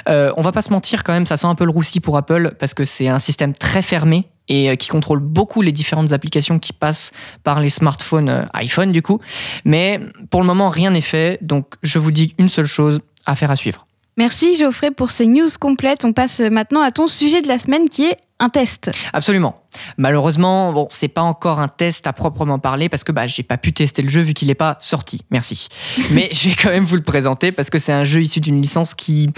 Euh, 0.09 0.32
on 0.36 0.42
va 0.42 0.50
pas 0.50 0.62
se 0.62 0.70
mentir 0.70 1.04
quand 1.04 1.12
même, 1.12 1.26
ça 1.26 1.36
sent 1.36 1.46
un 1.46 1.54
peu 1.54 1.64
le 1.64 1.70
roussi 1.70 2.00
pour 2.00 2.16
Apple 2.16 2.56
parce 2.59 2.74
que 2.74 2.82
c'est 2.82 3.06
un 3.06 3.20
système 3.20 3.54
très 3.54 3.82
fermé 3.82 4.26
et 4.49 4.70
euh, 4.70 4.74
qui 4.76 4.88
contrôle 4.88 5.20
beaucoup 5.20 5.62
les 5.62 5.72
différentes 5.72 6.12
applications 6.12 6.59
qui 6.59 6.72
passent 6.72 7.12
par 7.44 7.61
les 7.61 7.70
smartphones 7.70 8.28
euh, 8.28 8.44
iPhone 8.55 8.92
du 8.92 9.03
coup. 9.03 9.20
Mais 9.64 10.01
pour 10.30 10.40
le 10.40 10.46
moment, 10.46 10.68
rien 10.68 10.90
n'est 10.90 11.01
fait, 11.01 11.38
donc 11.42 11.74
je 11.82 11.99
vous 11.99 12.11
dis 12.11 12.34
une 12.38 12.49
seule 12.49 12.66
chose, 12.66 13.01
affaire 13.26 13.51
à 13.51 13.57
suivre. 13.57 13.86
Merci 14.18 14.57
Geoffrey 14.57 14.90
pour 14.90 15.11
ces 15.11 15.26
news 15.26 15.46
complètes. 15.61 16.05
On 16.05 16.12
passe 16.12 16.40
maintenant 16.40 16.80
à 16.80 16.90
ton 16.90 17.07
sujet 17.07 17.40
de 17.40 17.46
la 17.46 17.57
semaine 17.57 17.88
qui 17.88 18.05
est 18.05 18.16
un 18.40 18.49
test. 18.49 18.90
Absolument. 19.12 19.62
Malheureusement, 19.96 20.72
bon, 20.72 20.88
c'est 20.90 21.07
pas 21.07 21.22
encore 21.22 21.61
un 21.61 21.68
test 21.68 22.05
à 22.09 22.12
proprement 22.12 22.59
parler 22.59 22.88
parce 22.88 23.05
que 23.05 23.12
bah, 23.12 23.28
j'ai 23.28 23.44
pas 23.44 23.59
pu 23.59 23.72
tester 23.72 24.03
le 24.03 24.09
jeu 24.09 24.20
vu 24.20 24.34
qu'il 24.34 24.49
n'est 24.49 24.57
pas 24.57 24.76
sorti. 24.80 25.20
Merci. 25.30 25.68
Mais 26.11 26.30
je 26.32 26.49
vais 26.49 26.57
quand 26.57 26.70
même 26.70 26.84
vous 26.84 26.96
le 26.96 27.03
présenter 27.03 27.53
parce 27.53 27.70
que 27.70 27.78
c'est 27.78 27.92
un 27.92 28.03
jeu 28.03 28.20
issu 28.20 28.40
d'une 28.40 28.61
licence 28.61 28.96
qui, 28.96 29.30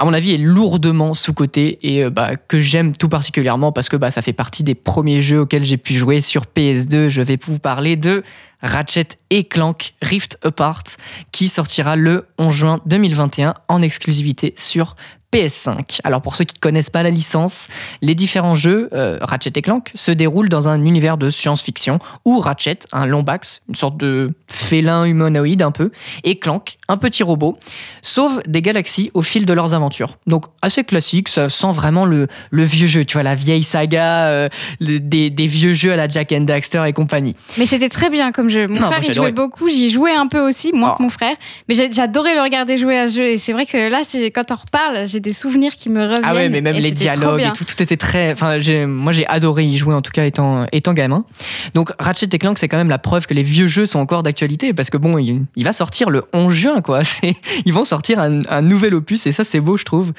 à 0.00 0.06
mon 0.06 0.14
avis, 0.14 0.32
est 0.32 0.38
lourdement 0.38 1.12
sous-coté 1.12 1.78
et 1.82 2.04
euh, 2.04 2.10
bah, 2.10 2.34
que 2.36 2.58
j'aime 2.58 2.96
tout 2.96 3.10
particulièrement 3.10 3.70
parce 3.70 3.90
que 3.90 3.98
bah, 3.98 4.10
ça 4.10 4.22
fait 4.22 4.32
partie 4.32 4.64
des 4.64 4.74
premiers 4.74 5.20
jeux 5.20 5.40
auxquels 5.40 5.66
j'ai 5.66 5.76
pu 5.76 5.92
jouer 5.92 6.22
sur 6.22 6.46
PS2. 6.46 7.08
Je 7.08 7.20
vais 7.20 7.38
vous 7.44 7.58
parler 7.58 7.96
de 7.96 8.22
Ratchet 8.62 9.08
et 9.28 9.44
Clank 9.44 9.92
Rift 10.00 10.38
Apart 10.42 10.84
qui 11.32 11.48
sortira 11.48 11.96
le 11.96 12.26
11 12.38 12.56
juin 12.56 12.80
2021 12.86 13.54
en 13.68 13.82
exclusivité 13.82 14.54
sur 14.56 14.96
PS5. 15.32 16.00
Alors 16.04 16.20
pour 16.22 16.34
ceux 16.36 16.44
qui 16.44 16.56
ne 16.56 16.60
connaissent 16.60 16.90
pas 16.90 17.02
la 17.02 17.10
licence, 17.10 17.68
les 18.02 18.14
différents 18.14 18.54
jeux 18.54 18.88
euh, 18.92 19.18
Ratchet 19.20 19.52
et 19.56 19.62
Clank 19.62 19.90
se 19.94 20.10
déroulent 20.10 20.48
dans 20.48 20.68
un 20.68 20.82
univers 20.84 21.16
de 21.16 21.30
science-fiction 21.30 21.98
où 22.24 22.40
Ratchet, 22.40 22.80
un 22.92 23.06
lombax, 23.06 23.60
une 23.68 23.74
sorte 23.74 23.96
de 23.96 24.32
félin 24.48 25.04
humanoïde 25.04 25.62
un 25.62 25.70
peu, 25.70 25.90
et 26.24 26.38
Clank, 26.38 26.78
un 26.88 26.96
petit 26.96 27.22
robot, 27.22 27.56
sauvent 28.02 28.42
des 28.46 28.62
galaxies 28.62 29.10
au 29.14 29.22
fil 29.22 29.46
de 29.46 29.52
leurs 29.52 29.74
aventures. 29.74 30.16
Donc 30.26 30.46
assez 30.62 30.82
classique, 30.84 31.28
ça 31.28 31.48
sent 31.48 31.72
vraiment 31.72 32.04
le, 32.06 32.26
le 32.50 32.64
vieux 32.64 32.86
jeu, 32.88 33.04
tu 33.04 33.14
vois, 33.14 33.22
la 33.22 33.34
vieille 33.36 33.62
saga 33.62 34.26
euh, 34.26 34.48
le- 34.80 34.98
des, 35.00 35.30
des 35.30 35.46
vieux 35.46 35.74
jeux 35.74 35.92
à 35.92 35.96
la 35.96 36.08
Jack 36.08 36.32
and 36.32 36.40
Daxter 36.42 36.82
et 36.86 36.92
compagnie. 36.92 37.36
Mais 37.58 37.66
c'était 37.66 37.88
très 37.88 38.10
bien 38.10 38.32
comme 38.32 38.48
jeu. 38.48 38.66
Mon 38.66 38.80
Non, 38.80 38.86
frère 38.86 39.02
j'adorais. 39.02 39.14
jouait 39.28 39.32
beaucoup, 39.32 39.68
j'y 39.68 39.90
jouais 39.90 40.12
un 40.14 40.26
peu 40.26 40.40
aussi, 40.40 40.72
moins 40.72 40.90
Ah. 40.92 40.96
que 40.98 41.02
mon 41.04 41.08
frère. 41.10 41.36
Mais 41.68 41.74
j'adorais 41.92 42.34
le 42.34 42.42
regarder 42.42 42.76
jouer 42.76 42.98
à 42.98 43.06
ce 43.06 43.16
jeu. 43.16 43.24
Et 43.28 43.38
c'est 43.38 43.52
vrai 43.52 43.66
que 43.66 43.88
là, 43.90 44.00
c'est- 44.06 44.30
quand 44.30 44.50
on 44.50 44.56
reparle, 44.56 45.06
j'ai 45.06 45.19
des 45.20 45.32
souvenirs 45.32 45.76
qui 45.76 45.88
me 45.88 46.02
reviennent. 46.04 46.20
Ah 46.24 46.34
ouais, 46.34 46.48
mais 46.48 46.60
même 46.60 46.76
les 46.76 46.90
dialogues 46.92 47.40
et 47.40 47.52
tout, 47.52 47.64
tout 47.64 47.82
était 47.82 47.96
très. 47.96 48.32
Enfin, 48.32 48.58
j'ai- 48.58 48.86
moi 48.86 49.12
j'ai 49.12 49.26
adoré 49.26 49.64
y 49.64 49.76
jouer 49.76 49.94
en 49.94 50.02
tout 50.02 50.10
cas 50.12 50.24
étant, 50.24 50.66
étant 50.72 50.92
gamin. 50.92 51.24
Donc 51.74 51.92
Ratchet 51.98 52.26
et 52.32 52.38
Clank, 52.38 52.58
c'est 52.58 52.68
quand 52.68 52.76
même 52.76 52.88
la 52.88 52.98
preuve 52.98 53.26
que 53.26 53.34
les 53.34 53.42
vieux 53.42 53.66
jeux 53.68 53.86
sont 53.86 53.98
encore 54.00 54.22
d'actualité 54.22 54.72
parce 54.74 54.90
que 54.90 54.96
bon, 54.96 55.18
il, 55.18 55.42
il 55.56 55.64
va 55.64 55.72
sortir 55.72 56.10
le 56.10 56.24
11 56.32 56.52
juin 56.54 56.80
quoi. 56.80 57.00
Ils 57.64 57.72
vont 57.72 57.84
sortir 57.84 58.18
un, 58.20 58.42
un 58.48 58.62
nouvel 58.62 58.94
opus 58.94 59.26
et 59.26 59.32
ça 59.32 59.44
c'est 59.44 59.60
beau, 59.60 59.76
je 59.76 59.84
trouve. 59.84 60.12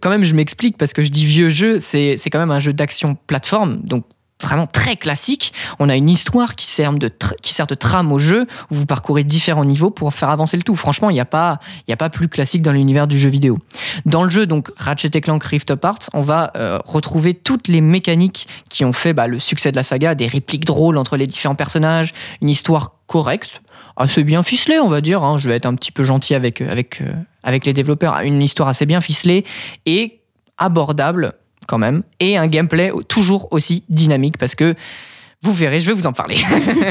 Quand 0.00 0.10
même, 0.10 0.24
je 0.24 0.34
m'explique 0.34 0.76
parce 0.78 0.92
que 0.92 1.02
je 1.02 1.10
dis 1.10 1.24
vieux 1.26 1.48
jeu, 1.50 1.78
c'est 1.78 2.16
c'est 2.16 2.30
quand 2.30 2.38
même 2.38 2.50
un 2.50 2.58
jeu 2.58 2.72
d'action 2.72 3.16
plateforme, 3.26 3.80
donc 3.84 4.04
vraiment 4.42 4.66
très 4.66 4.96
classique. 4.96 5.52
On 5.78 5.88
a 5.88 5.96
une 5.96 6.08
histoire 6.08 6.56
qui 6.56 6.66
sert 6.66 6.92
de, 6.92 7.10
qui 7.42 7.54
sert 7.54 7.66
de 7.66 7.74
trame 7.74 8.12
au 8.12 8.18
jeu 8.18 8.46
où 8.70 8.74
vous 8.74 8.86
parcourez 8.86 9.24
différents 9.24 9.64
niveaux 9.64 9.90
pour 9.90 10.12
faire 10.12 10.28
avancer 10.30 10.56
le 10.56 10.62
tout. 10.62 10.74
Franchement, 10.74 11.08
il 11.10 11.14
n'y 11.14 11.20
a, 11.20 11.24
pas- 11.24 11.58
a 11.90 11.96
pas 11.96 12.10
plus 12.10 12.28
classique 12.28 12.60
dans 12.62 12.72
l'univers 12.72 13.06
du 13.06 13.18
jeu 13.18 13.30
vidéo. 13.30 13.58
Dans 14.04 14.22
le 14.24 14.30
jeu, 14.30 14.46
donc 14.46 14.70
Ratchet 14.76 15.10
et 15.14 15.20
Clank 15.20 15.42
Rift 15.42 15.70
Apart, 15.70 15.98
on 16.12 16.20
va 16.20 16.52
euh, 16.56 16.78
retrouver 16.84 17.34
toutes 17.34 17.68
les 17.68 17.80
mécaniques 17.80 18.46
qui 18.68 18.84
ont 18.84 18.92
fait 18.92 19.14
bah, 19.14 19.26
le 19.26 19.38
succès 19.38 19.70
de 19.70 19.76
la 19.76 19.82
saga, 19.82 20.14
des 20.14 20.26
répliques 20.26 20.66
drôles 20.66 20.98
entre 20.98 21.16
les 21.16 21.26
différents 21.26 21.54
personnages, 21.54 22.12
une 22.42 22.50
histoire 22.50 22.92
correcte, 23.06 23.62
assez 23.96 24.22
bien 24.24 24.42
ficelée, 24.42 24.78
on 24.80 24.88
va 24.88 25.00
dire. 25.00 25.22
hein. 25.22 25.38
Je 25.38 25.48
vais 25.48 25.56
être 25.56 25.66
un 25.66 25.74
petit 25.74 25.92
peu 25.92 26.04
gentil 26.04 26.34
avec, 26.34 26.60
avec, 26.60 27.00
euh, 27.00 27.12
avec 27.42 27.64
les 27.64 27.72
développeurs. 27.72 28.18
Une 28.20 28.42
histoire 28.42 28.68
assez 28.68 28.84
bien 28.84 29.00
ficelée 29.00 29.44
et 29.86 30.20
abordable 30.58 31.32
quand 31.66 31.78
même, 31.78 32.02
et 32.20 32.36
un 32.36 32.46
gameplay 32.46 32.92
toujours 33.08 33.48
aussi 33.52 33.84
dynamique 33.88 34.38
parce 34.38 34.54
que 34.54 34.74
vous 35.46 35.52
verrez, 35.52 35.78
je 35.78 35.86
vais 35.86 35.92
vous 35.92 36.06
en 36.06 36.12
parler. 36.12 36.36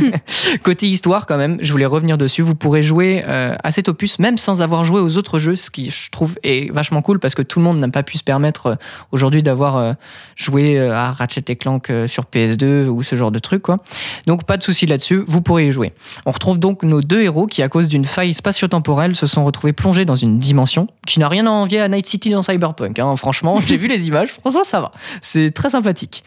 Côté 0.64 0.88
histoire, 0.88 1.26
quand 1.26 1.36
même, 1.36 1.58
je 1.62 1.72
voulais 1.74 1.86
revenir 1.86 2.18
dessus. 2.18 2.42
Vous 2.42 2.56
pourrez 2.56 2.82
jouer 2.84 3.22
euh, 3.28 3.54
à 3.62 3.72
cet 3.72 3.90
opus 3.90 4.18
même 4.18 4.38
sans 4.38 4.62
avoir 4.62 4.86
joué 4.86 5.02
aux 5.02 5.18
autres 5.18 5.40
jeux, 5.40 5.58
ce 5.58 5.70
qui 5.70 5.92
je 5.92 6.10
trouve 6.10 6.38
est 6.42 6.72
vachement 6.74 7.02
cool 7.02 7.20
parce 7.20 7.36
que 7.36 7.42
tout 7.42 7.60
le 7.60 7.66
monde 7.66 7.80
n'a 7.80 7.90
pas 7.90 8.02
pu 8.02 8.18
se 8.18 8.24
permettre 8.24 8.68
euh, 8.68 8.76
aujourd'hui 9.12 9.44
d'avoir 9.44 9.76
euh, 9.76 9.92
joué 10.38 10.80
à 10.80 11.12
Ratchet 11.12 11.44
et 11.50 11.58
Clank 11.58 11.92
sur 12.08 12.24
PS2 12.34 12.88
ou 12.88 13.04
ce 13.04 13.18
genre 13.18 13.32
de 13.32 13.40
truc. 13.40 13.64
Quoi. 13.64 13.78
Donc 14.26 14.46
pas 14.46 14.56
de 14.56 14.64
souci 14.64 14.86
là-dessus, 14.86 15.26
vous 15.28 15.42
pourrez 15.42 15.68
y 15.68 15.72
jouer. 15.72 15.92
On 16.26 16.32
retrouve 16.32 16.58
donc 16.58 16.84
nos 16.84 17.02
deux 17.02 17.22
héros 17.22 17.48
qui, 17.48 17.62
à 17.62 17.68
cause 17.68 17.90
d'une 17.90 18.06
faille 18.06 18.34
spatio-temporelle, 18.34 19.16
se 19.16 19.28
sont 19.28 19.44
retrouvés 19.44 19.74
plongés 19.74 20.06
dans 20.06 20.16
une 20.16 20.38
dimension 20.38 20.88
qui 21.06 21.20
n'a 21.20 21.28
rien 21.28 21.46
à 21.46 21.50
envier 21.50 21.82
à 21.82 21.90
Night 21.90 22.06
City 22.06 22.30
dans 22.30 22.42
Cyberpunk. 22.42 23.00
hein. 23.00 23.16
Franchement, 23.18 23.60
j'ai 23.66 23.76
vu 23.76 23.88
les 23.88 24.08
images, 24.08 24.32
franchement 24.42 24.64
ça 24.64 24.80
va. 24.80 24.92
C'est 25.22 25.52
très 25.52 25.72
sympathique. 25.72 26.24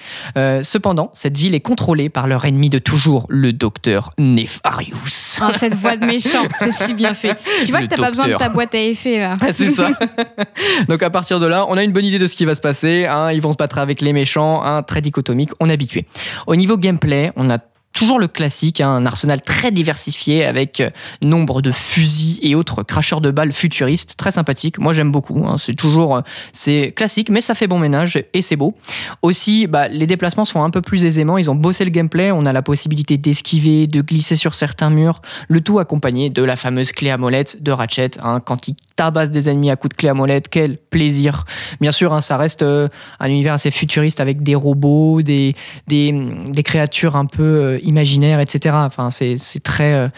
Cependant, 0.62 1.10
cette 1.14 1.36
ville 1.36 1.54
est 1.54 1.60
contrôlée 1.60 2.10
par 2.10 2.17
leur 2.26 2.44
ennemi 2.44 2.70
de 2.70 2.78
toujours, 2.78 3.26
le 3.28 3.52
docteur 3.52 4.10
Nefarius. 4.18 5.38
Oh, 5.42 5.50
cette 5.52 5.74
voix 5.74 5.96
de 5.96 6.04
méchant, 6.04 6.44
c'est 6.58 6.72
si 6.72 6.94
bien 6.94 7.14
fait. 7.14 7.36
Tu 7.64 7.70
vois 7.70 7.80
Le 7.80 7.86
que 7.86 7.94
t'as 7.94 8.02
pas 8.02 8.10
besoin 8.10 8.28
de 8.28 8.34
ta 8.34 8.48
boîte 8.48 8.74
à 8.74 8.80
effet 8.80 9.20
là. 9.20 9.36
Ah, 9.40 9.46
c'est 9.52 9.70
ça. 9.70 9.90
Donc 10.88 11.02
à 11.02 11.10
partir 11.10 11.40
de 11.40 11.46
là, 11.46 11.66
on 11.68 11.76
a 11.76 11.82
une 11.84 11.92
bonne 11.92 12.04
idée 12.04 12.18
de 12.18 12.26
ce 12.26 12.36
qui 12.36 12.44
va 12.44 12.54
se 12.54 12.60
passer. 12.60 13.06
hein. 13.06 13.30
Ils 13.32 13.40
vont 13.40 13.52
se 13.52 13.56
battre 13.56 13.78
avec 13.78 14.00
les 14.00 14.12
méchants, 14.12 14.62
hein, 14.64 14.82
très 14.82 15.00
dichotomique, 15.00 15.50
on 15.60 15.68
est 15.68 15.72
habitué. 15.72 16.06
Au 16.46 16.56
niveau 16.56 16.76
gameplay, 16.76 17.32
on 17.36 17.50
a 17.50 17.58
toujours 17.98 18.20
le 18.20 18.28
classique, 18.28 18.80
hein, 18.80 18.90
un 18.90 19.06
arsenal 19.06 19.42
très 19.42 19.72
diversifié 19.72 20.44
avec 20.44 20.80
euh, 20.80 20.90
nombre 21.20 21.60
de 21.60 21.72
fusils 21.72 22.38
et 22.42 22.54
autres 22.54 22.84
cracheurs 22.84 23.20
de 23.20 23.32
balles 23.32 23.50
futuristes, 23.50 24.14
très 24.16 24.30
sympathique. 24.30 24.78
Moi 24.78 24.92
j'aime 24.92 25.10
beaucoup. 25.10 25.44
hein. 25.46 25.56
C'est 25.58 25.74
toujours, 25.74 26.16
euh, 26.16 26.20
c'est 26.52 26.92
classique, 26.94 27.28
mais 27.28 27.40
ça 27.40 27.54
fait 27.56 27.66
bon 27.66 27.80
ménage 27.80 28.22
et 28.32 28.40
c'est 28.40 28.54
beau. 28.54 28.76
Aussi, 29.22 29.66
bah, 29.66 29.88
les 29.88 30.06
déplacements 30.06 30.44
se 30.44 30.52
font 30.52 30.62
un 30.62 30.70
peu 30.70 30.80
plus 30.80 31.04
aisément. 31.04 31.38
Ils 31.38 31.50
ont 31.50 31.56
bossé 31.56 31.84
le 31.84 31.90
gameplay. 31.90 32.30
On 32.30 32.44
a 32.44 32.52
la 32.52 32.62
possibilité 32.62 33.16
d'esquiver, 33.16 33.88
de 33.88 34.00
glisser 34.00 34.36
sur 34.36 34.54
certains 34.54 34.90
murs. 34.90 35.20
Le 35.48 35.60
tout 35.60 35.80
accompagné 35.80 36.30
de 36.30 36.44
la 36.44 36.54
fameuse 36.54 36.92
clé 36.92 37.10
à 37.10 37.18
molette 37.18 37.62
de 37.62 37.72
Ratchet. 37.72 38.10
hein, 38.22 38.40
quand 38.44 38.68
tabasse 38.98 39.30
des 39.30 39.48
ennemis 39.48 39.70
à 39.70 39.76
coups 39.76 39.94
de 39.94 39.96
clé 39.96 40.08
à 40.08 40.14
molette, 40.14 40.48
quel 40.48 40.76
plaisir. 40.76 41.44
Bien 41.80 41.92
sûr, 41.92 42.12
hein, 42.12 42.20
ça 42.20 42.36
reste 42.36 42.62
euh, 42.62 42.88
un 43.20 43.28
univers 43.28 43.54
assez 43.54 43.70
futuriste 43.70 44.18
avec 44.18 44.42
des 44.42 44.56
robots, 44.56 45.22
des, 45.22 45.54
des, 45.86 46.62
créatures 46.64 47.14
un 47.14 47.26
peu 47.26 47.42
euh, 47.42 47.78
imaginaires, 47.84 48.40
etc. 48.40 48.74
Enfin, 48.80 49.10
c'est 49.10 49.62
très, 49.62 49.94
euh, 49.94 50.08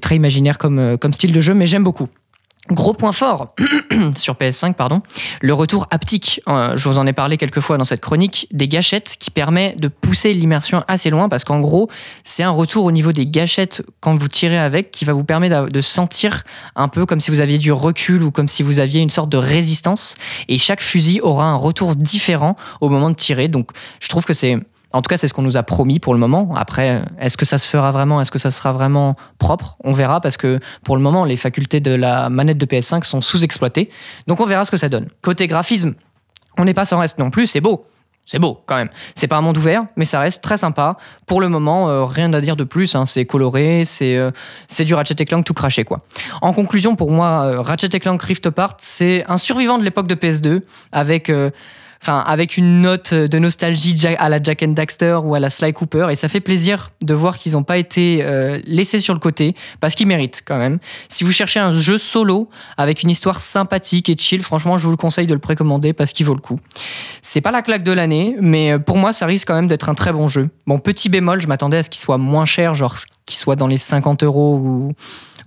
très 0.00 0.14
imaginaire 0.14 0.56
comme, 0.56 0.96
comme 0.98 1.12
style 1.12 1.32
de 1.32 1.40
jeu, 1.40 1.52
mais 1.52 1.66
j'aime 1.66 1.82
beaucoup. 1.82 2.08
Gros 2.70 2.94
point 2.94 3.12
fort 3.12 3.54
sur 4.16 4.34
PS5, 4.34 4.74
pardon, 4.74 5.00
le 5.40 5.54
retour 5.54 5.86
haptique. 5.90 6.40
Euh, 6.48 6.76
je 6.76 6.88
vous 6.88 6.98
en 6.98 7.06
ai 7.06 7.12
parlé 7.12 7.36
quelques 7.36 7.60
fois 7.60 7.78
dans 7.78 7.84
cette 7.84 8.00
chronique, 8.00 8.48
des 8.50 8.66
gâchettes 8.66 9.16
qui 9.20 9.30
permet 9.30 9.76
de 9.76 9.86
pousser 9.86 10.32
l'immersion 10.32 10.82
assez 10.88 11.08
loin 11.10 11.28
parce 11.28 11.44
qu'en 11.44 11.60
gros, 11.60 11.88
c'est 12.24 12.42
un 12.42 12.50
retour 12.50 12.84
au 12.84 12.90
niveau 12.90 13.12
des 13.12 13.26
gâchettes 13.26 13.82
quand 14.00 14.16
vous 14.16 14.28
tirez 14.28 14.58
avec 14.58 14.90
qui 14.90 15.04
va 15.04 15.12
vous 15.12 15.22
permettre 15.22 15.68
de 15.68 15.80
sentir 15.80 16.42
un 16.74 16.88
peu 16.88 17.06
comme 17.06 17.20
si 17.20 17.30
vous 17.30 17.40
aviez 17.40 17.58
du 17.58 17.70
recul 17.70 18.22
ou 18.22 18.32
comme 18.32 18.48
si 18.48 18.64
vous 18.64 18.80
aviez 18.80 19.00
une 19.00 19.10
sorte 19.10 19.28
de 19.28 19.38
résistance. 19.38 20.16
Et 20.48 20.58
chaque 20.58 20.80
fusil 20.80 21.20
aura 21.20 21.44
un 21.44 21.56
retour 21.56 21.94
différent 21.94 22.56
au 22.80 22.88
moment 22.88 23.10
de 23.10 23.14
tirer. 23.14 23.48
Donc, 23.48 23.70
je 24.00 24.08
trouve 24.08 24.24
que 24.24 24.32
c'est. 24.32 24.58
En 24.92 25.02
tout 25.02 25.08
cas, 25.08 25.16
c'est 25.16 25.28
ce 25.28 25.34
qu'on 25.34 25.42
nous 25.42 25.56
a 25.56 25.62
promis 25.62 25.98
pour 25.98 26.14
le 26.14 26.20
moment. 26.20 26.54
Après, 26.56 27.02
est-ce 27.20 27.36
que 27.36 27.44
ça 27.44 27.58
se 27.58 27.68
fera 27.68 27.90
vraiment? 27.92 28.20
Est-ce 28.20 28.30
que 28.30 28.38
ça 28.38 28.50
sera 28.50 28.72
vraiment 28.72 29.16
propre? 29.38 29.76
On 29.84 29.92
verra 29.92 30.20
parce 30.20 30.36
que 30.36 30.58
pour 30.84 30.96
le 30.96 31.02
moment, 31.02 31.24
les 31.24 31.36
facultés 31.36 31.80
de 31.80 31.94
la 31.94 32.30
manette 32.30 32.58
de 32.58 32.66
PS5 32.66 33.04
sont 33.04 33.20
sous-exploitées. 33.20 33.90
Donc, 34.26 34.40
on 34.40 34.46
verra 34.46 34.64
ce 34.64 34.70
que 34.70 34.76
ça 34.76 34.88
donne. 34.88 35.08
Côté 35.22 35.46
graphisme, 35.48 35.94
on 36.56 36.64
n'est 36.64 36.74
pas 36.74 36.84
sans 36.84 36.98
reste 36.98 37.18
non 37.18 37.30
plus. 37.30 37.46
C'est 37.46 37.60
beau. 37.60 37.84
C'est 38.28 38.40
beau 38.40 38.60
quand 38.66 38.74
même. 38.74 38.88
C'est 39.14 39.28
pas 39.28 39.36
un 39.36 39.40
monde 39.40 39.56
ouvert, 39.56 39.84
mais 39.96 40.04
ça 40.04 40.18
reste 40.18 40.42
très 40.42 40.56
sympa. 40.56 40.96
Pour 41.26 41.40
le 41.40 41.48
moment, 41.48 41.88
euh, 41.88 42.04
rien 42.04 42.32
à 42.32 42.40
dire 42.40 42.56
de 42.56 42.64
plus. 42.64 42.96
hein. 42.96 43.06
C'est 43.06 43.24
coloré, 43.24 43.82
c'est 43.84 44.16
euh, 44.16 44.32
du 44.80 44.94
Ratchet 44.94 45.14
et 45.16 45.24
Clank 45.24 45.44
tout 45.44 45.54
craché 45.54 45.84
quoi. 45.84 46.00
En 46.42 46.52
conclusion, 46.52 46.96
pour 46.96 47.12
moi, 47.12 47.44
euh, 47.44 47.60
Ratchet 47.60 47.88
et 47.92 48.00
Clank 48.00 48.20
Rift 48.20 48.44
Apart, 48.46 48.74
c'est 48.78 49.24
un 49.28 49.36
survivant 49.36 49.78
de 49.78 49.84
l'époque 49.84 50.08
de 50.08 50.16
PS2 50.16 50.62
avec 50.90 51.30
Avec 52.08 52.56
une 52.56 52.82
note 52.82 53.14
de 53.14 53.38
nostalgie 53.38 53.94
à 54.18 54.28
la 54.28 54.42
Jack 54.42 54.62
and 54.62 54.68
Daxter 54.68 55.18
ou 55.22 55.34
à 55.34 55.40
la 55.40 55.50
Sly 55.50 55.72
Cooper, 55.72 56.08
et 56.10 56.14
ça 56.14 56.28
fait 56.28 56.40
plaisir 56.40 56.90
de 57.02 57.14
voir 57.14 57.38
qu'ils 57.38 57.52
n'ont 57.52 57.62
pas 57.62 57.78
été 57.78 58.20
euh, 58.22 58.60
laissés 58.64 58.98
sur 58.98 59.14
le 59.14 59.20
côté, 59.20 59.54
parce 59.80 59.94
qu'ils 59.94 60.06
méritent 60.06 60.42
quand 60.46 60.58
même. 60.58 60.78
Si 61.08 61.24
vous 61.24 61.32
cherchez 61.32 61.60
un 61.60 61.72
jeu 61.72 61.98
solo 61.98 62.48
avec 62.76 63.02
une 63.02 63.10
histoire 63.10 63.40
sympathique 63.40 64.08
et 64.08 64.16
chill, 64.16 64.42
franchement, 64.42 64.78
je 64.78 64.84
vous 64.84 64.90
le 64.90 64.96
conseille 64.96 65.26
de 65.26 65.34
le 65.34 65.40
précommander 65.40 65.92
parce 65.92 66.12
qu'il 66.12 66.26
vaut 66.26 66.34
le 66.34 66.40
coup. 66.40 66.60
C'est 67.22 67.40
pas 67.40 67.50
la 67.50 67.62
claque 67.62 67.82
de 67.82 67.92
l'année, 67.92 68.36
mais 68.40 68.72
euh, 68.72 68.78
pour 68.78 68.98
moi, 68.98 69.12
ça 69.12 69.26
risque 69.26 69.48
quand 69.48 69.54
même 69.54 69.68
d'être 69.68 69.88
un 69.88 69.94
très 69.94 70.12
bon 70.12 70.28
jeu. 70.28 70.48
Bon, 70.66 70.78
petit 70.78 71.08
bémol, 71.08 71.40
je 71.40 71.46
m'attendais 71.46 71.78
à 71.78 71.82
ce 71.82 71.90
qu'il 71.90 72.00
soit 72.00 72.18
moins 72.18 72.44
cher, 72.44 72.74
genre 72.74 72.96
qu'il 73.26 73.38
soit 73.38 73.56
dans 73.56 73.66
les 73.66 73.76
50 73.76 74.22
euros 74.22 74.56
ou, 74.56 74.92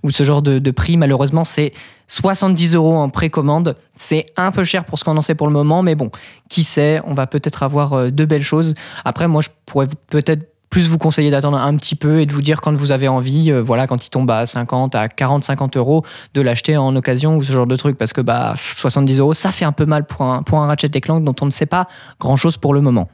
ou 0.02 0.10
ce 0.10 0.24
genre 0.24 0.42
de, 0.42 0.70
prix. 0.70 0.96
Malheureusement, 0.96 1.44
c'est 1.44 1.72
70 2.08 2.74
euros 2.74 2.96
en 2.96 3.08
précommande. 3.08 3.76
C'est 3.96 4.26
un 4.36 4.50
peu 4.50 4.64
cher 4.64 4.84
pour 4.84 4.98
ce 4.98 5.04
qu'on 5.04 5.16
en 5.16 5.20
sait 5.20 5.34
pour 5.34 5.46
le 5.46 5.52
moment, 5.52 5.82
mais 5.82 5.94
bon, 5.94 6.10
qui 6.48 6.62
sait, 6.62 7.00
on 7.06 7.14
va 7.14 7.26
peut-être 7.26 7.62
avoir 7.62 7.92
euh, 7.92 8.10
de 8.10 8.24
belles 8.24 8.42
choses. 8.42 8.74
Après, 9.04 9.28
moi, 9.28 9.42
je 9.42 9.48
pourrais 9.66 9.86
peut-être 10.08 10.50
plus 10.70 10.88
vous 10.88 10.98
conseiller 10.98 11.30
d'attendre 11.30 11.58
un 11.58 11.76
petit 11.76 11.96
peu 11.96 12.20
et 12.20 12.26
de 12.26 12.32
vous 12.32 12.42
dire 12.42 12.60
quand 12.60 12.72
vous 12.72 12.92
avez 12.92 13.08
envie, 13.08 13.50
euh, 13.50 13.60
voilà, 13.60 13.88
quand 13.88 14.06
il 14.06 14.10
tombe 14.10 14.30
à 14.30 14.46
50, 14.46 14.94
à 14.94 15.08
40, 15.08 15.42
50 15.44 15.76
euros, 15.76 16.04
de 16.32 16.40
l'acheter 16.40 16.76
en 16.76 16.94
occasion 16.94 17.36
ou 17.36 17.42
ce 17.42 17.52
genre 17.52 17.66
de 17.66 17.76
truc, 17.76 17.98
parce 17.98 18.12
que 18.12 18.20
bah 18.20 18.54
70 18.56 19.18
euros, 19.18 19.34
ça 19.34 19.50
fait 19.50 19.64
un 19.64 19.72
peu 19.72 19.84
mal 19.84 20.06
pour 20.06 20.22
un, 20.22 20.42
pour 20.42 20.60
un 20.60 20.68
Ratchet 20.68 20.90
et 20.94 21.00
Clank 21.00 21.24
dont 21.24 21.34
on 21.42 21.46
ne 21.46 21.50
sait 21.50 21.66
pas 21.66 21.88
grand-chose 22.20 22.56
pour 22.56 22.72
le 22.72 22.80
moment. 22.80 23.08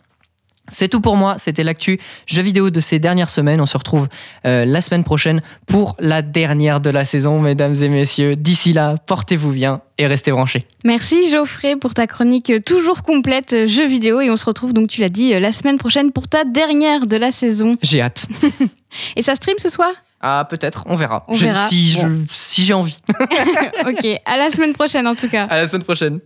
C'est 0.68 0.88
tout 0.88 1.00
pour 1.00 1.16
moi, 1.16 1.36
c'était 1.38 1.62
l'actu 1.64 1.98
jeux 2.26 2.42
vidéo 2.42 2.70
de 2.70 2.80
ces 2.80 2.98
dernières 2.98 3.30
semaines. 3.30 3.60
On 3.60 3.66
se 3.66 3.76
retrouve 3.78 4.08
euh, 4.44 4.64
la 4.64 4.80
semaine 4.80 5.04
prochaine 5.04 5.42
pour 5.66 5.94
la 5.98 6.22
dernière 6.22 6.80
de 6.80 6.90
la 6.90 7.04
saison, 7.04 7.40
mesdames 7.40 7.74
et 7.82 7.88
messieurs. 7.88 8.36
D'ici 8.36 8.72
là, 8.72 8.94
portez-vous 9.06 9.52
bien 9.52 9.80
et 9.98 10.06
restez 10.06 10.30
branchés. 10.32 10.60
Merci 10.84 11.30
Geoffrey 11.30 11.76
pour 11.76 11.94
ta 11.94 12.06
chronique 12.06 12.52
toujours 12.64 13.02
complète 13.02 13.52
euh, 13.54 13.66
jeux 13.66 13.86
vidéo 13.86 14.20
et 14.20 14.30
on 14.30 14.36
se 14.36 14.44
retrouve 14.46 14.72
donc 14.72 14.88
tu 14.88 15.00
l'as 15.00 15.08
dit 15.08 15.32
euh, 15.34 15.40
la 15.40 15.52
semaine 15.52 15.78
prochaine 15.78 16.12
pour 16.12 16.28
ta 16.28 16.44
dernière 16.44 17.06
de 17.06 17.16
la 17.16 17.30
saison. 17.32 17.76
J'ai 17.82 18.00
hâte. 18.02 18.26
Et 19.16 19.22
ça 19.22 19.34
stream 19.34 19.56
ce 19.58 19.68
soir? 19.68 19.90
Ah, 20.20 20.46
peut-être, 20.48 20.82
on 20.86 20.96
verra. 20.96 21.24
On 21.28 21.34
Je- 21.34 21.46
verra. 21.46 21.68
Si, 21.68 21.90
je- 21.90 22.06
si 22.30 22.64
j'ai 22.64 22.72
envie. 22.74 22.98
Ok, 23.86 24.06
à 24.24 24.36
la 24.36 24.50
semaine 24.50 24.72
prochaine 24.72 25.06
en 25.06 25.14
tout 25.14 25.28
cas. 25.28 25.44
À 25.48 25.56
la 25.62 25.68
semaine 25.68 25.84
prochaine. 25.84 26.20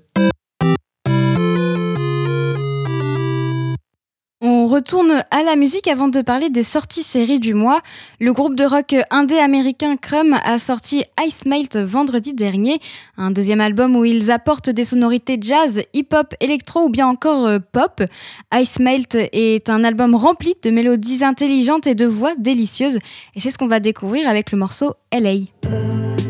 Retourne 4.70 5.24
à 5.30 5.42
la 5.42 5.56
musique 5.56 5.88
avant 5.88 6.08
de 6.08 6.22
parler 6.22 6.48
des 6.48 6.62
sorties 6.62 7.02
séries 7.02 7.40
du 7.40 7.54
mois. 7.54 7.80
Le 8.20 8.32
groupe 8.32 8.54
de 8.54 8.64
rock 8.64 8.94
indé 9.10 9.36
américain 9.36 9.96
Crumb 9.96 10.36
a 10.44 10.58
sorti 10.58 11.02
Ice 11.26 11.44
Melt 11.44 11.76
vendredi 11.76 12.32
dernier, 12.32 12.78
un 13.16 13.32
deuxième 13.32 13.60
album 13.60 13.96
où 13.96 14.04
ils 14.04 14.30
apportent 14.30 14.70
des 14.70 14.84
sonorités 14.84 15.38
jazz, 15.40 15.82
hip-hop, 15.92 16.34
électro 16.40 16.84
ou 16.84 16.88
bien 16.88 17.08
encore 17.08 17.46
euh, 17.46 17.58
pop. 17.58 18.02
Ice 18.54 18.78
Melt 18.78 19.16
est 19.16 19.68
un 19.68 19.82
album 19.82 20.14
rempli 20.14 20.54
de 20.62 20.70
mélodies 20.70 21.24
intelligentes 21.24 21.86
et 21.86 21.96
de 21.96 22.06
voix 22.06 22.34
délicieuses 22.38 22.98
et 23.34 23.40
c'est 23.40 23.50
ce 23.50 23.58
qu'on 23.58 23.68
va 23.68 23.80
découvrir 23.80 24.28
avec 24.28 24.52
le 24.52 24.58
morceau 24.58 24.94
LA. 25.12 26.29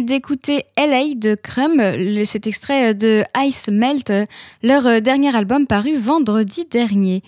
Venez 0.00 0.06
d'écouter 0.06 0.64
LA 0.76 1.14
de 1.16 1.34
Crumb, 1.34 1.80
cet 2.24 2.46
extrait 2.46 2.94
de 2.94 3.22
Ice 3.38 3.68
Melt, 3.68 4.12
leur 4.62 4.86
euh, 4.86 5.00
dernier 5.00 5.34
album 5.34 5.66
paru 5.66 5.96
vendredi 5.96 6.66
dernier. 6.70 7.22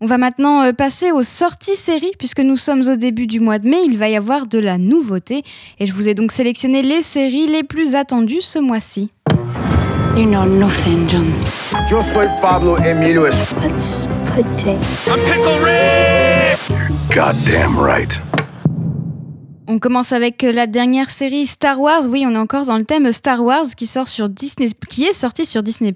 On 0.00 0.06
va 0.06 0.16
maintenant 0.16 0.62
euh, 0.62 0.72
passer 0.72 1.10
aux 1.10 1.22
sorties 1.22 1.76
séries, 1.76 2.12
puisque 2.18 2.40
nous 2.40 2.56
sommes 2.56 2.82
au 2.88 2.96
début 2.96 3.26
du 3.26 3.40
mois 3.40 3.58
de 3.58 3.68
mai, 3.68 3.78
il 3.84 3.96
va 3.96 4.08
y 4.08 4.16
avoir 4.16 4.46
de 4.46 4.58
la 4.58 4.78
nouveauté, 4.78 5.42
et 5.78 5.86
je 5.86 5.92
vous 5.92 6.08
ai 6.08 6.14
donc 6.14 6.32
sélectionné 6.32 6.82
les 6.82 7.02
séries 7.02 7.46
les 7.46 7.62
plus 7.62 7.94
attendues 7.94 8.42
ce 8.42 8.58
mois-ci. 8.58 9.10
You 10.16 10.26
know 10.26 10.44
nothing, 10.44 11.08
Jones. 11.08 11.44
Yo 11.90 12.02
soy 12.02 12.26
Pablo 12.42 12.76
Emilio 12.78 13.26
Let's 13.26 14.04
potato. 14.34 14.78
Goddamn 17.10 17.78
right. 17.78 18.20
On 19.70 19.78
commence 19.78 20.12
avec 20.14 20.44
euh, 20.44 20.50
la 20.50 20.66
dernière 20.66 21.10
série 21.10 21.44
Star 21.44 21.78
Wars. 21.78 22.06
Oui, 22.08 22.24
on 22.26 22.32
est 22.32 22.38
encore 22.38 22.64
dans 22.64 22.78
le 22.78 22.86
thème 22.86 23.12
Star 23.12 23.44
Wars 23.44 23.66
qui 23.76 23.86
sort 23.86 24.08
sur 24.08 24.30
Disney, 24.30 24.70
qui 24.88 25.04
est 25.04 25.12
sorti 25.12 25.44
sur 25.44 25.62
Disney+. 25.62 25.94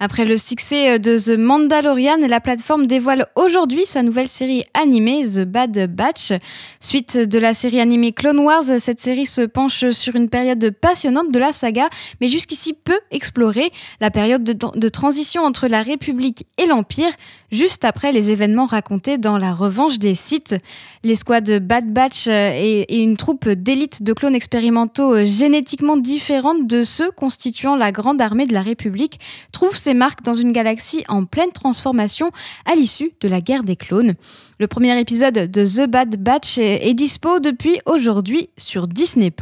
Après 0.00 0.24
le 0.24 0.36
succès 0.36 0.92
euh, 0.92 0.98
de 0.98 1.18
The 1.18 1.36
Mandalorian, 1.36 2.18
la 2.28 2.40
plateforme 2.40 2.86
dévoile 2.86 3.26
aujourd'hui 3.34 3.84
sa 3.84 4.04
nouvelle 4.04 4.28
série 4.28 4.62
animée 4.72 5.24
The 5.24 5.40
Bad 5.40 5.92
Batch. 5.92 6.32
Suite 6.78 7.18
de 7.18 7.38
la 7.40 7.52
série 7.52 7.80
animée 7.80 8.12
Clone 8.12 8.38
Wars, 8.38 8.62
cette 8.78 9.00
série 9.00 9.26
se 9.26 9.42
penche 9.42 9.90
sur 9.90 10.14
une 10.14 10.28
période 10.28 10.70
passionnante 10.70 11.32
de 11.32 11.38
la 11.40 11.52
saga, 11.52 11.88
mais 12.20 12.28
jusqu'ici 12.28 12.74
peu 12.74 12.98
explorée, 13.10 13.68
la 14.00 14.12
période 14.12 14.44
de, 14.44 14.88
transition 14.88 15.42
entre 15.42 15.66
la 15.66 15.82
République 15.82 16.46
et 16.58 16.66
l'Empire, 16.66 17.10
juste 17.50 17.84
après 17.84 18.12
les 18.12 18.30
événements 18.30 18.66
racontés 18.66 19.18
dans 19.18 19.36
La 19.36 19.52
Revanche 19.52 19.98
des 19.98 20.14
Sith. 20.14 20.54
L'escouade 21.02 21.60
Bad 21.66 21.92
Batch 21.92 22.28
euh, 22.28 22.50
est, 22.52 22.86
est 22.88 23.02
une 23.02 23.16
troupe 23.16 23.48
d'élite 23.48 24.02
de 24.04 24.12
clones 24.12 24.34
expérimentaux 24.34 25.14
euh, 25.14 25.24
génétiquement 25.24 25.96
différentes 25.96 26.66
de 26.68 26.82
ceux 26.82 27.10
constituant 27.10 27.74
la 27.74 27.90
grande 27.90 28.20
armée 28.20 28.46
de 28.46 28.54
la 28.54 28.62
République, 28.62 29.18
trouve 29.50 29.76
marques 29.94 30.22
dans 30.22 30.34
une 30.34 30.52
galaxie 30.52 31.04
en 31.08 31.24
pleine 31.24 31.52
transformation 31.52 32.30
à 32.64 32.74
l'issue 32.74 33.12
de 33.20 33.28
la 33.28 33.40
guerre 33.40 33.64
des 33.64 33.76
clones. 33.76 34.14
Le 34.58 34.66
premier 34.66 34.98
épisode 34.98 35.50
de 35.50 35.64
The 35.64 35.88
Bad 35.88 36.16
Batch 36.16 36.58
est 36.58 36.94
dispo 36.94 37.40
depuis 37.40 37.80
aujourd'hui 37.86 38.50
sur 38.56 38.86
Disney+. 38.86 39.32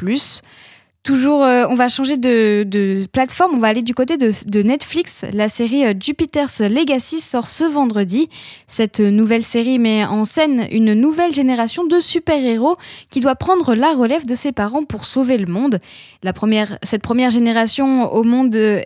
Toujours, 1.07 1.45
euh, 1.45 1.67
on 1.71 1.77
va 1.77 1.89
changer 1.89 2.17
de, 2.17 3.07
plateforme, 3.13 3.55
on 3.55 3.59
va 3.59 3.69
aller 3.69 3.85
du 3.85 3.95
côté 3.95 4.17
de, 4.17 4.63
Netflix. 4.63 5.25
La 5.33 5.49
série 5.49 5.87
euh, 5.87 5.95
Jupiter's 5.99 6.59
Legacy 6.59 7.21
sort 7.21 7.47
ce 7.47 7.63
vendredi. 7.63 8.29
Cette 8.67 8.99
nouvelle 8.99 9.45
série 9.45 9.79
met 9.79 10.05
en 10.05 10.25
scène 10.25 10.67
une 10.73 10.95
nouvelle 10.95 11.33
génération 11.33 11.85
de 11.85 12.01
super-héros 12.01 12.75
qui 13.09 13.21
doit 13.21 13.37
prendre 13.37 13.77
la 13.77 13.93
relève 13.93 14.27
de 14.27 14.35
ses 14.35 14.51
parents 14.51 14.83
pour 14.83 15.05
sauver 15.05 15.39
le 15.39 15.47
monde. 15.47 15.79
La 16.25 16.33
première, 16.33 16.77
cette 16.83 17.03
première 17.03 17.31
génération 17.31 18.13
au 18.13 18.25
monde 18.25 18.57
euh, 18.57 18.83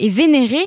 vénérée. 0.00 0.66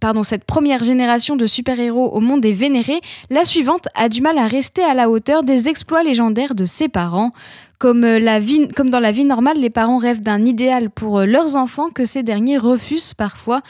pardon, 0.00 0.24
cette 0.24 0.42
première 0.42 0.82
génération 0.82 1.36
de 1.36 1.46
super-héros 1.46 2.08
au 2.08 2.18
monde 2.18 2.44
est 2.44 2.50
vénérée. 2.50 3.00
La 3.30 3.44
suivante 3.44 3.86
a 3.94 4.08
du 4.08 4.22
mal 4.22 4.38
à 4.38 4.48
rester 4.48 4.82
à 4.82 4.94
la 4.94 5.08
hauteur 5.08 5.44
des 5.44 5.68
exploits 5.68 6.02
légendaires 6.02 6.56
de 6.56 6.64
ses 6.64 6.88
parents. 6.88 7.30
Comme, 7.80 8.04
euh, 8.04 8.66
comme 8.76 8.90
dans 8.90 9.00
la 9.00 9.10
vie 9.10 9.24
normale, 9.24 9.58
les 9.58 9.70
parents 9.70 9.96
rêvent 9.96 10.20
d'un 10.20 10.44
idéal 10.44 10.90
pour 10.90 11.20
euh, 11.20 11.24
leurs 11.24 11.56
enfants 11.56 11.88
que 11.88 12.04
ces 12.04 12.22
derniers 12.22 12.58
refusent 12.58 13.14
parfois. 13.14 13.62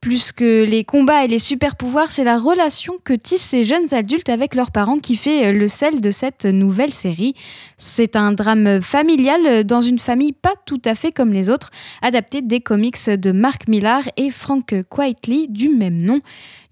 Plus 0.00 0.32
que 0.32 0.64
les 0.64 0.84
combats 0.84 1.26
et 1.26 1.28
les 1.28 1.38
super-pouvoirs, 1.38 2.10
c'est 2.10 2.24
la 2.24 2.38
relation 2.38 2.94
que 3.04 3.12
tissent 3.12 3.42
ces 3.42 3.64
jeunes 3.64 3.92
adultes 3.92 4.30
avec 4.30 4.54
leurs 4.54 4.70
parents 4.70 4.98
qui 4.98 5.16
fait 5.16 5.48
euh, 5.48 5.52
le 5.52 5.66
sel 5.66 6.00
de 6.00 6.10
cette 6.10 6.46
nouvelle 6.46 6.94
série. 6.94 7.34
C'est 7.76 8.16
un 8.16 8.32
drame 8.32 8.80
familial 8.80 9.64
dans 9.64 9.82
une 9.82 9.98
famille 9.98 10.32
pas 10.32 10.54
tout 10.64 10.80
à 10.86 10.94
fait 10.94 11.12
comme 11.12 11.34
les 11.34 11.50
autres, 11.50 11.68
adapté 12.00 12.40
des 12.40 12.62
comics 12.62 13.10
de 13.10 13.32
Mark 13.32 13.68
Millar 13.68 14.04
et 14.16 14.30
Frank 14.30 14.74
Quitely 14.88 15.46
du 15.48 15.68
même 15.68 16.00
nom. 16.00 16.20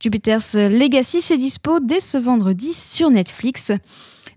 Jupiter's 0.00 0.54
Legacy, 0.54 1.20
c'est 1.20 1.36
dispo 1.36 1.78
dès 1.78 2.00
ce 2.00 2.16
vendredi 2.16 2.72
sur 2.72 3.10
Netflix. 3.10 3.70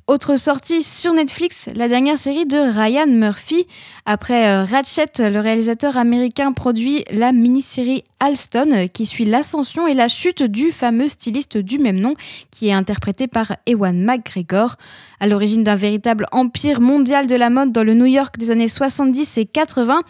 Autre 0.09 0.37
sortie 0.37 0.81
sur 0.81 1.13
Netflix, 1.13 1.69
la 1.75 1.87
dernière 1.87 2.17
série 2.17 2.47
de 2.47 2.57
Ryan 2.57 3.05
Murphy. 3.05 3.67
Après 4.07 4.47
euh, 4.47 4.63
Ratchet, 4.63 5.05
le 5.19 5.39
réalisateur 5.39 5.97
américain 5.97 6.51
produit 6.51 7.03
la 7.11 7.31
mini-série 7.31 8.03
Alston 8.19 8.71
euh, 8.71 8.87
qui 8.87 9.05
suit 9.05 9.25
l'ascension 9.25 9.85
et 9.85 9.93
la 9.93 10.07
chute 10.07 10.41
du 10.41 10.71
fameux 10.71 11.09
styliste 11.09 11.59
du 11.59 11.77
même 11.77 11.99
nom 11.99 12.15
qui 12.49 12.69
est 12.69 12.73
interprété 12.73 13.27
par 13.27 13.55
Ewan 13.67 14.03
McGregor. 14.03 14.77
À 15.19 15.27
l'origine 15.27 15.63
d'un 15.63 15.75
véritable 15.75 16.25
empire 16.31 16.81
mondial 16.81 17.27
de 17.27 17.35
la 17.35 17.51
mode 17.51 17.71
dans 17.71 17.83
le 17.83 17.93
New 17.93 18.07
York 18.07 18.35
des 18.39 18.49
années 18.49 18.67
70 18.67 19.37
et 19.37 19.45
80, 19.45 20.01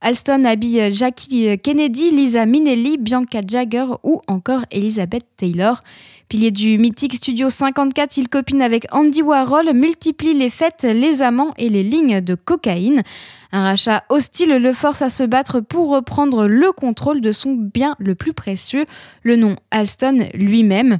Alston 0.00 0.44
habille 0.44 0.92
Jackie 0.92 1.58
Kennedy, 1.58 2.12
Lisa 2.12 2.46
Minnelli, 2.46 2.96
Bianca 2.96 3.40
Jagger 3.44 3.86
ou 4.04 4.20
encore 4.28 4.62
Elizabeth 4.70 5.24
Taylor. 5.36 5.80
Pilier 6.28 6.50
du 6.50 6.76
mythique 6.76 7.14
Studio 7.14 7.48
54, 7.48 8.18
il 8.18 8.28
copine 8.28 8.60
avec 8.60 8.86
Andy 8.92 9.22
Warhol, 9.22 9.72
multiplie 9.72 10.34
les 10.34 10.50
fêtes, 10.50 10.82
les 10.82 11.22
amants 11.22 11.54
et 11.56 11.70
les 11.70 11.82
lignes 11.82 12.20
de 12.20 12.34
cocaïne. 12.34 13.02
Un 13.50 13.62
rachat 13.62 14.04
hostile 14.10 14.56
le 14.56 14.72
force 14.74 15.00
à 15.00 15.08
se 15.08 15.24
battre 15.24 15.60
pour 15.60 15.88
reprendre 15.88 16.46
le 16.46 16.70
contrôle 16.72 17.22
de 17.22 17.32
son 17.32 17.54
bien 17.54 17.96
le 17.98 18.14
plus 18.14 18.34
précieux, 18.34 18.84
le 19.22 19.36
nom 19.36 19.56
Alston 19.70 20.28
lui-même. 20.34 20.98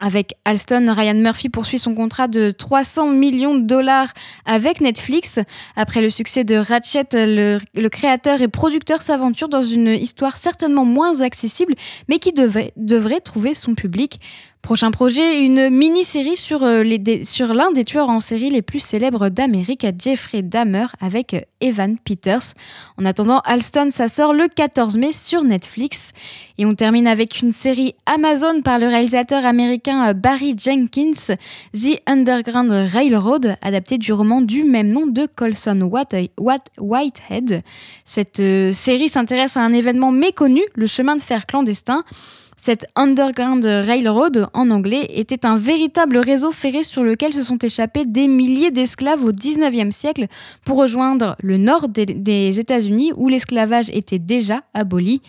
Avec 0.00 0.34
Alston, 0.44 0.92
Ryan 0.92 1.14
Murphy 1.14 1.48
poursuit 1.48 1.78
son 1.78 1.94
contrat 1.94 2.26
de 2.26 2.50
300 2.50 3.10
millions 3.10 3.54
de 3.54 3.62
dollars 3.62 4.12
avec 4.44 4.80
Netflix. 4.80 5.38
Après 5.76 6.02
le 6.02 6.10
succès 6.10 6.42
de 6.42 6.56
Ratchet, 6.56 7.06
le, 7.12 7.88
créateur 7.88 8.42
et 8.42 8.48
producteur 8.48 9.00
s'aventure 9.00 9.48
dans 9.48 9.62
une 9.62 9.88
histoire 9.88 10.36
certainement 10.36 10.84
moins 10.84 11.20
accessible, 11.20 11.74
mais 12.08 12.18
qui 12.18 12.32
devrait 12.32 13.20
trouver 13.20 13.54
son 13.54 13.74
public. 13.74 14.18
Prochain 14.64 14.90
projet, 14.90 15.40
une 15.40 15.68
mini-série 15.68 16.38
sur, 16.38 16.64
euh, 16.64 16.82
sur 17.22 17.52
l'un 17.52 17.70
des 17.72 17.84
tueurs 17.84 18.08
en 18.08 18.20
série 18.20 18.48
les 18.48 18.62
plus 18.62 18.80
célèbres 18.80 19.28
d'Amérique, 19.28 19.86
Jeffrey 20.02 20.40
Dahmer, 20.40 20.86
avec 21.02 21.34
euh, 21.34 21.40
Evan 21.60 21.98
Peters. 21.98 22.54
En 22.98 23.04
attendant, 23.04 23.40
Alston, 23.44 23.88
ça 23.90 24.06
le 24.32 24.48
14 24.48 24.96
mai 24.96 25.12
sur 25.12 25.44
Netflix. 25.44 26.12
Et 26.56 26.64
on 26.64 26.74
termine 26.74 27.06
avec 27.06 27.42
une 27.42 27.52
série 27.52 27.94
Amazon 28.06 28.62
par 28.62 28.78
le 28.78 28.86
réalisateur 28.86 29.44
américain 29.44 30.08
euh, 30.08 30.12
Barry 30.14 30.56
Jenkins, 30.58 31.34
The 31.74 32.00
Underground 32.06 32.70
Railroad, 32.70 33.56
adapté 33.60 33.98
du 33.98 34.14
roman 34.14 34.40
du 34.40 34.64
même 34.64 34.88
nom 34.88 35.06
de 35.06 35.26
Colson 35.36 35.82
White- 35.82 36.30
White- 36.40 36.70
Whitehead. 36.80 37.58
Cette 38.06 38.40
série 38.72 39.10
s'intéresse 39.10 39.58
à 39.58 39.60
un 39.60 39.74
événement 39.74 40.10
méconnu, 40.10 40.62
le 40.74 40.86
chemin 40.86 41.16
de 41.16 41.20
fer 41.20 41.44
clandestin. 41.44 42.02
Cette 42.56 42.86
Underground 42.94 43.64
Railroad, 43.64 44.48
en 44.54 44.70
anglais, 44.70 45.06
était 45.10 45.44
un 45.44 45.56
véritable 45.56 46.18
réseau 46.18 46.50
ferré 46.50 46.82
sur 46.82 47.02
lequel 47.02 47.32
se 47.32 47.42
sont 47.42 47.58
échappés 47.58 48.04
des 48.04 48.28
milliers 48.28 48.70
d'esclaves 48.70 49.24
au 49.24 49.32
19e 49.32 49.90
siècle 49.90 50.26
pour 50.64 50.78
rejoindre 50.78 51.36
le 51.42 51.56
nord 51.56 51.88
des, 51.88 52.06
des 52.06 52.60
États-Unis 52.60 53.12
où 53.16 53.28
l'esclavage 53.28 53.90
était 53.90 54.18
déjà 54.18 54.62
aboli. 54.72 55.20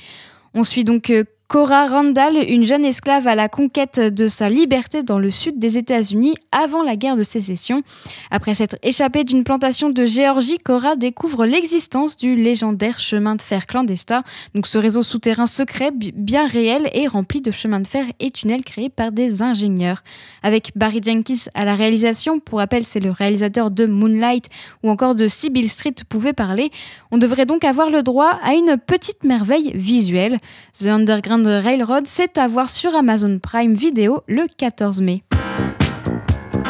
On 0.54 0.64
suit 0.64 0.84
donc 0.84 1.10
euh, 1.10 1.24
Cora 1.48 1.88
Randall, 1.88 2.38
une 2.50 2.66
jeune 2.66 2.84
esclave 2.84 3.28
à 3.28 3.36
la 3.36 3.48
conquête 3.50 4.00
de 4.00 4.26
sa 4.26 4.50
liberté 4.50 5.04
dans 5.04 5.20
le 5.20 5.30
sud 5.30 5.60
des 5.60 5.78
États-Unis 5.78 6.34
avant 6.52 6.82
la 6.82 6.96
guerre 6.96 7.16
de 7.16 7.22
sécession. 7.22 7.84
Après 8.32 8.56
s'être 8.56 8.78
échappée 8.82 9.24
d'une 9.24 9.44
plantation 9.44 9.92
de 9.92 10.06
Géorgie, 10.06 10.58
Cora 10.58 10.96
découvre 10.96 11.46
l'existence 11.46 12.18
du 12.18 12.36
légendaire 12.36 13.00
chemin 13.00 13.36
de 13.36 13.44
fer 13.44 13.68
clandestin. 13.68 14.24
Donc 14.56 14.66
ce 14.66 14.80
réseau 14.80 15.04
souterrain 15.04 15.46
secret, 15.46 15.92
bi- 15.92 16.12
bien 16.16 16.48
réel 16.48 16.90
et 16.94 17.08
rempli 17.08 17.42
de 17.42 17.52
chemins 17.52 17.80
de 17.80 17.88
fer 17.88 18.06
et 18.20 18.32
tunnels 18.32 18.64
créés 18.64 18.90
par 18.90 19.12
des 19.12 19.44
ingénieurs. 19.44 20.04
Avec 20.42 20.72
Barry 20.76 21.00
Jenkins 21.04 21.36
à 21.54 21.64
la 21.64 21.76
réalisation, 21.76 22.40
pour 22.40 22.58
rappel 22.58 22.84
c'est 22.84 23.00
le 23.00 23.12
réalisateur 23.12 23.70
de 23.70 23.86
Moonlight 23.86 24.46
ou 24.82 24.90
encore 24.90 25.14
de 25.14 25.28
Sibyl 25.28 25.70
Street 25.70 25.94
pouvait 26.10 26.34
parler, 26.34 26.72
on 27.12 27.20
devrait 27.20 27.46
donc 27.46 27.64
avoir 27.64 27.92
le 27.92 28.02
droit 28.02 28.40
à 28.42 28.56
une 28.56 28.78
petite 28.78 29.24
merveille 29.26 29.72
visuelle. 29.76 30.38
The 30.82 30.88
Underground 31.36 31.66
Railroad, 31.66 32.04
c'est 32.08 32.38
à 32.38 32.48
voir 32.48 32.70
sur 32.70 32.96
Amazon 32.96 33.40
Prime 33.40 33.74
Video 33.74 34.24
le 34.26 34.46
14 34.58 35.02
mai. 35.02 35.24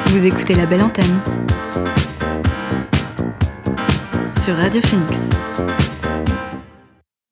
Vous 0.08 0.26
écoutez 0.26 0.56
la 0.56 0.66
belle 0.66 0.82
antenne 0.82 1.20
sur 4.34 4.56
Radio 4.56 4.82
Phoenix. 4.82 5.30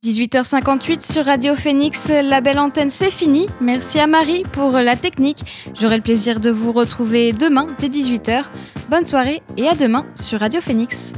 18h58 0.06 1.12
sur 1.12 1.26
Radio 1.26 1.56
Phoenix, 1.56 2.10
la 2.10 2.40
belle 2.40 2.60
antenne 2.60 2.92
c'est 2.92 3.10
fini. 3.10 3.48
Merci 3.60 4.00
à 4.00 4.06
Marie 4.06 4.44
pour 4.52 4.74
la 4.74 4.96
technique. 4.96 5.44
J'aurai 5.80 5.98
le 5.98 6.04
plaisir 6.04 6.40
de 6.40 6.52
vous 6.52 6.72
retrouver 6.72 7.34
demain 7.34 7.70
dès 7.80 7.88
18h. 7.88 8.44
Bonne 8.92 9.06
soirée 9.06 9.42
et 9.58 9.68
à 9.68 9.74
demain 9.74 10.06
sur 10.14 10.40
Radio 10.40 10.62
Phoenix. 10.62 11.14